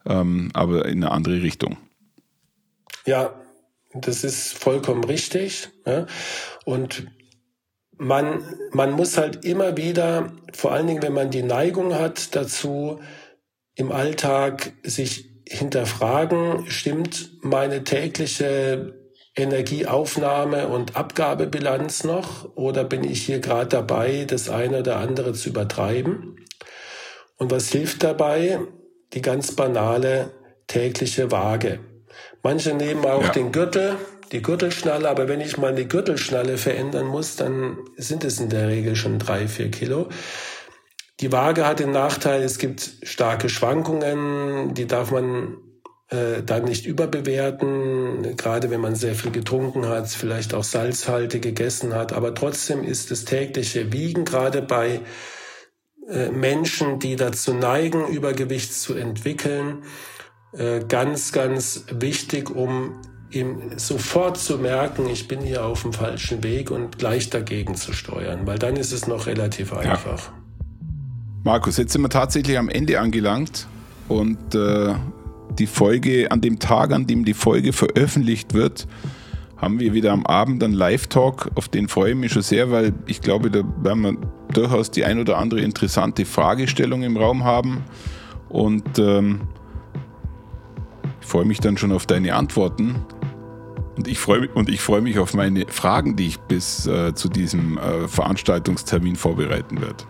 ähm, 0.07 0.51
aber 0.55 0.87
in 0.87 1.05
eine 1.05 1.12
andere 1.12 1.43
Richtung. 1.43 1.77
Ja, 3.07 3.35
das 3.93 4.25
ist 4.25 4.59
vollkommen 4.59 5.05
richtig. 5.05 5.68
Ja. 5.87 6.07
Und 6.64 7.07
man, 7.97 8.43
man 8.72 8.93
muss 8.93 9.16
halt 9.16 9.45
immer 9.45 9.77
wieder, 9.77 10.33
vor 10.53 10.72
allen 10.72 10.87
Dingen, 10.87 11.03
wenn 11.03 11.12
man 11.12 11.31
die 11.31 11.43
Neigung 11.43 11.95
hat 11.95 12.35
dazu, 12.35 13.01
im 13.77 13.93
Alltag 13.93 14.72
sich 14.83 15.31
hinterfragen, 15.47 16.70
stimmt 16.70 17.31
meine 17.43 17.85
tägliche 17.85 19.04
Energieaufnahme 19.37 20.68
und 20.68 20.97
Abgabebilanz 20.97 22.05
noch 22.05 22.55
oder 22.55 22.85
bin 22.85 23.03
ich 23.03 23.22
hier 23.22 23.41
gerade 23.41 23.68
dabei, 23.68 24.24
das 24.26 24.49
eine 24.49 24.80
oder 24.80 24.97
andere 24.97 25.32
zu 25.32 25.49
übertreiben? 25.49 26.37
Und 27.37 27.51
was 27.51 27.68
hilft 27.68 28.05
dabei? 28.05 28.61
Die 29.12 29.22
ganz 29.22 29.53
banale 29.53 30.30
tägliche 30.66 31.30
Waage. 31.32 31.80
Manche 32.43 32.74
nehmen 32.74 33.05
auch 33.05 33.24
ja. 33.24 33.32
den 33.32 33.51
Gürtel, 33.51 33.97
die 34.30 34.43
Gürtelschnalle, 34.43 35.09
aber 35.09 35.28
wenn 35.28 35.41
ich 35.41 35.59
mal 35.59 35.74
die 35.74 35.89
Gürtelschnalle 35.89 36.57
verändern 36.57 37.07
muss, 37.07 37.37
dann 37.37 37.78
sind 37.97 38.24
es 38.24 38.41
in 38.41 38.51
der 38.51 38.68
Regel 38.68 38.95
schon 38.97 39.18
drei, 39.18 39.49
vier 39.49 39.70
Kilo. 39.70 40.09
Die 41.20 41.32
Waage 41.32 41.66
hat 41.66 41.80
den 41.80 41.93
Nachteil, 41.93 42.43
es 42.43 42.59
gibt 42.59 42.99
starke 43.03 43.49
Schwankungen, 43.49 44.74
die 44.74 44.87
darf 44.87 45.11
man 45.11 45.59
äh, 46.15 46.43
dann 46.43 46.65
nicht 46.65 46.87
überbewerten, 46.87 48.37
gerade 48.37 48.71
wenn 48.71 48.81
man 48.81 48.95
sehr 48.95 49.15
viel 49.15 49.33
getrunken 49.33 49.89
hat, 49.89 50.09
vielleicht 50.09 50.55
auch 50.55 50.65
Salzhalte 50.65 51.41
gegessen 51.41 51.95
hat. 51.95 52.12
Aber 52.12 52.35
trotzdem 52.35 52.85
ist 52.85 53.11
das 53.11 53.25
tägliche 53.25 53.93
Wiegen, 53.93 54.25
gerade 54.25 54.62
bei 54.62 55.01
äh, 56.09 56.31
Menschen, 56.31 56.99
die 56.99 57.17
dazu 57.17 57.55
neigen, 57.55 58.07
Übergewicht 58.07 58.73
zu 58.75 58.95
entwickeln, 58.95 59.85
äh, 60.53 60.81
ganz, 60.87 61.33
ganz 61.33 61.85
wichtig, 61.91 62.51
um 62.51 63.01
ihm 63.31 63.73
sofort 63.77 64.37
zu 64.37 64.59
merken, 64.59 65.09
ich 65.09 65.27
bin 65.27 65.41
hier 65.41 65.65
auf 65.65 65.83
dem 65.83 65.93
falschen 65.93 66.45
Weg 66.45 66.71
und 66.71 66.99
gleich 66.99 67.31
dagegen 67.31 67.75
zu 67.75 67.93
steuern, 67.93 68.47
weil 68.47 68.59
dann 68.59 68.77
ist 68.77 68.93
es 68.93 69.09
noch 69.09 69.27
relativ 69.27 69.73
einfach. 69.73 70.27
Ja. 70.27 70.33
Markus, 71.43 71.77
jetzt 71.77 71.93
sind 71.93 72.03
wir 72.03 72.11
tatsächlich 72.11 72.57
am 72.57 72.69
Ende 72.69 73.01
angelangt 73.01 73.67
und 74.09 74.55
äh, 74.55 74.95
die 75.59 75.67
Folge, 75.67 76.31
an 76.31 76.41
dem 76.41 76.59
Tag, 76.59 76.93
an 76.93 77.07
dem 77.07 77.25
die 77.25 77.35
Folge 77.35 77.73
veröffentlicht 77.73 78.55
wird, 78.55 78.87
haben 79.57 79.81
wir 79.81 79.95
wieder 79.95 80.13
am 80.13 80.27
Abend 80.27 80.63
einen 80.63 80.75
Live-Talk. 80.75 81.51
Auf 81.55 81.69
den 81.69 81.89
freue 81.89 82.11
ich 82.11 82.17
mich 82.17 82.33
schon 82.33 82.43
sehr, 82.43 82.71
weil 82.71 82.93
ich 83.07 83.21
glaube, 83.21 83.51
da 83.51 83.63
werden 83.83 84.03
wir 84.03 84.17
durchaus 84.53 84.91
die 84.91 85.05
ein 85.05 85.19
oder 85.19 85.39
andere 85.39 85.61
interessante 85.61 86.25
Fragestellung 86.25 87.03
im 87.03 87.17
Raum 87.17 87.45
haben. 87.45 87.85
Und 88.49 88.99
ähm, 88.99 89.43
ich 91.21 91.27
freue 91.27 91.45
mich 91.45 91.61
dann 91.61 91.79
schon 91.79 91.93
auf 91.93 92.07
deine 92.07 92.35
Antworten. 92.35 92.97
Und 93.97 94.09
ich 94.09 94.19
freue 94.19 94.49
mich, 94.55 94.81
freu 94.81 95.01
mich 95.01 95.19
auf 95.19 95.35
meine 95.35 95.67
Fragen, 95.69 96.17
die 96.17 96.27
ich 96.27 96.39
bis 96.41 96.87
äh, 96.87 97.15
zu 97.15 97.29
diesem 97.29 97.79
äh, 97.79 98.09
Veranstaltungstermin 98.09 99.17
vorbereiten 99.17 99.81
werde. 99.81 100.05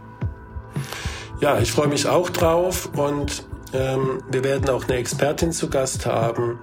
Ja, 1.40 1.58
ich 1.60 1.70
freue 1.70 1.88
mich 1.88 2.08
auch 2.08 2.30
drauf 2.30 2.90
und 2.96 3.44
ähm, 3.74 4.22
wir 4.30 4.44
werden 4.44 4.68
auch 4.70 4.84
eine 4.84 4.96
Expertin 4.96 5.52
zu 5.52 5.68
Gast 5.68 6.06
haben. 6.06 6.58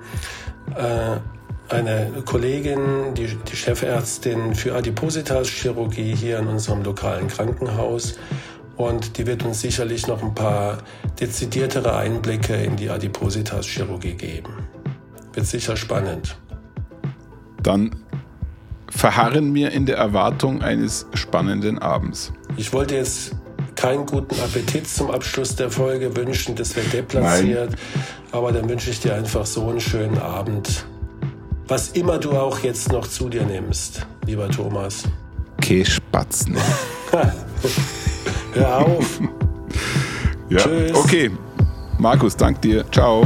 Äh, 0.76 1.18
eine 1.70 2.12
Kollegin, 2.26 3.14
die, 3.16 3.28
die 3.28 3.55
Chefärztin 3.55 4.55
für 4.55 4.76
Adipositas-Chirurgie 4.76 6.16
hier 6.16 6.39
in 6.39 6.47
unserem 6.47 6.84
lokalen 6.84 7.28
Krankenhaus. 7.28 8.18
Und 8.76 9.18
die 9.18 9.28
wird 9.28 9.43
uns 9.45 9.62
sicherlich 9.62 10.07
noch 10.07 10.22
ein 10.22 10.34
paar 10.34 10.80
dezidiertere 11.20 11.95
Einblicke 11.95 12.55
in 12.55 12.76
die 12.76 12.89
Adipositas-Chirurgie 12.89 14.16
geben. 14.16 14.68
Wird 15.34 15.45
sicher 15.45 15.78
spannend. 15.78 16.36
Dann 17.62 17.91
verharren 18.89 19.53
wir 19.53 19.72
in 19.72 19.86
der 19.86 19.97
Erwartung 19.97 20.62
eines 20.62 21.07
spannenden 21.14 21.80
Abends. 21.80 22.34
Ich 22.57 22.74
wollte 22.74 22.95
jetzt 22.95 23.36
keinen 23.76 24.05
guten 24.05 24.39
Appetit 24.41 24.88
zum 24.88 25.11
Abschluss 25.11 25.55
der 25.55 25.72
Folge 25.72 26.15
wünschen, 26.15 26.55
das 26.55 26.76
wäre 26.76 26.88
deplatziert. 26.88 27.72
Nein. 27.72 27.80
Aber 28.32 28.51
dann 28.51 28.69
wünsche 28.69 28.89
ich 28.91 28.99
dir 28.99 29.15
einfach 29.15 29.45
so 29.45 29.67
einen 29.69 29.82
schönen 29.82 30.17
Abend 30.17 30.86
was 31.72 31.88
immer 31.91 32.17
du 32.17 32.34
auch 32.34 32.59
jetzt 32.59 32.91
noch 32.91 33.07
zu 33.07 33.30
dir 33.30 33.45
nimmst, 33.45 34.05
lieber 34.26 34.49
Thomas. 34.49 35.03
Käspatzen. 35.61 36.57
Hör 38.53 38.78
auf. 38.78 39.22
ja, 40.49 40.57
Tschüss. 40.57 40.93
okay. 40.93 41.32
Markus, 41.97 42.36
dank 42.36 42.61
dir. 42.61 42.84
Ciao. 42.91 43.26